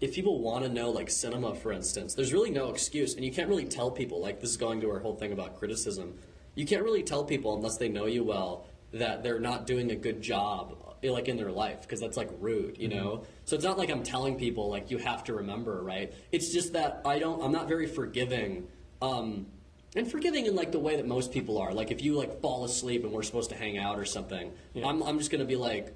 if 0.00 0.14
people 0.14 0.40
want 0.40 0.64
to 0.64 0.70
know 0.70 0.90
like 0.90 1.10
cinema, 1.10 1.54
for 1.56 1.72
instance, 1.72 2.14
there's 2.14 2.32
really 2.32 2.50
no 2.50 2.68
excuse, 2.68 3.14
and 3.14 3.24
you 3.24 3.32
can't 3.32 3.48
really 3.48 3.64
tell 3.64 3.90
people 3.90 4.20
like 4.20 4.40
this 4.40 4.50
is 4.50 4.56
going 4.56 4.80
to 4.82 4.90
our 4.90 5.00
whole 5.00 5.16
thing 5.16 5.32
about 5.32 5.58
criticism. 5.58 6.14
You 6.54 6.66
can't 6.66 6.84
really 6.84 7.02
tell 7.02 7.24
people 7.24 7.56
unless 7.56 7.78
they 7.78 7.88
know 7.88 8.06
you 8.06 8.22
well 8.24 8.66
that 8.92 9.22
they're 9.22 9.40
not 9.40 9.66
doing 9.66 9.90
a 9.90 9.96
good 9.96 10.20
job 10.20 10.76
eh, 11.02 11.10
like 11.10 11.28
in 11.28 11.36
their 11.36 11.50
life 11.52 11.82
because 11.82 12.00
that's 12.00 12.16
like 12.16 12.28
rude 12.40 12.76
you 12.76 12.88
know 12.88 13.24
so 13.44 13.54
it's 13.54 13.64
not 13.64 13.78
like 13.78 13.88
i'm 13.88 14.02
telling 14.02 14.36
people 14.36 14.68
like 14.68 14.90
you 14.90 14.98
have 14.98 15.22
to 15.22 15.32
remember 15.32 15.80
right 15.80 16.12
it's 16.32 16.52
just 16.52 16.72
that 16.72 17.00
i 17.04 17.20
don't 17.20 17.40
i'm 17.40 17.52
not 17.52 17.68
very 17.68 17.86
forgiving 17.86 18.66
um 19.00 19.46
and 19.96 20.10
forgiving 20.10 20.46
in 20.46 20.54
like 20.54 20.72
the 20.72 20.78
way 20.78 20.96
that 20.96 21.06
most 21.06 21.32
people 21.32 21.58
are 21.58 21.72
like 21.72 21.90
if 21.90 22.02
you 22.02 22.14
like 22.14 22.40
fall 22.40 22.64
asleep 22.64 23.04
and 23.04 23.12
we're 23.12 23.22
supposed 23.22 23.50
to 23.50 23.56
hang 23.56 23.76
out 23.78 23.98
or 23.98 24.04
something 24.04 24.52
I'm, 24.84 25.02
I'm 25.02 25.18
just 25.18 25.30
gonna 25.30 25.44
be 25.44 25.56
like 25.56 25.94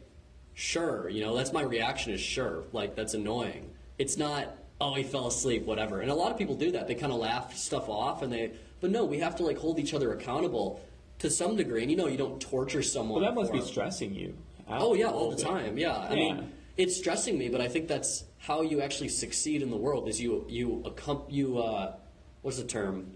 sure 0.54 1.08
you 1.08 1.22
know 1.22 1.34
that's 1.36 1.52
my 1.52 1.62
reaction 1.62 2.12
is 2.12 2.20
sure 2.20 2.64
like 2.72 2.94
that's 2.96 3.14
annoying 3.14 3.70
it's 3.98 4.16
not 4.16 4.56
oh 4.80 4.94
he 4.94 5.02
fell 5.02 5.26
asleep 5.26 5.64
whatever 5.64 6.00
and 6.00 6.10
a 6.10 6.14
lot 6.14 6.30
of 6.32 6.38
people 6.38 6.54
do 6.56 6.72
that 6.72 6.86
they 6.88 6.94
kind 6.94 7.12
of 7.12 7.18
laugh 7.18 7.56
stuff 7.56 7.88
off 7.88 8.22
and 8.22 8.32
they 8.32 8.52
but 8.80 8.90
no 8.90 9.04
we 9.04 9.18
have 9.18 9.36
to 9.36 9.44
like 9.44 9.58
hold 9.58 9.78
each 9.78 9.94
other 9.94 10.12
accountable 10.12 10.80
to 11.18 11.30
some 11.30 11.56
degree 11.56 11.82
and 11.82 11.90
you 11.90 11.96
know 11.96 12.06
you 12.08 12.18
don't 12.18 12.40
torture 12.40 12.82
someone 12.82 13.22
well, 13.22 13.30
that 13.30 13.34
must 13.34 13.52
be 13.52 13.60
stressing 13.60 14.14
you. 14.14 14.36
Oh 14.66 14.94
yeah, 14.94 15.06
all 15.08 15.30
the 15.30 15.36
bit. 15.36 15.44
time. 15.44 15.78
Yeah, 15.78 15.94
I 15.94 16.14
Yeah. 16.14 16.14
mean, 16.14 16.52
it's 16.76 16.96
stressing 16.96 17.36
me, 17.38 17.48
but 17.50 17.60
I 17.60 17.68
think 17.68 17.86
that's 17.86 18.24
how 18.38 18.62
you 18.62 18.80
actually 18.80 19.10
succeed 19.10 19.60
in 19.62 19.70
the 19.70 19.76
world. 19.76 20.08
Is 20.08 20.20
you 20.20 20.46
you 20.48 20.82
you 21.28 21.58
uh, 21.58 21.94
what's 22.42 22.56
the 22.56 22.64
term? 22.64 23.12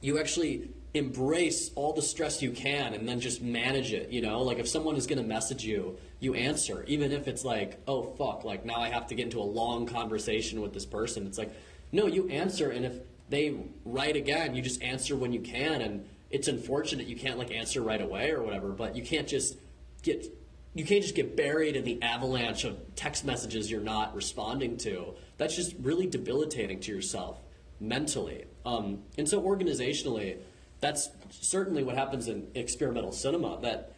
You 0.00 0.18
actually 0.18 0.70
embrace 0.94 1.70
all 1.74 1.92
the 1.92 2.02
stress 2.02 2.42
you 2.42 2.50
can, 2.50 2.94
and 2.94 3.08
then 3.08 3.20
just 3.20 3.42
manage 3.42 3.92
it. 3.92 4.10
You 4.10 4.22
know, 4.22 4.42
like 4.42 4.58
if 4.58 4.68
someone 4.68 4.96
is 4.96 5.06
going 5.06 5.20
to 5.20 5.26
message 5.26 5.64
you, 5.64 5.98
you 6.20 6.34
answer, 6.34 6.84
even 6.86 7.12
if 7.12 7.28
it's 7.28 7.44
like, 7.44 7.80
oh 7.86 8.02
fuck, 8.02 8.44
like 8.44 8.64
now 8.64 8.80
I 8.80 8.88
have 8.88 9.06
to 9.08 9.14
get 9.14 9.24
into 9.24 9.40
a 9.40 9.42
long 9.44 9.86
conversation 9.86 10.60
with 10.60 10.72
this 10.72 10.86
person. 10.86 11.26
It's 11.26 11.38
like, 11.38 11.52
no, 11.92 12.06
you 12.06 12.28
answer, 12.28 12.70
and 12.70 12.84
if 12.84 12.94
they 13.28 13.56
write 13.84 14.16
again, 14.16 14.54
you 14.54 14.62
just 14.62 14.82
answer 14.82 15.16
when 15.16 15.32
you 15.32 15.40
can, 15.40 15.80
and 15.80 16.08
it's 16.30 16.48
unfortunate 16.48 17.06
you 17.06 17.16
can't 17.16 17.38
like 17.38 17.50
answer 17.50 17.82
right 17.82 18.00
away 18.00 18.30
or 18.30 18.42
whatever, 18.42 18.70
but 18.70 18.96
you 18.96 19.02
can't 19.02 19.28
just 19.28 19.56
get 20.02 20.26
you 20.74 20.84
can't 20.84 21.02
just 21.02 21.14
get 21.14 21.36
buried 21.36 21.76
in 21.76 21.84
the 21.84 22.00
avalanche 22.02 22.64
of 22.64 22.78
text 22.94 23.24
messages 23.24 23.70
you're 23.70 23.80
not 23.80 24.14
responding 24.14 24.76
to. 24.76 25.14
That's 25.36 25.56
just 25.56 25.74
really 25.80 26.06
debilitating 26.06 26.80
to 26.80 26.92
yourself 26.92 27.40
mentally. 27.80 28.44
Um, 28.68 29.02
and 29.16 29.28
so 29.28 29.40
organizationally, 29.40 30.38
that's 30.80 31.10
certainly 31.30 31.82
what 31.82 31.96
happens 31.96 32.28
in 32.28 32.48
experimental 32.54 33.12
cinema. 33.12 33.58
That 33.62 33.94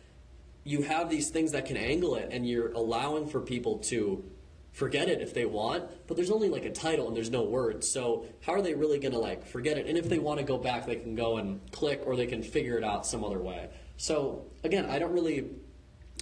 you 0.64 0.82
have 0.82 1.10
these 1.10 1.30
things 1.30 1.52
that 1.52 1.66
can 1.66 1.76
angle 1.76 2.14
it, 2.14 2.28
and 2.30 2.48
you're 2.48 2.72
allowing 2.72 3.26
for 3.26 3.40
people 3.40 3.78
to 3.78 4.24
forget 4.72 5.08
it 5.08 5.20
if 5.20 5.34
they 5.34 5.44
want, 5.44 5.84
but 6.06 6.16
there's 6.16 6.30
only 6.30 6.48
like 6.48 6.64
a 6.64 6.70
title 6.70 7.08
and 7.08 7.16
there's 7.16 7.30
no 7.30 7.42
words. 7.42 7.88
So 7.88 8.26
how 8.42 8.52
are 8.52 8.62
they 8.62 8.74
really 8.74 8.98
going 9.00 9.12
to 9.12 9.18
like 9.18 9.44
forget 9.44 9.76
it? 9.78 9.86
And 9.86 9.98
if 9.98 10.08
they 10.08 10.18
want 10.18 10.38
to 10.38 10.44
go 10.44 10.58
back, 10.58 10.86
they 10.86 10.96
can 10.96 11.16
go 11.16 11.38
and 11.38 11.60
click 11.72 12.02
or 12.06 12.14
they 12.14 12.26
can 12.26 12.42
figure 12.42 12.78
it 12.78 12.84
out 12.84 13.04
some 13.04 13.24
other 13.24 13.40
way. 13.40 13.68
So 13.96 14.46
again, 14.62 14.86
I 14.86 14.98
don't 15.00 15.12
really 15.12 15.50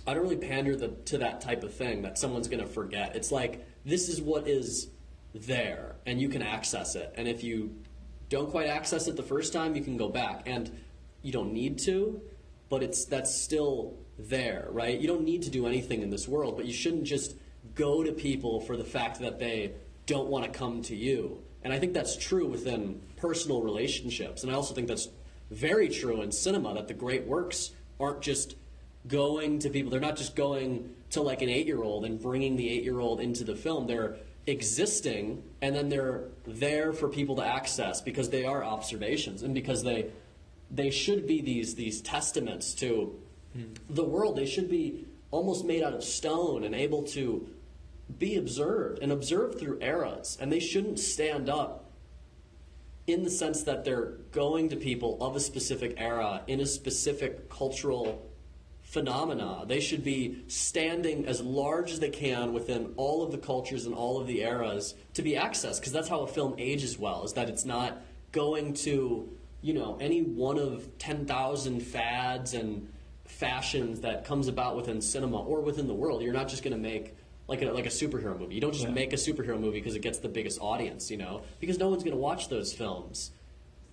I 0.07 0.15
don't 0.15 0.23
really 0.23 0.37
pander 0.37 0.75
the, 0.75 0.89
to 0.89 1.19
that 1.19 1.43
type 1.43 1.63
of 1.63 1.75
thing 1.75 2.03
that 2.03 2.17
someone's 2.17 2.49
going 2.49 2.63
to 2.63 2.69
forget. 2.69 3.15
It's 3.15 3.31
like 3.31 3.67
this 3.85 4.09
is 4.09 4.23
what 4.23 4.49
is 4.49 4.89
there 5.35 5.97
and 6.07 6.19
you 6.19 6.31
can 6.31 6.41
access 6.41 6.95
it. 6.95 7.13
And 7.17 7.29
if 7.29 7.45
you 7.45 7.75
don't 8.29 8.51
quite 8.51 8.67
access 8.67 9.09
it 9.09 9.17
the 9.17 9.23
first 9.23 9.53
time, 9.53 9.75
you 9.75 9.83
can 9.83 9.97
go 9.97 10.09
back 10.09 10.43
and 10.47 10.71
you 11.23 11.33
don't 11.33 11.53
need 11.53 11.79
to, 11.81 12.21
but 12.69 12.83
it's 12.83 13.05
that's 13.05 13.35
still 13.35 13.97
there, 14.19 14.69
right? 14.71 14.99
You 14.99 15.09
don't 15.09 15.25
need 15.25 15.43
to 15.43 15.51
do 15.51 15.67
anything 15.67 16.03
in 16.03 16.11
this 16.11 16.29
world, 16.29 16.57
but 16.57 16.67
you 16.67 16.73
shouldn't 16.73 17.05
just 17.05 17.37
go 17.75 18.03
to 18.03 18.13
people 18.13 18.61
for 18.61 18.77
the 18.77 18.85
fact 18.85 19.21
that 19.21 19.39
they 19.39 19.73
don't 20.07 20.29
want 20.29 20.45
to 20.45 20.51
come 20.51 20.83
to 20.83 20.97
you. 20.97 21.43
And 21.63 21.73
I 21.73 21.79
think 21.79 21.93
that's 21.93 22.17
true 22.17 22.47
within 22.47 23.01
personal 23.17 23.63
relationships. 23.63 24.43
And 24.43 24.53
I 24.53 24.55
also 24.55 24.75
think 24.75 24.89
that's 24.89 25.09
very 25.51 25.89
true 25.89 26.23
in 26.23 26.33
cinema 26.33 26.75
that 26.75 26.89
the 26.89 26.95
great 26.95 27.27
works 27.27 27.71
aren't 27.99 28.23
just 28.23 28.55
going 29.07 29.59
to 29.61 29.71
people, 29.71 29.91
they're 29.91 30.01
not 30.01 30.17
just 30.17 30.37
going 30.37 30.95
to 31.11 31.23
like 31.23 31.41
an 31.41 31.49
eight 31.49 31.67
year 31.67 31.83
old 31.83 32.05
and 32.05 32.21
bringing 32.21 32.57
the 32.57 32.69
eight 32.69 32.85
year 32.85 33.01
old 33.01 33.21
into 33.21 33.45
the 33.45 33.55
film. 33.55 33.87
They're 33.87 34.17
existing 34.49 35.43
and 35.61 35.75
then 35.75 35.89
they're 35.89 36.25
there 36.47 36.93
for 36.93 37.09
people 37.09 37.37
to 37.37 37.45
access 37.45 38.01
because 38.01 38.31
they 38.31 38.45
are 38.45 38.65
observations 38.65 39.43
and 39.43 39.55
because 39.55 39.83
they 39.83 40.11
they 40.71 40.91
should 40.91 41.27
be 41.27 41.41
these 41.41 41.75
these 41.75 42.01
testaments 42.01 42.75
to 42.75 43.19
hmm. 43.53 43.73
the 43.89 44.05
world. 44.05 44.37
They 44.37 44.47
should 44.47 44.69
be 44.69 45.07
almost 45.31 45.65
made 45.65 45.83
out 45.83 45.95
of 45.95 46.05
stone 46.05 46.65
and 46.65 46.75
able 46.75 47.03
to 47.03 47.49
be 48.19 48.37
observed 48.37 49.03
and 49.03 49.13
observed 49.13 49.59
through 49.59 49.79
eras. 49.81 50.39
And 50.41 50.51
they 50.51 50.61
shouldn't 50.61 50.99
stand 50.99 51.49
up 51.49 51.91
in 53.07 53.23
the 53.23 53.31
sense 53.31 53.63
that 53.63 53.85
they're 53.85 54.13
going 54.33 54.69
to 54.71 54.77
people 54.77 55.19
of 55.23 55.37
a 55.37 55.41
specific 55.41 55.95
era 55.97 56.43
in 56.47 56.61
a 56.61 56.67
specific 56.67 57.49
cultural 57.49 58.31
phenomena. 58.93 59.65
They 59.67 59.81
should 59.81 60.03
be 60.03 60.45
standing 60.49 61.27
as 61.27 61.43
large 61.43 61.91
as 61.93 62.01
they 62.01 62.09
can 62.09 62.55
within 62.55 62.95
all 62.97 63.23
of 63.23 63.31
the 63.31 63.37
cultures 63.39 63.85
and 63.85 63.95
all 63.95 64.19
of 64.19 64.27
the 64.27 64.41
eras 64.41 64.95
to 65.13 65.21
be 65.23 65.33
accessed 65.33 65.79
because 65.81 65.93
that's 65.93 66.09
how 66.09 66.21
a 66.21 66.27
film 66.27 66.55
ages 66.57 66.99
well 66.99 67.23
is 67.25 67.35
that 67.35 67.51
it's 67.51 67.67
not 67.67 68.01
going 68.33 68.73
to 68.73 69.29
you 69.61 69.75
know 69.75 69.99
any 70.01 70.23
one 70.23 70.59
of 70.59 70.89
10,000 70.99 71.81
fads 71.81 72.55
and 72.55 72.89
fashions 73.27 74.01
that 74.01 74.25
comes 74.25 74.49
about 74.49 74.75
within 74.75 75.03
cinema 75.03 75.39
or 75.39 75.61
within 75.61 75.87
the 75.87 75.95
world. 75.95 76.23
You're 76.23 76.33
not 76.33 76.49
just 76.49 76.63
going 76.63 76.73
to 76.75 76.81
make 76.81 77.15
like 77.47 77.61
a, 77.61 77.67
like 77.71 77.85
a 77.85 77.91
superhero 77.91 78.39
movie. 78.39 78.55
You 78.55 78.61
don't 78.63 78.73
just 78.73 78.85
Yeah. 78.87 78.91
make 78.93 79.13
a 79.13 79.17
superhero 79.17 79.61
movie 79.61 79.81
because 79.81 79.97
it 79.97 80.01
gets 80.03 80.19
the 80.19 80.29
biggest 80.31 80.61
audience, 80.63 81.11
you 81.11 81.19
know, 81.19 81.43
because 81.61 81.79
no 81.79 81.91
one's 81.91 82.05
going 82.05 82.17
to 82.17 82.21
watch 82.21 82.49
those 82.49 82.73
films 82.73 83.33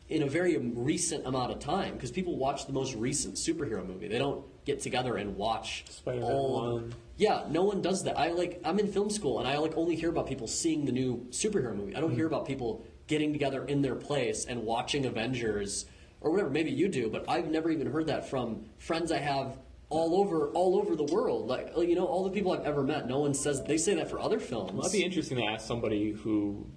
in 0.09 0.21
a 0.21 0.27
very 0.27 0.57
recent 0.57 1.25
amount 1.25 1.51
of 1.51 1.59
time 1.59 1.95
because 1.95 2.11
people 2.11 2.37
watch 2.37 2.67
the 2.67 2.73
most 2.73 2.93
recent 2.95 3.35
superhero 3.35 3.85
movie. 3.85 4.07
They 4.07 4.19
don't 4.19 4.45
get 4.65 4.79
together 4.79 5.17
and 5.17 5.35
watch 5.35 5.85
Spider-Man 5.89 6.31
all. 6.31 6.73
1. 6.75 6.95
Yeah, 7.17 7.45
no 7.49 7.63
one 7.63 7.81
does 7.81 8.03
that. 8.03 8.17
I 8.17 8.31
like 8.31 8.61
I'm 8.63 8.79
in 8.79 8.91
film 8.91 9.09
school 9.09 9.39
and 9.39 9.47
I 9.47 9.57
like 9.57 9.75
only 9.77 9.95
hear 9.95 10.09
about 10.09 10.27
people 10.27 10.47
seeing 10.47 10.85
the 10.85 10.91
new 10.91 11.25
superhero 11.29 11.75
movie. 11.75 11.95
I 11.95 12.01
don't 12.01 12.13
hear 12.13 12.25
mm-hmm. 12.25 12.35
about 12.35 12.47
people 12.47 12.85
getting 13.07 13.31
together 13.31 13.65
in 13.65 13.81
their 13.81 13.95
place 13.95 14.45
and 14.45 14.63
watching 14.63 15.05
Avengers 15.05 15.85
or 16.21 16.31
whatever. 16.31 16.49
Maybe 16.49 16.71
you 16.71 16.87
do, 16.87 17.09
but 17.09 17.25
I've 17.27 17.49
never 17.49 17.71
even 17.71 17.91
heard 17.91 18.07
that 18.07 18.29
from 18.29 18.65
friends 18.77 19.11
I 19.11 19.19
have 19.19 19.57
all 19.89 20.19
over 20.19 20.49
all 20.49 20.77
over 20.77 20.95
the 20.95 21.03
world. 21.05 21.47
Like 21.47 21.71
you 21.77 21.95
know, 21.95 22.05
all 22.05 22.23
the 22.23 22.31
people 22.31 22.51
I've 22.51 22.65
ever 22.65 22.83
met, 22.83 23.07
no 23.07 23.19
one 23.19 23.33
says 23.33 23.63
they 23.63 23.77
say 23.77 23.95
that 23.95 24.09
for 24.09 24.19
other 24.19 24.39
films. 24.39 24.71
Well, 24.71 24.83
that'd 24.83 24.97
be 24.97 25.03
interesting 25.05 25.37
to 25.37 25.45
ask 25.45 25.65
somebody 25.65 26.11
who 26.11 26.67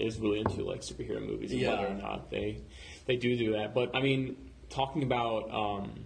is 0.00 0.18
really 0.18 0.40
into 0.40 0.62
like 0.64 0.80
superhero 0.80 1.24
movies 1.24 1.52
and 1.52 1.60
Yeah. 1.60 1.70
whether 1.70 1.88
or 1.88 1.94
not 1.94 2.30
they 2.30 2.58
they 3.06 3.16
do 3.16 3.36
do 3.36 3.52
that. 3.52 3.74
But 3.74 3.94
I 3.94 4.00
mean, 4.02 4.36
talking 4.68 5.02
about 5.02 5.50
um, 5.52 6.04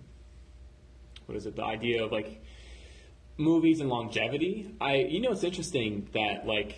what 1.27 1.37
is 1.37 1.47
it? 1.47 1.57
The 1.57 1.65
idea 1.65 2.05
of 2.05 2.13
like 2.13 2.43
movies 3.37 3.81
and 3.81 3.89
longevity. 3.91 4.71
I 4.81 4.97
you 4.97 5.21
know 5.21 5.33
it's 5.33 5.45
interesting 5.45 6.09
that 6.13 6.47
like 6.47 6.77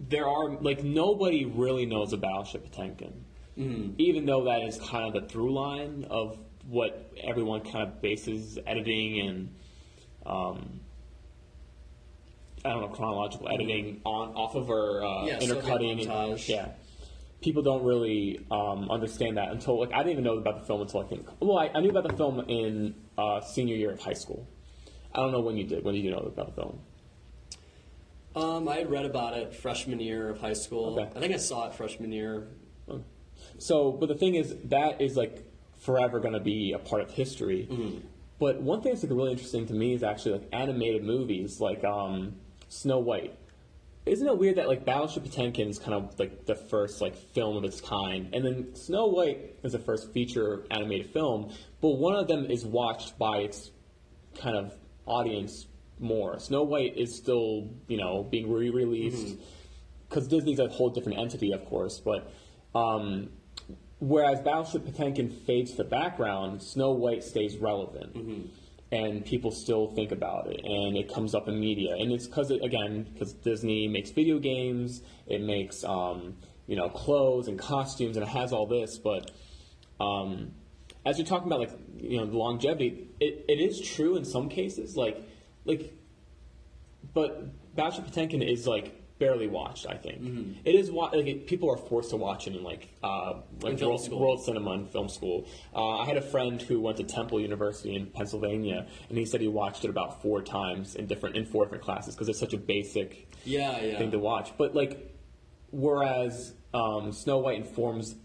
there 0.00 0.28
are 0.28 0.50
like 0.60 0.82
nobody 0.82 1.44
really 1.44 1.86
knows 1.86 2.12
about 2.12 2.44
Battleship 2.52 2.70
Potemkin, 2.70 3.24
even 3.98 4.26
though 4.26 4.44
that 4.44 4.62
is 4.62 4.76
kind 4.78 5.06
of 5.14 5.22
the 5.22 5.28
through 5.28 5.52
line 5.54 6.06
of 6.10 6.38
what 6.68 7.12
everyone 7.22 7.60
kind 7.60 7.86
of 7.88 8.00
bases 8.02 8.58
editing 8.66 9.20
and 9.20 9.54
um, 10.26 10.80
I 12.64 12.70
don't 12.70 12.80
know 12.80 12.88
chronological 12.88 13.48
editing 13.52 14.00
on 14.04 14.34
off 14.34 14.54
of 14.54 14.70
or 14.70 15.04
uh, 15.04 15.26
Yeah, 15.26 15.40
intercutting. 15.40 16.08
and- 16.08 16.48
yeah, 16.48 16.68
people 17.42 17.62
don't 17.62 17.84
really 17.84 18.44
um, 18.50 18.90
understand 18.90 19.36
that 19.36 19.50
until 19.50 19.78
like 19.78 19.92
I 19.92 19.98
didn't 19.98 20.12
even 20.12 20.24
know 20.24 20.38
about 20.38 20.60
the 20.60 20.66
film 20.66 20.80
until 20.80 21.00
I 21.00 21.04
think. 21.04 21.26
Well, 21.40 21.58
I, 21.58 21.70
I 21.74 21.80
knew 21.80 21.90
about 21.90 22.08
the 22.08 22.16
film 22.16 22.40
in 22.48 22.94
uh, 23.18 23.40
senior 23.42 23.76
year 23.76 23.90
of 23.92 24.00
high 24.00 24.14
school. 24.14 24.46
I 25.14 25.18
don't 25.18 25.30
know 25.32 25.40
when 25.40 25.56
you 25.56 25.64
did. 25.64 25.84
When 25.84 25.94
did 25.94 26.02
you 26.04 26.10
know 26.10 26.18
about 26.18 26.46
the 26.54 26.62
film? 26.62 26.78
Um, 28.34 28.68
I 28.68 28.76
had 28.78 28.90
read 28.90 29.04
about 29.04 29.36
it 29.36 29.54
freshman 29.54 30.00
year 30.00 30.28
of 30.30 30.40
high 30.40 30.54
school. 30.54 30.98
Okay. 30.98 31.10
I 31.16 31.20
think 31.20 31.34
I 31.34 31.36
saw 31.36 31.68
it 31.68 31.74
freshman 31.74 32.10
year. 32.12 32.48
So, 33.58 33.92
but 33.92 34.08
the 34.08 34.14
thing 34.16 34.34
is, 34.34 34.56
that 34.64 35.00
is 35.00 35.16
like 35.16 35.44
forever 35.80 36.18
going 36.18 36.32
to 36.34 36.40
be 36.40 36.72
a 36.72 36.78
part 36.78 37.02
of 37.02 37.10
history. 37.10 37.68
But 38.40 38.60
one 38.60 38.80
thing 38.82 38.92
that's 38.92 39.04
like 39.04 39.12
really 39.12 39.30
interesting 39.32 39.66
to 39.66 39.74
me 39.74 39.92
is 39.94 40.02
actually 40.02 40.32
like 40.38 40.48
animated 40.52 41.04
movies, 41.04 41.60
like 41.60 41.84
um, 41.84 42.34
Snow 42.74 42.98
White. 42.98 43.36
Isn't 44.04 44.26
it 44.26 44.36
weird 44.36 44.56
that 44.56 44.68
like 44.68 44.84
Battleship 44.84 45.24
Potemkin 45.24 45.68
is 45.68 45.78
kind 45.78 45.94
of 45.94 46.18
like 46.18 46.44
the 46.44 46.54
first 46.54 47.00
like 47.00 47.16
film 47.16 47.56
of 47.56 47.64
its 47.64 47.80
kind, 47.80 48.34
and 48.34 48.44
then 48.44 48.74
Snow 48.74 49.06
White 49.06 49.56
is 49.62 49.72
the 49.72 49.78
first 49.78 50.12
feature 50.12 50.66
animated 50.70 51.10
film, 51.10 51.52
but 51.80 51.90
one 51.90 52.14
of 52.14 52.28
them 52.28 52.44
is 52.50 52.66
watched 52.66 53.18
by 53.18 53.38
its 53.38 53.70
kind 54.38 54.56
of 54.56 54.74
audience 55.06 55.66
more. 55.98 56.38
Snow 56.38 56.64
White 56.64 56.98
is 56.98 57.14
still 57.16 57.70
you 57.88 57.96
know 57.96 58.24
being 58.24 58.52
re-released 58.52 59.36
because 60.08 60.28
Disney's 60.28 60.58
a 60.58 60.68
whole 60.68 60.90
different 60.90 61.18
entity, 61.18 61.52
of 61.52 61.64
course, 61.64 61.98
but 62.00 62.30
um, 62.74 63.30
whereas 64.00 64.40
Battleship 64.40 64.84
Potemkin 64.84 65.30
fades 65.30 65.70
to 65.70 65.76
the 65.78 65.84
background, 65.84 66.62
Snow 66.62 66.90
White 66.90 67.24
stays 67.24 67.56
relevant, 67.56 68.14
and 68.94 69.24
people 69.24 69.50
still 69.50 69.88
think 69.88 70.12
about 70.12 70.46
it, 70.46 70.60
and 70.64 70.96
it 70.96 71.12
comes 71.12 71.34
up 71.34 71.48
in 71.48 71.58
media, 71.58 71.94
and 71.98 72.12
it's 72.12 72.26
because 72.26 72.50
again, 72.50 73.08
because 73.12 73.32
Disney 73.32 73.88
makes 73.88 74.10
video 74.10 74.38
games, 74.38 75.02
it 75.26 75.42
makes 75.42 75.82
um, 75.82 76.36
you 76.68 76.76
know 76.76 76.88
clothes 76.88 77.48
and 77.48 77.58
costumes, 77.58 78.16
and 78.16 78.24
it 78.24 78.28
has 78.28 78.52
all 78.52 78.66
this, 78.66 78.98
but 78.98 79.32
um, 80.00 80.52
as 81.04 81.18
you're 81.18 81.26
talking 81.26 81.48
about 81.48 81.58
like 81.58 81.72
you 81.96 82.18
know 82.18 82.26
the 82.26 82.36
longevity, 82.36 83.08
it, 83.18 83.44
it 83.48 83.60
is 83.60 83.80
true 83.80 84.16
in 84.16 84.24
some 84.24 84.48
cases, 84.48 84.96
like 84.96 85.20
like 85.64 85.92
but 87.12 87.74
Battleship 87.74 88.06
Potemkin 88.06 88.42
is 88.42 88.66
like 88.66 88.94
barely 89.18 89.46
watched. 89.46 89.86
I 89.86 89.94
think 89.96 90.56
It 90.64 90.74
is 90.74 90.90
like 90.90 91.14
it, 91.14 91.46
people 91.46 91.70
are 91.70 91.76
forced 91.76 92.10
to 92.10 92.16
watch 92.16 92.46
it 92.48 92.56
in 92.56 92.62
like 92.64 92.88
uh, 93.02 93.34
like 93.62 93.80
In 93.80 93.86
world, 93.86 94.10
world 94.10 94.44
cinema 94.44 94.72
and 94.72 94.90
film 94.90 95.08
school. 95.08 95.46
Uh, 95.74 95.98
I 95.98 96.04
had 96.06 96.16
a 96.16 96.22
friend 96.22 96.60
who 96.60 96.80
went 96.80 96.96
to 96.96 97.04
Temple 97.04 97.40
University 97.40 97.94
in 97.94 98.06
Pennsylvania, 98.06 98.86
and 99.08 99.16
he 99.16 99.24
said 99.24 99.40
he 99.40 99.48
watched 99.48 99.84
it 99.84 99.90
about 99.90 100.20
four 100.22 100.42
times 100.42 100.96
in 100.96 101.06
different 101.06 101.36
in 101.36 101.46
four 101.46 101.64
different 101.64 101.84
classes 101.84 102.14
because 102.14 102.28
it's 102.28 102.40
such 102.40 102.54
a 102.54 102.58
basic 102.58 103.28
Yeah, 103.44 103.80
yeah. 103.80 103.98
thing 103.98 104.10
to 104.10 104.18
watch. 104.18 104.52
But 104.58 104.74
like, 104.74 105.14
whereas 105.70 106.54
um, 106.72 107.12
Snow 107.12 107.38
White 107.38 107.58
informs 107.58 108.16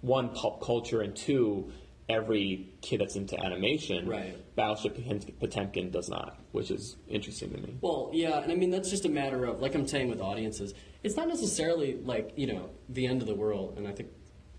one 0.00 0.30
pop 0.30 0.60
culture 0.62 1.02
and 1.02 1.14
two 1.14 1.72
every 2.10 2.68
kid 2.82 3.00
that's 3.00 3.16
into 3.16 3.38
animation. 3.42 4.06
Right. 4.08 4.36
Battleship 4.56 4.98
Potemkin 5.38 5.90
does 5.90 6.08
not, 6.08 6.38
which 6.52 6.70
is 6.70 6.96
interesting 7.08 7.50
to 7.52 7.58
me. 7.58 7.76
Well, 7.80 8.10
yeah, 8.12 8.40
and 8.42 8.52
I 8.52 8.54
mean 8.56 8.70
that's 8.70 8.90
just 8.90 9.04
a 9.04 9.08
matter 9.08 9.44
of 9.44 9.60
like 9.60 9.74
I'm 9.74 9.86
saying 9.86 10.08
with 10.10 10.20
audiences, 10.20 10.74
it's 11.02 11.16
not 11.16 11.28
necessarily 11.28 11.94
like 12.04 12.32
you 12.36 12.46
know 12.52 12.70
the 12.88 13.06
end 13.06 13.22
of 13.22 13.28
the 13.28 13.34
world, 13.34 13.74
and 13.78 13.86
I 13.88 13.92
think 13.92 14.10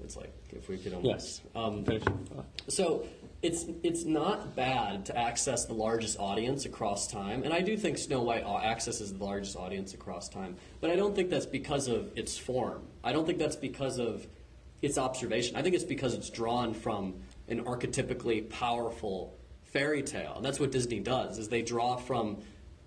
it's 0.04 0.16
like 0.16 0.34
if 0.49 0.68
we 0.70 0.78
could 0.78 0.93
almost 0.93 1.41
Yes. 1.43 1.52
um. 1.56 1.86
So 2.68 3.06
it's 3.43 3.66
it's 3.84 4.06
not 4.06 4.56
bad 4.56 5.06
to 5.08 5.18
access 5.18 5.66
the 5.66 5.74
largest 5.74 6.18
audience 6.20 6.66
across 6.66 7.08
time, 7.08 7.43
and 7.43 7.54
I 7.54 7.62
do 7.62 7.78
think 7.78 7.97
Snow 7.97 8.22
White 8.24 8.43
accesses 8.43 9.14
the 9.14 9.24
largest 9.24 9.56
audience 9.56 9.93
across 9.93 10.30
time. 10.30 10.56
But 10.80 10.89
I 10.89 10.95
don't 10.95 11.16
think 11.16 11.30
that's 11.30 11.45
because 11.45 11.88
of 11.88 12.12
its 12.18 12.38
form. 12.38 12.82
I 13.04 13.12
don't 13.14 13.26
think 13.26 13.38
that's 13.39 13.56
because 13.56 13.99
of 13.99 14.26
its 14.82 14.97
observation. 14.97 15.56
I 15.56 15.62
think 15.62 15.76
it's 15.76 15.84
because 15.84 16.16
it's 16.16 16.30
drawn 16.32 16.74
from 16.74 17.14
an 17.52 17.64
archetypically 17.66 18.49
powerful 18.49 19.38
fairy 19.64 20.04
tale, 20.04 20.34
and 20.36 20.45
that's 20.45 20.60
what 20.60 20.72
Disney 20.72 20.99
does. 20.99 21.38
Is 21.38 21.49
they 21.49 21.62
draw 21.62 21.97
from 21.97 22.38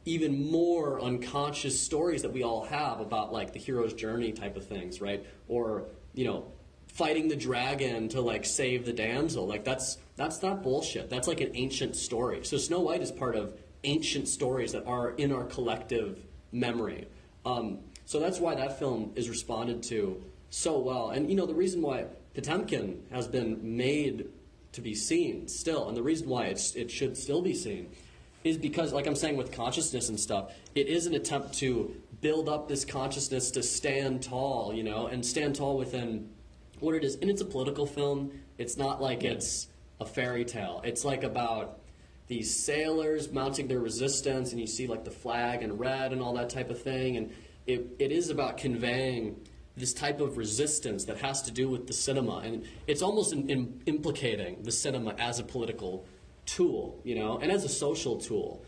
even 0.05 0.51
more 0.51 1.01
unconscious 1.01 1.81
stories 1.81 2.23
that 2.23 2.33
we 2.33 2.43
all 2.43 2.65
have 2.65 3.01
about 3.01 3.33
like 3.33 3.53
the 3.53 3.59
hero's 3.59 3.95
journey 3.95 4.33
type 4.33 4.57
of 4.57 4.67
things, 4.67 5.01
right? 5.01 5.25
Or 5.49 5.87
you 6.15 6.25
know, 6.25 6.53
fighting 6.89 7.29
the 7.29 7.37
dragon 7.37 8.09
to 8.11 8.21
like 8.21 8.45
save 8.45 8.87
the 8.87 8.93
damsel. 8.93 9.47
Like 9.47 9.65
that's 9.65 9.99
that's 10.17 10.43
not 10.43 10.63
bullshit. 10.63 11.11
That's 11.11 11.29
like 11.29 11.41
an 11.41 11.53
ancient 11.55 11.97
story. 11.97 12.45
So 12.45 12.57
Snow 12.57 12.81
White 12.81 13.03
is 13.03 13.11
part 13.11 13.37
of 13.37 13.59
ancient 13.85 14.29
stories 14.29 14.73
that 14.73 14.87
are 14.87 15.11
in 15.11 15.33
our 15.33 15.45
collective 15.45 16.25
memory. 16.53 17.07
Um, 17.45 17.81
so 18.07 18.21
that's 18.21 18.39
why 18.39 18.55
that 18.55 18.79
film 18.79 19.13
is 19.17 19.29
responded 19.29 19.83
to 19.85 20.23
so 20.51 20.79
well. 20.79 21.11
And 21.11 21.29
you 21.29 21.37
know 21.37 21.47
the 21.47 21.55
reason 21.55 21.83
why 21.83 22.07
Potemkin 22.35 23.03
has 23.11 23.27
been 23.27 23.77
made 23.77 24.29
to 24.75 24.81
be 24.81 24.95
seen 24.95 25.49
still, 25.49 25.89
and 25.89 25.97
the 25.97 26.03
reason 26.03 26.29
why 26.29 26.47
it's, 26.47 26.75
it 26.75 26.91
should 26.91 27.17
still 27.17 27.43
be 27.43 27.55
seen 27.55 27.91
is 28.45 28.59
because, 28.59 28.93
like 28.93 29.07
I'm 29.07 29.17
saying 29.17 29.37
with 29.37 29.53
consciousness 29.53 30.09
and 30.09 30.21
stuff, 30.21 30.53
it 30.75 30.87
is 30.87 31.07
an 31.07 31.15
attempt 31.15 31.55
to 31.55 31.95
build 32.21 32.49
up 32.49 32.69
this 32.69 32.85
consciousness 32.85 33.51
to 33.53 33.63
stand 33.63 34.23
tall, 34.23 34.73
you 34.75 34.83
know, 34.83 35.07
and 35.07 35.25
stand 35.25 35.57
tall 35.57 35.79
within 35.79 36.31
what 36.81 36.95
it 36.95 37.05
is. 37.05 37.17
And 37.17 37.31
it's 37.31 37.41
a 37.41 37.47
political 37.47 37.87
film. 37.87 38.33
It's 38.59 38.77
not 38.77 39.01
like 39.01 39.23
yeah. 39.23 39.31
it's 39.31 39.69
a 40.01 40.05
fairy 40.05 40.45
tale. 40.45 40.83
It's 40.85 41.05
like 41.05 41.25
about 41.25 41.81
these 42.27 42.55
sailors 42.55 43.31
mounting 43.33 43.69
their 43.69 43.81
resistance, 43.81 44.53
and 44.53 44.61
you 44.61 44.67
see 44.67 44.87
like 44.87 45.05
the 45.05 45.11
flag 45.11 45.63
and 45.63 45.79
red 45.79 46.13
and 46.13 46.21
all 46.21 46.35
that 46.35 46.51
type 46.51 46.71
of 46.71 46.83
thing. 46.83 47.17
And 47.17 47.33
it, 47.67 47.97
it 47.99 48.13
is 48.13 48.29
about 48.29 48.59
conveying 48.59 49.41
this 49.77 49.93
type 49.93 50.21
of 50.21 50.37
resistance 50.37 51.05
that 51.07 51.19
has 51.19 51.43
to 51.43 51.51
do 51.51 51.69
with 51.69 51.87
the 51.87 51.93
cinema, 51.93 52.39
and 52.39 52.65
it's 52.87 53.03
almost 53.03 53.33
in, 53.33 53.51
in 53.51 53.83
implicating 53.87 54.63
the 54.63 54.73
cinema 54.73 55.15
as 55.19 55.39
a 55.39 55.43
political 55.43 56.05
tool, 56.47 57.01
you 57.05 57.15
know, 57.15 57.39
and 57.39 57.51
as 57.51 57.65
a 57.65 57.69
social 57.69 58.17
tool, 58.17 58.65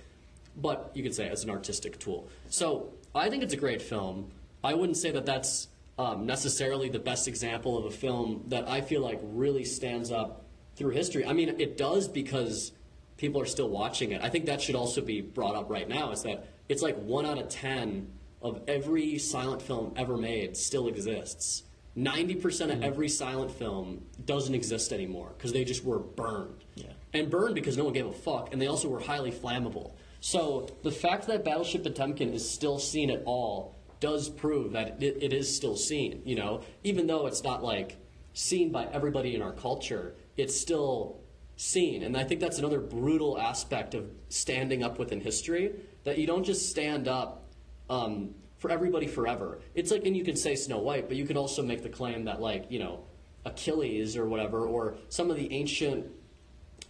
but 0.57 0.91
you 0.95 1.03
could 1.03 1.15
say 1.15 1.29
as 1.29 1.45
an 1.45 1.51
artistic 1.51 1.99
tool. 1.99 2.29
So 2.49 2.93
I 3.15 3.31
think 3.31 3.43
it's 3.43 3.55
a 3.55 3.59
great 3.59 3.83
film. 3.83 4.31
I 4.65 4.75
wouldn't 4.75 4.97
say 4.97 5.11
that 5.13 5.27
that's 5.27 5.69
um, 5.99 6.27
necessarily 6.27 6.89
the 6.89 6.99
best 6.99 7.29
example 7.29 7.79
of 7.79 7.85
a 7.85 7.91
film 7.91 8.45
that 8.49 8.69
I 8.69 8.81
feel 8.81 9.01
like 9.01 9.21
really 9.23 9.65
stands 9.65 10.11
up 10.11 10.45
through 10.75 10.91
history. 10.91 11.25
I 11.25 11.33
mean, 11.33 11.55
it 11.59 11.77
does 11.77 12.09
because 12.09 12.73
people 13.17 13.41
are 13.41 13.47
still 13.47 13.69
watching 13.69 14.13
it. 14.13 14.23
I 14.23 14.29
think 14.29 14.47
that 14.47 14.61
should 14.61 14.75
also 14.75 15.01
be 15.01 15.21
brought 15.21 15.55
up 15.55 15.71
right 15.71 15.89
now. 15.89 16.13
Is 16.13 16.23
that 16.23 16.49
it's 16.69 16.83
like 16.83 16.97
one 16.97 17.25
out 17.25 17.39
of 17.39 17.49
ten 17.49 18.09
of 18.43 18.63
every 18.69 19.19
silent 19.19 19.63
film 19.63 19.93
ever 19.97 20.17
made 20.17 20.57
still 20.57 20.89
exists. 20.89 21.63
90% 21.97 22.45
of 22.45 22.71
mm-hmm. 22.71 22.83
every 22.83 23.09
silent 23.09 23.51
film 23.51 24.05
doesn't 24.25 24.55
exist 24.55 24.93
anymore 24.93 25.33
because 25.37 25.53
they 25.53 25.65
just 25.65 25.85
were 25.85 25.99
burned. 25.99 26.65
Yeah. 26.75 26.93
And 27.15 27.31
burned 27.31 27.55
because 27.55 27.77
no 27.77 27.85
one 27.85 27.95
gave 27.95 28.07
a 28.07 28.13
fuck, 28.13 28.53
and 28.53 28.61
they 28.61 28.67
also 28.67 28.89
were 28.89 29.01
highly 29.01 29.33
flammable. 29.33 29.93
So 30.21 30.69
the 30.83 30.91
fact 30.91 31.27
that 31.29 31.45
Battleship 31.45 31.85
Potemkin 31.85 32.33
is 32.33 32.49
still 32.49 32.79
seen 32.79 33.11
at 33.11 33.23
all 33.25 33.75
does 34.01 34.29
prove 34.29 34.73
that 34.73 35.03
it, 35.03 35.19
it 35.23 35.33
is 35.33 35.55
still 35.55 35.77
seen, 35.77 36.21
you 36.25 36.35
know? 36.35 36.61
Even 36.85 37.07
though 37.07 37.27
it's 37.27 37.43
not 37.43 37.65
like 37.65 37.97
seen 38.35 38.71
by 38.71 38.87
everybody 38.93 39.35
in 39.35 39.41
our 39.41 39.53
culture, 39.53 40.15
it's 40.37 40.55
still 40.55 41.21
seen. 41.57 42.03
And 42.03 42.17
I 42.17 42.25
think 42.25 42.41
that's 42.41 42.59
another 42.59 42.81
brutal 42.81 43.39
aspect 43.39 43.95
of 43.95 44.11
standing 44.29 44.83
up 44.83 44.99
within 44.99 45.21
history 45.21 45.73
that 46.05 46.19
you 46.19 46.27
don't 46.27 46.45
just 46.45 46.69
stand 46.69 47.09
up 47.09 47.46
um, 47.89 48.35
for 48.59 48.71
everybody 48.71 49.07
forever. 49.07 49.61
It's 49.75 49.91
like, 49.91 50.05
and 50.07 50.17
you 50.17 50.25
can 50.25 50.37
say 50.37 50.55
Snow 50.55 50.79
White, 50.79 51.09
but 51.09 51.17
you 51.17 51.27
can 51.27 51.37
also 51.37 51.63
make 51.63 51.83
the 51.83 51.89
claim 51.89 52.25
that, 52.25 52.41
like, 52.41 52.67
you 52.71 52.79
know, 52.79 53.05
Achilles 53.45 54.17
or 54.17 54.27
whatever, 54.27 54.67
or 54.67 54.97
some 55.09 55.31
of 55.31 55.37
the 55.37 55.53
ancient 55.53 56.07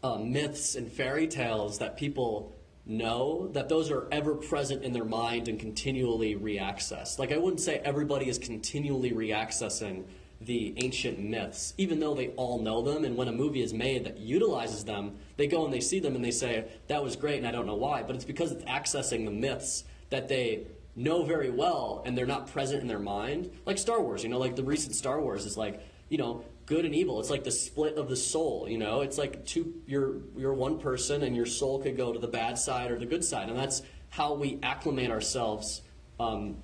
uh, 0.02 0.16
myths 0.16 0.74
and 0.74 0.90
fairy 0.90 1.26
tales 1.26 1.78
that 1.78 1.96
people 1.96 2.52
know, 2.86 3.48
that 3.48 3.68
those 3.68 3.90
are 3.90 4.06
ever 4.12 4.34
present 4.34 4.84
in 4.84 4.92
their 4.92 5.04
mind 5.04 5.48
and 5.48 5.58
continually 5.58 6.36
reaccessed. 6.36 7.18
Like, 7.18 7.32
I 7.32 7.36
wouldn't 7.36 7.60
say 7.60 7.78
everybody 7.78 8.28
is 8.28 8.38
continually 8.38 9.10
reaccessing 9.10 10.04
the 10.40 10.74
ancient 10.76 11.18
myths, 11.18 11.74
even 11.78 11.98
though 11.98 12.14
they 12.14 12.28
all 12.30 12.60
know 12.60 12.82
them. 12.82 13.04
And 13.04 13.16
when 13.16 13.26
a 13.26 13.32
movie 13.32 13.62
is 13.62 13.72
made 13.72 14.04
that 14.04 14.18
utilizes 14.18 14.84
them, 14.84 15.16
they 15.36 15.46
go 15.46 15.64
and 15.64 15.72
they 15.72 15.80
see 15.80 15.98
them 15.98 16.14
and 16.14 16.24
they 16.24 16.30
say, 16.30 16.66
that 16.88 17.02
was 17.02 17.16
great 17.16 17.38
and 17.38 17.46
I 17.46 17.52
don't 17.52 17.66
know 17.66 17.74
why. 17.74 18.02
But 18.02 18.16
it's 18.16 18.24
because 18.24 18.52
it's 18.52 18.64
accessing 18.64 19.24
the 19.24 19.30
myths 19.30 19.84
that 20.10 20.28
they 20.28 20.66
know 20.96 21.22
very 21.22 21.50
well 21.50 22.02
and 22.06 22.16
they're 22.16 22.26
not 22.26 22.50
present 22.50 22.80
in 22.80 22.88
their 22.88 22.98
mind. 22.98 23.50
Like 23.66 23.78
Star 23.78 24.00
Wars, 24.00 24.22
you 24.22 24.30
know, 24.30 24.38
like 24.38 24.56
the 24.56 24.64
recent 24.64 24.94
Star 24.96 25.20
Wars 25.20 25.44
is 25.44 25.56
like, 25.56 25.86
you 26.08 26.18
know, 26.18 26.44
good 26.64 26.84
and 26.84 26.94
evil. 26.94 27.20
It's 27.20 27.30
like 27.30 27.44
the 27.44 27.52
split 27.52 27.96
of 27.96 28.08
the 28.08 28.16
soul, 28.16 28.66
you 28.68 28.78
know? 28.78 29.02
It's 29.02 29.18
like 29.18 29.44
two 29.44 29.74
you're 29.86 30.22
you're 30.36 30.54
one 30.54 30.78
person 30.78 31.22
and 31.22 31.36
your 31.36 31.46
soul 31.46 31.80
could 31.80 31.96
go 31.96 32.12
to 32.12 32.18
the 32.18 32.28
bad 32.28 32.58
side 32.58 32.90
or 32.90 32.98
the 32.98 33.06
good 33.06 33.24
side. 33.24 33.48
And 33.50 33.58
that's 33.58 33.82
how 34.08 34.34
we 34.34 34.58
acclimate 34.62 35.10
ourselves 35.10 35.82
um, 36.18 36.56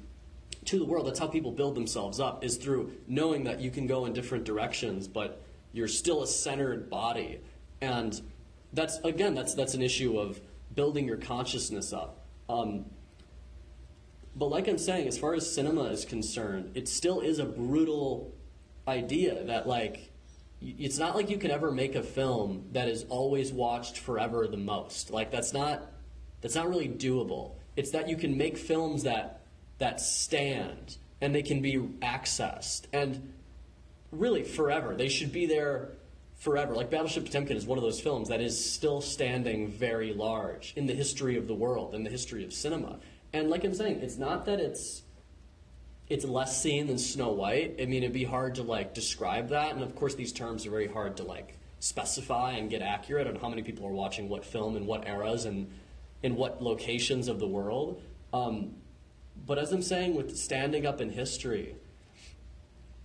to 0.64 0.78
the 0.78 0.84
world. 0.84 1.06
That's 1.06 1.18
how 1.18 1.26
people 1.26 1.52
build 1.52 1.74
themselves 1.74 2.18
up 2.18 2.42
is 2.42 2.56
through 2.56 2.92
knowing 3.06 3.44
that 3.44 3.60
you 3.60 3.70
can 3.70 3.86
go 3.86 4.06
in 4.06 4.12
different 4.14 4.44
directions, 4.44 5.08
but 5.08 5.42
you're 5.72 5.88
still 5.88 6.22
a 6.22 6.26
centered 6.26 6.88
body. 6.88 7.40
And 7.80 8.20
that's 8.72 8.98
again, 9.04 9.34
that's 9.34 9.54
that's 9.54 9.74
an 9.74 9.82
issue 9.82 10.18
of 10.18 10.40
building 10.74 11.06
your 11.06 11.18
consciousness 11.18 11.92
up. 11.92 12.26
Um, 12.48 12.86
but 14.34 14.46
like 14.46 14.68
I'm 14.68 14.78
saying, 14.78 15.08
as 15.08 15.18
far 15.18 15.34
as 15.34 15.52
cinema 15.52 15.84
is 15.84 16.04
concerned, 16.04 16.72
it 16.74 16.88
still 16.88 17.20
is 17.20 17.38
a 17.38 17.44
brutal 17.44 18.32
idea 18.88 19.44
that 19.44 19.66
like 19.66 20.10
it's 20.60 20.98
not 20.98 21.14
like 21.14 21.28
you 21.28 21.38
can 21.38 21.50
ever 21.50 21.70
make 21.70 21.94
a 21.94 22.02
film 22.02 22.64
that 22.72 22.88
is 22.88 23.04
always 23.08 23.52
watched 23.52 23.98
forever 23.98 24.46
the 24.46 24.56
most. 24.56 25.10
Like 25.10 25.30
that's 25.30 25.52
not 25.52 25.90
that's 26.40 26.54
not 26.54 26.68
really 26.68 26.88
doable. 26.88 27.52
It's 27.76 27.90
that 27.90 28.08
you 28.08 28.16
can 28.16 28.36
make 28.36 28.56
films 28.56 29.02
that 29.02 29.40
that 29.78 30.00
stand 30.00 30.96
and 31.20 31.34
they 31.34 31.42
can 31.42 31.60
be 31.60 31.76
accessed 32.00 32.82
and 32.92 33.32
really 34.10 34.44
forever. 34.44 34.94
They 34.94 35.08
should 35.08 35.32
be 35.32 35.46
there 35.46 35.90
forever. 36.36 36.74
Like 36.74 36.90
Battleship 36.90 37.24
Potemkin 37.24 37.56
is 37.56 37.66
one 37.66 37.78
of 37.78 37.84
those 37.84 38.00
films 38.00 38.28
that 38.28 38.40
is 38.40 38.72
still 38.72 39.00
standing 39.00 39.68
very 39.68 40.12
large 40.12 40.72
in 40.76 40.86
the 40.86 40.94
history 40.94 41.36
of 41.36 41.46
the 41.46 41.54
world, 41.54 41.94
in 41.94 42.02
the 42.02 42.10
history 42.10 42.44
of 42.44 42.52
cinema. 42.52 42.98
And 43.32 43.48
like 43.48 43.64
I'm 43.64 43.74
saying, 43.74 44.00
it's 44.02 44.18
not 44.18 44.46
that 44.46 44.60
it's 44.60 45.02
it's 46.08 46.24
less 46.24 46.60
seen 46.60 46.88
than 46.88 46.98
Snow 46.98 47.30
White. 47.30 47.76
I 47.80 47.86
mean, 47.86 48.02
it'd 48.02 48.12
be 48.12 48.24
hard 48.24 48.56
to 48.56 48.62
like 48.62 48.92
describe 48.94 49.48
that, 49.48 49.72
and 49.72 49.82
of 49.82 49.94
course, 49.94 50.14
these 50.14 50.32
terms 50.32 50.66
are 50.66 50.70
very 50.70 50.88
hard 50.88 51.16
to 51.18 51.22
like 51.22 51.58
specify 51.80 52.52
and 52.52 52.70
get 52.70 52.82
accurate 52.82 53.26
on 53.26 53.36
how 53.36 53.48
many 53.48 53.62
people 53.62 53.86
are 53.86 53.92
watching 53.92 54.28
what 54.28 54.44
film 54.44 54.76
and 54.76 54.86
what 54.86 55.08
eras 55.08 55.46
and 55.46 55.70
in 56.22 56.36
what 56.36 56.62
locations 56.62 57.28
of 57.28 57.40
the 57.40 57.46
world. 57.46 58.00
Um, 58.32 58.76
but 59.46 59.58
as 59.58 59.72
I'm 59.72 59.82
saying, 59.82 60.14
with 60.14 60.36
standing 60.36 60.86
up 60.86 61.00
in 61.00 61.10
history, 61.10 61.74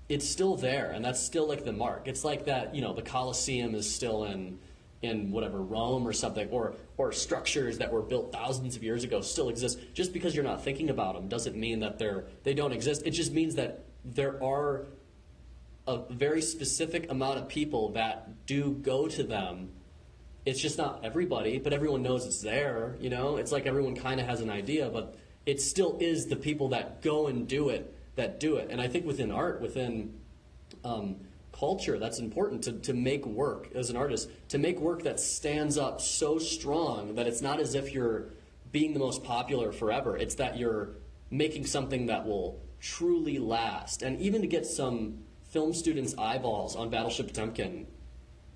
it's 0.10 0.28
still 0.28 0.56
there, 0.56 0.92
and 0.92 1.04
that's 1.04 1.20
still 1.20 1.48
like 1.48 1.66
the 1.66 1.74
mark. 1.74 2.08
It's 2.08 2.24
like 2.24 2.46
that, 2.46 2.76
you 2.76 2.82
know, 2.82 2.94
the 2.94 3.02
Colosseum 3.02 3.74
is 3.76 3.94
still 3.94 4.26
in 4.26 4.60
in 5.08 5.32
whatever 5.32 5.62
Rome 5.62 6.08
or 6.08 6.14
something, 6.14 6.50
or 6.50 6.76
or 6.98 7.12
structures 7.12 7.80
that 7.80 7.92
were 7.92 8.02
built 8.02 8.32
thousands 8.32 8.76
of 8.76 8.84
years 8.84 9.04
ago 9.04 9.22
still 9.22 9.50
exist. 9.50 9.80
Just 9.94 10.14
because 10.14 10.36
you're 10.36 10.44
not 10.44 10.64
thinking 10.64 10.90
about 10.90 11.16
them 11.16 11.28
doesn't 11.28 11.56
mean 11.56 11.80
that 11.80 11.98
they're 11.98 12.26
they 12.44 12.54
don't 12.54 12.72
exist. 12.72 13.04
It 13.06 13.12
just 13.12 13.34
means 13.34 13.56
that 13.56 13.86
there 14.06 14.42
are 14.44 14.86
a 15.88 16.00
very 16.10 16.42
specific 16.42 17.10
amount 17.10 17.40
of 17.40 17.48
people 17.48 17.90
that 17.94 18.46
do 18.46 18.72
go 18.74 19.08
to 19.08 19.24
them. 19.24 19.72
It's 20.46 20.62
just 20.62 20.78
not 20.78 21.02
everybody, 21.04 21.60
but 21.60 21.74
everyone 21.74 22.04
knows 22.04 22.26
it's 22.26 22.42
there. 22.42 22.96
You 23.00 23.10
know, 23.10 23.38
it's 23.38 23.52
like 23.52 23.66
everyone 23.66 23.96
kind 23.96 24.20
of 24.20 24.28
has 24.28 24.42
an 24.42 24.50
idea, 24.50 24.90
but 24.90 25.16
it 25.46 25.62
still 25.62 25.98
is 26.00 26.28
the 26.28 26.36
people 26.36 26.70
that 26.70 27.02
go 27.02 27.28
and 27.28 27.48
do 27.48 27.70
it 27.70 27.94
that 28.16 28.40
do 28.40 28.58
it. 28.58 28.70
And 28.70 28.82
I 28.82 28.88
think 28.88 29.06
within 29.06 29.32
art, 29.32 29.62
within 29.62 30.14
um, 30.84 31.16
culture 31.58 31.98
that's 31.98 32.20
important 32.20 32.64
to, 32.64 32.74
to 32.74 32.94
make 32.94 33.26
work 33.26 33.70
as 33.74 33.90
an 33.90 33.98
artist, 33.98 34.30
to 34.50 34.58
make 34.58 34.80
work 34.80 35.04
that 35.04 35.20
stands 35.20 35.78
up 35.78 36.02
so 36.02 36.38
strong 36.38 37.16
that 37.16 37.28
it's 37.28 37.42
not 37.42 37.60
as 37.60 37.76
if 37.76 37.94
you're 37.94 38.30
being 38.72 38.94
the 38.94 39.00
most 39.00 39.24
popular 39.24 39.72
forever. 39.72 40.18
It's 40.18 40.36
that 40.36 40.58
you're 40.58 40.92
making 41.32 41.66
something 41.66 42.08
that 42.08 42.26
will 42.26 42.62
truly 42.80 43.40
last. 43.40 44.02
And 44.02 44.20
even 44.22 44.42
to 44.42 44.48
get 44.48 44.66
some 44.66 45.24
film 45.50 45.74
students' 45.74 46.16
eyeballs 46.18 46.76
on 46.76 46.90
Battleship 46.90 47.28
Potemkin 47.28 47.88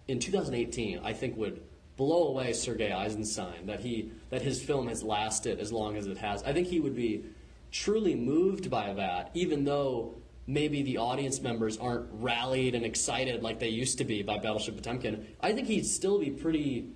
in 0.08 0.20
2018, 0.20 1.00
I 1.04 1.14
think 1.14 1.38
would 1.38 1.62
blow 1.98 2.28
away 2.28 2.54
Sergei 2.54 2.92
Eisenstein 2.92 3.66
that 3.66 3.80
he 3.80 4.12
that 4.30 4.42
his 4.42 4.62
film 4.62 4.88
has 4.88 5.04
lasted 5.04 5.60
as 5.60 5.72
long 5.72 5.98
as 5.98 6.08
it 6.08 6.18
has. 6.18 6.44
I 6.44 6.54
think 6.54 6.68
he 6.68 6.80
would 6.80 6.96
be 6.96 7.26
truly 7.72 8.16
moved 8.16 8.70
by 8.70 8.94
that, 8.94 9.32
even 9.34 9.64
though 9.64 10.16
maybe 10.48 10.84
the 10.84 10.98
audience 10.98 11.42
members 11.42 11.78
aren't 11.78 12.08
rallied 12.12 12.76
and 12.76 12.86
excited 12.86 13.44
like 13.44 13.60
they 13.60 13.70
used 13.70 13.98
to 14.00 14.04
be 14.04 14.24
by 14.24 14.38
Battleship 14.38 14.76
Potemkin, 14.76 15.28
I 15.40 15.54
think 15.54 15.68
he'd 15.68 15.86
still 15.86 16.20
be 16.20 16.30
pretty 16.30 16.90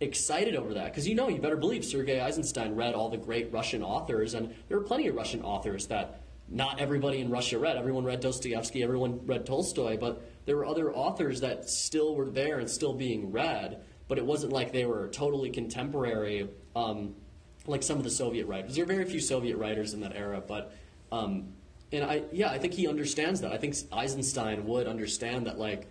excited 0.00 0.56
over 0.56 0.74
that 0.74 0.86
because 0.86 1.06
you 1.06 1.14
know 1.14 1.28
you 1.28 1.40
better 1.40 1.56
believe 1.56 1.84
Sergei 1.84 2.20
Eisenstein 2.20 2.74
read 2.74 2.94
all 2.94 3.08
the 3.08 3.16
great 3.16 3.52
Russian 3.52 3.82
authors, 3.82 4.34
and 4.34 4.54
there 4.68 4.78
were 4.78 4.84
plenty 4.84 5.06
of 5.08 5.14
Russian 5.14 5.42
authors 5.42 5.86
that 5.86 6.22
not 6.48 6.80
everybody 6.80 7.20
in 7.20 7.30
Russia 7.30 7.58
read. 7.58 7.76
Everyone 7.76 8.04
read 8.04 8.20
Dostoevsky, 8.20 8.82
everyone 8.82 9.24
read 9.26 9.46
Tolstoy, 9.46 9.96
but 9.96 10.22
there 10.44 10.56
were 10.56 10.66
other 10.66 10.94
authors 10.94 11.40
that 11.40 11.68
still 11.68 12.14
were 12.14 12.28
there 12.28 12.58
and 12.58 12.68
still 12.68 12.92
being 12.92 13.30
read. 13.30 13.82
But 14.08 14.18
it 14.18 14.26
wasn't 14.26 14.52
like 14.52 14.72
they 14.72 14.84
were 14.84 15.08
totally 15.08 15.50
contemporary, 15.50 16.48
um, 16.76 17.14
like 17.66 17.82
some 17.82 17.96
of 17.96 18.04
the 18.04 18.10
Soviet 18.10 18.46
writers. 18.46 18.74
There 18.74 18.84
are 18.84 18.86
very 18.86 19.04
few 19.06 19.20
Soviet 19.20 19.56
writers 19.56 19.94
in 19.94 20.00
that 20.00 20.14
era, 20.14 20.42
but 20.46 20.72
um, 21.10 21.54
and 21.92 22.04
I 22.04 22.22
yeah, 22.32 22.50
I 22.50 22.58
think 22.58 22.74
he 22.74 22.88
understands 22.88 23.40
that. 23.42 23.52
I 23.52 23.58
think 23.58 23.76
Eisenstein 23.92 24.66
would 24.66 24.86
understand 24.86 25.46
that 25.46 25.58
like 25.58 25.86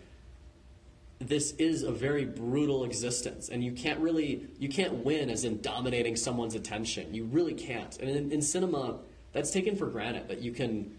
this 1.19 1.51
is 1.53 1.83
a 1.83 1.91
very 1.91 2.25
brutal 2.25 2.83
existence 2.83 3.49
and 3.49 3.63
you 3.63 3.71
can't 3.71 3.99
really 3.99 4.47
you 4.57 4.69
can't 4.69 5.05
win 5.05 5.29
as 5.29 5.45
in 5.45 5.61
dominating 5.61 6.15
someone's 6.15 6.55
attention 6.55 7.13
you 7.13 7.25
really 7.25 7.53
can't 7.53 7.95
and 7.99 8.09
in, 8.09 8.31
in, 8.31 8.41
cinema 8.41 8.97
that's 9.31 9.51
taken 9.51 9.75
for 9.75 9.85
granted 9.85 10.27
that 10.27 10.41
you 10.41 10.51
can 10.51 10.91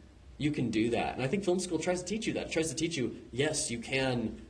you 0.42 0.50
can 0.50 0.70
do 0.70 0.90
that. 0.90 1.14
And 1.14 1.22
I 1.22 1.28
think 1.28 1.44
film 1.44 1.60
school 1.60 1.78
tries 1.78 2.00
to 2.00 2.06
teach 2.06 2.26
you 2.26 2.32
that. 2.34 2.46
It 2.46 2.52
tries 2.52 2.68
to 2.68 2.74
teach 2.74 2.96
you, 2.96 3.16
yes, 3.30 3.70
you 3.70 3.78
can 3.78 4.42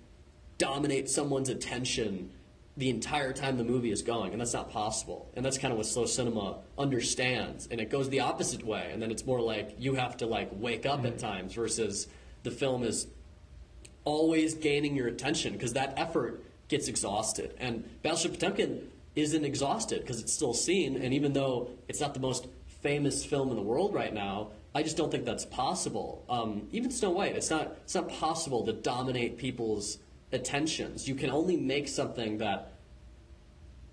dominate 0.58 1.10
someone's 1.10 1.48
attention 1.48 2.30
the 2.76 2.88
entire 2.88 3.32
time 3.32 3.58
the 3.58 3.64
movie 3.64 3.90
is 3.90 4.02
going, 4.02 4.32
and 4.32 4.40
that's 4.40 4.54
not 4.54 4.70
possible. 4.70 5.30
And 5.34 5.44
that's 5.44 5.58
kind 5.58 5.72
of 5.72 5.78
what 5.78 5.86
slow 5.86 6.06
cinema 6.06 6.58
understands. 6.78 7.68
And 7.70 7.80
it 7.80 7.90
goes 7.90 8.08
the 8.08 8.20
opposite 8.20 8.64
way, 8.64 8.90
and 8.92 9.02
then 9.02 9.10
it's 9.10 9.26
more 9.26 9.40
like 9.40 9.76
you 9.78 9.94
have 9.94 10.16
to 10.18 10.26
like 10.26 10.48
wake 10.52 10.86
up 10.86 11.04
at 11.04 11.18
times 11.18 11.52
versus 11.54 12.08
the 12.42 12.50
film 12.50 12.82
is 12.82 13.08
always 14.04 14.54
gaining 14.54 14.96
your 14.96 15.06
attention 15.06 15.52
because 15.52 15.74
that 15.74 15.94
effort 15.96 16.42
gets 16.68 16.88
exhausted. 16.88 17.54
And 17.58 17.84
Battleship 18.02 18.32
Potemkin 18.32 18.88
isn't 19.14 19.44
exhausted 19.44 20.00
because 20.00 20.20
it's 20.20 20.32
still 20.32 20.54
seen, 20.54 20.96
and 20.96 21.12
even 21.12 21.34
though 21.34 21.70
it's 21.88 22.00
not 22.00 22.14
the 22.14 22.20
most 22.20 22.46
famous 22.80 23.24
film 23.24 23.50
in 23.50 23.56
the 23.56 23.62
world 23.62 23.94
right 23.94 24.12
now, 24.12 24.48
I 24.74 24.82
just 24.82 24.96
don't 24.96 25.10
think 25.10 25.26
that's 25.26 25.44
possible. 25.44 26.24
Um, 26.30 26.68
even 26.72 26.90
Snow 26.90 27.10
White, 27.10 27.36
it's 27.36 27.50
not 27.50 27.76
it's 27.84 27.94
not 27.94 28.08
possible 28.08 28.64
to 28.64 28.72
dominate 28.72 29.36
people's 29.36 29.98
attentions. 30.32 31.08
You 31.08 31.14
can 31.14 31.30
only 31.30 31.56
make 31.56 31.88
something 31.88 32.38
that 32.38 32.72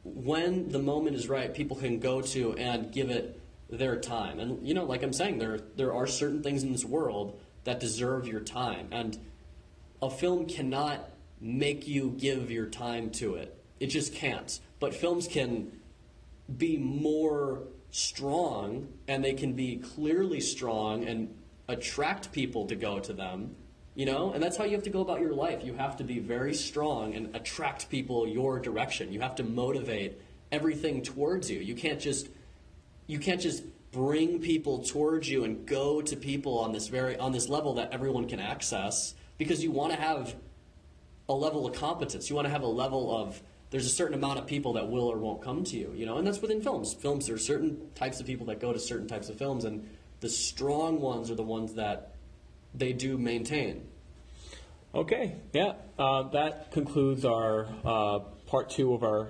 when 0.03 0.69
the 0.69 0.79
moment 0.79 1.15
is 1.15 1.27
right, 1.27 1.53
people 1.53 1.77
can 1.77 1.99
go 1.99 2.21
to 2.21 2.53
and 2.53 2.91
give 2.91 3.09
it 3.09 3.39
their 3.69 3.97
time. 3.97 4.39
And 4.39 4.65
you 4.65 4.73
know, 4.73 4.85
like 4.85 5.03
I'm 5.03 5.13
saying, 5.13 5.39
there 5.39 5.59
there 5.75 5.93
are 5.93 6.07
certain 6.07 6.41
things 6.41 6.63
in 6.63 6.71
this 6.71 6.85
world 6.85 7.39
that 7.65 7.79
deserve 7.79 8.27
your 8.27 8.39
time, 8.39 8.87
and 8.91 9.17
a 10.01 10.09
film 10.09 10.45
cannot 10.45 11.09
make 11.41 11.87
you 11.87 12.15
give 12.17 12.49
your 12.49 12.65
time 12.65 13.11
to 13.11 13.35
it. 13.35 13.55
It 13.79 13.87
just 13.87 14.13
can't. 14.13 14.59
But 14.79 14.95
films 14.95 15.27
can 15.27 15.71
be 16.57 16.77
more 16.77 17.63
strong, 17.91 18.87
and 19.07 19.23
they 19.23 19.33
can 19.33 19.53
be 19.53 19.77
clearly 19.77 20.39
strong 20.41 21.05
and 21.05 21.35
attract 21.67 22.31
people 22.31 22.65
to 22.67 22.75
go 22.75 22.99
to 22.99 23.13
them 23.13 23.55
you 23.99 24.05
know, 24.05 24.31
and 24.31 24.41
that's 24.41 24.55
how 24.55 24.63
you 24.63 24.71
have 24.71 24.83
to 24.83 24.89
go 24.89 25.01
about 25.01 25.19
your 25.19 25.33
life. 25.33 25.61
You 25.61 25.73
have 25.73 25.97
to 25.97 26.05
be 26.05 26.19
very 26.19 26.53
strong 26.53 27.15
and 27.15 27.35
attract 27.35 27.89
people 27.89 28.25
your 28.25 28.57
direction. 28.57 29.11
You 29.11 29.19
have 29.19 29.35
to 29.35 29.43
motivate 29.43 30.21
everything 30.53 31.01
towards 31.01 31.51
you. 31.51 31.59
You 31.59 31.75
can't 31.75 31.99
just 31.99 32.29
you 33.07 33.19
can't 33.19 33.41
just 33.41 33.61
bring 33.91 34.39
people 34.39 34.83
towards 34.83 35.27
you 35.27 35.43
and 35.43 35.65
go 35.65 36.01
to 36.01 36.15
people 36.15 36.59
on 36.59 36.71
this 36.71 36.87
very 36.87 37.17
on 37.17 37.33
this 37.33 37.49
level 37.49 37.73
that 37.73 37.91
everyone 37.91 38.25
can 38.29 38.39
access 38.39 39.15
because 39.37 39.61
you 39.61 39.69
want 39.69 39.91
to 39.91 39.99
have 39.99 40.33
a 41.27 41.33
level 41.33 41.67
of 41.67 41.75
competence. 41.75 42.29
You 42.29 42.37
want 42.37 42.45
to 42.45 42.53
have 42.53 42.63
a 42.63 42.67
level 42.67 43.13
of 43.13 43.41
there's 43.69 43.85
a 43.85 43.89
certain 43.89 44.13
amount 44.13 44.39
of 44.39 44.47
people 44.47 44.71
that 44.73 44.89
will 44.89 45.11
or 45.11 45.17
won't 45.17 45.41
come 45.41 45.65
to 45.65 45.77
you, 45.77 45.91
you 45.93 46.05
know, 46.05 46.15
and 46.15 46.25
that's 46.25 46.41
within 46.41 46.61
films. 46.61 46.93
Films 46.93 47.27
there 47.27 47.35
are 47.35 47.37
certain 47.37 47.89
types 47.95 48.21
of 48.21 48.25
people 48.25 48.45
that 48.45 48.61
go 48.61 48.71
to 48.71 48.79
certain 48.79 49.09
types 49.09 49.27
of 49.27 49.37
films 49.37 49.65
and 49.65 49.89
the 50.21 50.29
strong 50.29 51.01
ones 51.01 51.29
are 51.29 51.35
the 51.35 51.43
ones 51.43 51.73
that 51.73 52.15
they 52.73 52.93
do 52.93 53.17
maintain. 53.17 53.88
Okay, 54.93 55.35
yeah, 55.53 55.73
uh, 55.99 56.23
that 56.29 56.71
concludes 56.71 57.23
our 57.23 57.67
uh, 57.85 58.19
part 58.47 58.71
two 58.71 58.95
of 58.95 59.03
our 59.03 59.29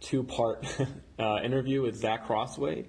two 0.00 0.24
part 0.24 0.66
uh, 1.18 1.38
interview 1.44 1.82
with 1.82 1.94
Zach 1.94 2.26
Crossway. 2.26 2.86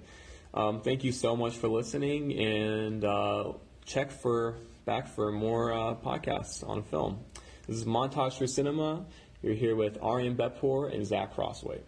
Um, 0.52 0.80
thank 0.80 1.04
you 1.04 1.12
so 1.12 1.36
much 1.36 1.56
for 1.56 1.68
listening 1.68 2.32
and 2.36 3.04
uh, 3.04 3.52
check 3.84 4.10
for 4.10 4.58
back 4.84 5.06
for 5.14 5.30
more 5.30 5.72
uh, 5.72 5.94
podcasts 5.94 6.68
on 6.68 6.82
film. 6.82 7.20
This 7.68 7.76
is 7.76 7.84
Montage 7.84 8.36
for 8.36 8.48
Cinema. 8.48 9.06
You're 9.40 9.54
here 9.54 9.76
with 9.76 9.98
Aryan 10.02 10.34
Beppour 10.34 10.92
and 10.92 11.06
Zach 11.06 11.36
Crossway. 11.36 11.82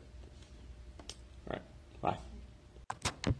All 1.51 1.57
right, 1.57 1.63
bye. 2.01 3.33